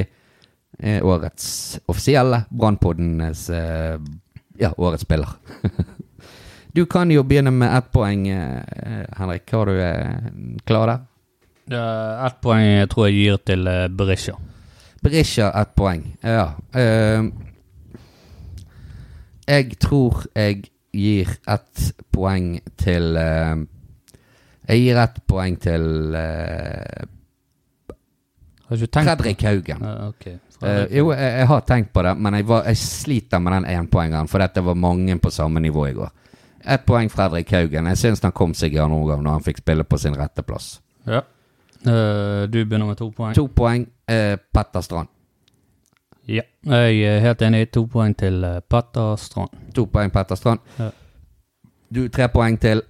eh, 0.79 1.05
årets 1.05 1.81
offisielle 1.87 2.45
Brannpoddens 2.51 3.51
eh, 3.51 3.99
ja, 4.59 4.73
årets 4.77 5.03
spiller. 5.03 5.29
du 6.77 6.87
kan 6.87 7.11
jo 7.11 7.23
begynne 7.25 7.51
med 7.51 7.79
ett 7.79 7.93
poeng, 7.93 8.29
eh, 8.29 9.05
Henrik. 9.17 9.53
Har 9.53 9.67
du 9.67 10.61
klar 10.65 10.87
der? 10.87 11.05
Er 11.67 12.27
Ett 12.27 12.41
poeng 12.41 12.63
jeg 12.63 12.89
tror 12.93 13.09
jeg 13.09 13.17
gir 13.17 13.39
til 13.43 13.69
Berisha. 13.99 14.37
Berisha 15.03 15.51
ett 15.61 15.75
poeng. 15.75 16.05
Ja. 16.23 16.53
jeg 19.49 19.79
tror 19.83 20.27
jeg 20.35 20.71
gir 20.95 21.33
ett 21.49 21.93
poeng 22.13 22.61
til 22.79 23.19
Jeg 24.69 24.79
gir 24.79 24.97
ett 25.03 25.19
poeng 25.27 25.59
til 25.59 26.15
Fredrik 28.69 29.43
Haugen. 29.43 29.83
Ja, 29.83 30.13
Eh, 30.63 30.97
jo, 30.97 31.11
jeg, 31.13 31.33
jeg 31.41 31.49
har 31.51 31.65
tenkt 31.69 31.93
på 31.93 32.03
det, 32.07 32.15
men 32.17 32.39
jeg, 32.39 32.47
var, 32.49 32.65
jeg 32.71 32.81
sliter 32.81 33.43
med 33.43 33.53
den 33.53 33.67
énpoengeren, 33.77 34.29
for 34.31 34.41
dette 34.41 34.65
var 34.65 34.79
mange 34.79 35.19
på 35.21 35.31
samme 35.31 35.61
nivå 35.61 35.87
i 35.91 35.97
går. 35.97 36.13
Ett 36.67 36.87
poeng 36.87 37.11
Fredrik 37.13 37.53
Haugen. 37.53 37.87
Jeg 37.93 38.01
syns 38.01 38.23
han 38.25 38.35
kom 38.35 38.55
seg 38.57 38.75
i 38.75 38.81
andre 38.83 38.99
omgang 38.99 39.23
når 39.23 39.39
han 39.39 39.45
fikk 39.45 39.61
spille 39.63 39.85
på 39.87 39.99
sin 40.03 40.17
rette 40.19 40.43
plass. 40.43 40.81
Ja. 41.07 41.23
Uh, 41.87 42.49
du 42.51 42.65
begynner 42.65 42.89
med 42.89 42.99
to 42.99 43.11
poeng. 43.15 43.35
To 43.37 43.47
poeng 43.55 43.85
uh, 44.11 44.35
Petter 44.55 44.83
Strand. 44.83 45.13
Ja, 46.27 46.43
jeg 46.67 47.03
er 47.07 47.21
helt 47.23 47.43
enig. 47.47 47.69
To 47.77 47.85
poeng 47.87 48.17
til 48.19 48.43
uh, 48.43 48.59
Petter 48.67 49.15
Strand. 49.21 49.55
To 49.77 49.87
poeng 49.87 50.11
Petter 50.11 50.35
Strand. 50.35 50.65
Ja. 50.81 50.91
Du 51.95 52.09
tre 52.11 52.27
poeng 52.33 52.59
til 52.59 52.83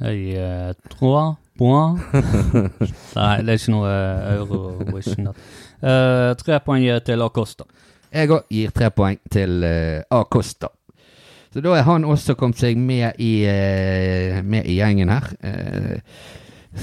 Jeg 0.00 0.74
tror. 0.90 1.36
Nei, 1.60 3.34
det 3.44 3.52
er 3.52 3.58
ikke 3.60 3.74
noe 3.74 3.90
Eurovision. 4.32 5.28
Eh, 5.84 6.30
tre 6.40 6.60
poeng 6.64 6.84
jeg 6.84 7.04
til 7.04 7.22
Acosta. 7.22 7.66
Jeg 8.14 8.30
òg 8.30 8.46
gir 8.52 8.70
tre 8.70 8.88
poeng 8.94 9.18
til 9.30 9.64
uh, 9.66 10.20
Acosta. 10.20 10.70
Så 11.52 11.62
da 11.62 11.74
er 11.74 11.82
han 11.86 12.06
også 12.06 12.36
kommet 12.38 12.60
seg 12.62 12.78
med 12.78 13.18
i, 13.18 13.32
uh, 13.42 14.38
med 14.46 14.70
i 14.70 14.78
gjengen 14.78 15.10
her. 15.10 15.26
Eh, 15.42 15.98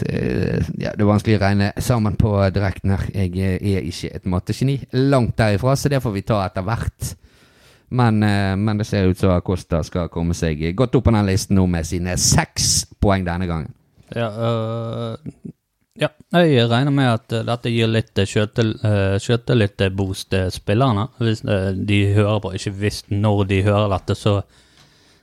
eh, 0.05 0.69
ja, 0.79 0.91
det 0.91 1.01
er 1.01 1.07
vanskelig 1.07 1.39
å 1.39 1.41
regne 1.41 1.71
sammen 1.81 2.17
på 2.19 2.33
direkten 2.53 2.93
her. 2.95 3.07
Jeg 3.15 3.33
eh, 3.39 3.57
er 3.77 3.87
ikke 3.87 4.11
et 4.15 4.29
mattegeni. 4.29 4.77
Langt 5.11 5.37
derifra, 5.39 5.75
så 5.75 5.91
det 5.91 6.01
får 6.03 6.15
vi 6.15 6.25
ta 6.27 6.41
etter 6.45 6.67
hvert. 6.67 7.13
Men, 7.91 8.21
eh, 8.23 8.55
men 8.55 8.79
det 8.79 8.87
ser 8.87 9.09
ut 9.09 9.19
som 9.19 9.33
Acosta 9.35 9.81
skal 9.87 10.11
komme 10.11 10.35
seg 10.37 10.63
godt 10.75 10.95
opp 10.99 11.09
på 11.09 11.15
den 11.15 11.27
listen 11.27 11.59
nå 11.59 11.65
med 11.67 11.87
sine 11.87 12.15
seks 12.19 12.91
poeng 13.01 13.25
denne 13.27 13.47
gangen. 13.49 13.73
Ja, 14.15 14.27
øh, 14.27 15.15
ja, 16.01 16.09
jeg 16.33 16.69
regner 16.71 16.95
med 16.95 17.11
at 17.11 17.37
øh, 17.37 17.45
dette 17.47 17.73
gir 17.73 17.91
litt 17.91 18.23
skjøtel, 18.25 18.73
øh, 18.87 19.15
skjøtelite-boost 19.21 20.31
til 20.33 20.51
spillerne. 20.53 21.07
Hvis 21.21 21.45
de 21.45 22.01
hører 22.15 22.41
på, 22.43 22.55
ikke 22.57 22.75
hvis 22.81 23.03
når 23.11 23.45
de 23.51 23.63
hører 23.69 23.89
dette, 23.95 24.17
så 24.17 24.41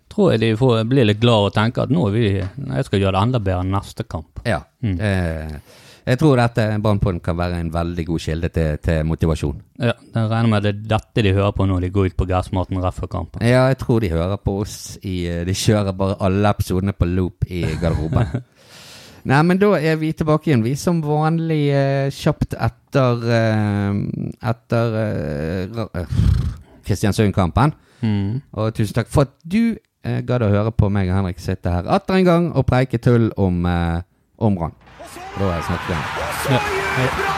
tror 0.09 0.33
jeg 0.35 0.43
de 0.43 0.55
får, 0.59 0.85
blir 0.89 1.07
litt 1.09 1.21
glad 1.23 1.51
og 1.51 1.53
tenker 1.57 1.87
at 1.87 1.93
nå 1.95 2.09
vi, 2.15 2.31
jeg 2.39 2.87
skal 2.87 3.03
gjøre 3.03 3.15
det 3.17 3.27
enda 3.27 3.43
bedre 3.43 3.67
neste 3.69 4.07
kamp. 4.09 4.41
Ja. 4.49 4.63
Mm. 4.83 4.97
Eh, 4.99 5.85
jeg 6.09 6.17
tror 6.23 6.39
dette 6.41 6.65
Brannpodden 6.81 7.21
kan 7.21 7.37
være 7.37 7.59
en 7.61 7.71
veldig 7.73 8.05
god 8.09 8.23
kilde 8.25 8.49
til, 8.49 8.79
til 8.81 9.03
motivasjon. 9.05 9.59
Ja, 9.83 9.93
jeg 10.15 10.31
regner 10.31 10.53
med 10.55 10.65
det 10.65 10.73
er 10.73 10.85
dette 10.97 11.25
de 11.27 11.35
hører 11.37 11.53
på 11.53 11.67
når 11.69 11.85
de 11.85 11.91
går 11.93 12.09
ut 12.09 12.17
på 12.17 12.29
gressmaten 12.31 12.81
rett 12.81 12.97
før 12.97 13.11
kampen. 13.13 13.45
Ja, 13.45 13.67
jeg 13.69 13.81
tror 13.83 14.01
de 14.01 14.13
hører 14.15 14.41
på 14.41 14.57
oss 14.63 14.79
i 15.05 15.19
eh, 15.29 15.43
De 15.47 15.57
kjører 15.57 15.93
bare 15.97 16.17
alle 16.25 16.55
episodene 16.57 16.97
på 16.97 17.11
loop 17.11 17.45
i 17.53 17.67
garderoben. 17.83 18.41
Nei, 19.25 19.43
men 19.43 19.59
da 19.59 19.73
er 19.81 19.97
vi 20.01 20.13
tilbake 20.13 20.51
igjen, 20.51 20.63
vi 20.65 20.75
som 20.79 21.01
vanlig 21.03 21.69
eh, 21.75 22.09
kjapt 22.15 22.55
etter 22.55 23.25
eh, 23.35 23.99
Etter 24.53 24.95
Kristiansund-kampen. 25.01 25.89
eh, 25.99 26.07
Kristiansund-kampen. 26.87 27.75
Mm. 28.01 28.41
Og 28.53 28.75
tusen 28.75 28.95
takk 28.95 29.11
for 29.11 29.27
at 29.27 29.35
du 29.43 29.75
eh, 30.05 30.21
gadd 30.27 30.45
å 30.47 30.53
høre 30.53 30.71
på 30.73 30.89
meg 30.93 31.11
og 31.11 31.19
Henrik 31.19 31.43
sitte 31.43 31.73
her 31.75 31.89
atter 31.91 32.21
en 32.21 32.29
gang 32.29 32.47
og 32.55 32.67
preike 32.71 33.01
tull 33.03 33.31
om, 33.37 33.65
eh, 33.67 33.99
om 34.39 34.55
Brann. 34.55 34.77
Da 35.35 35.51
er 35.51 35.59
jeg 35.59 35.69
snart 35.69 35.91
igjen. 35.91 36.07
Ja. 36.55 37.37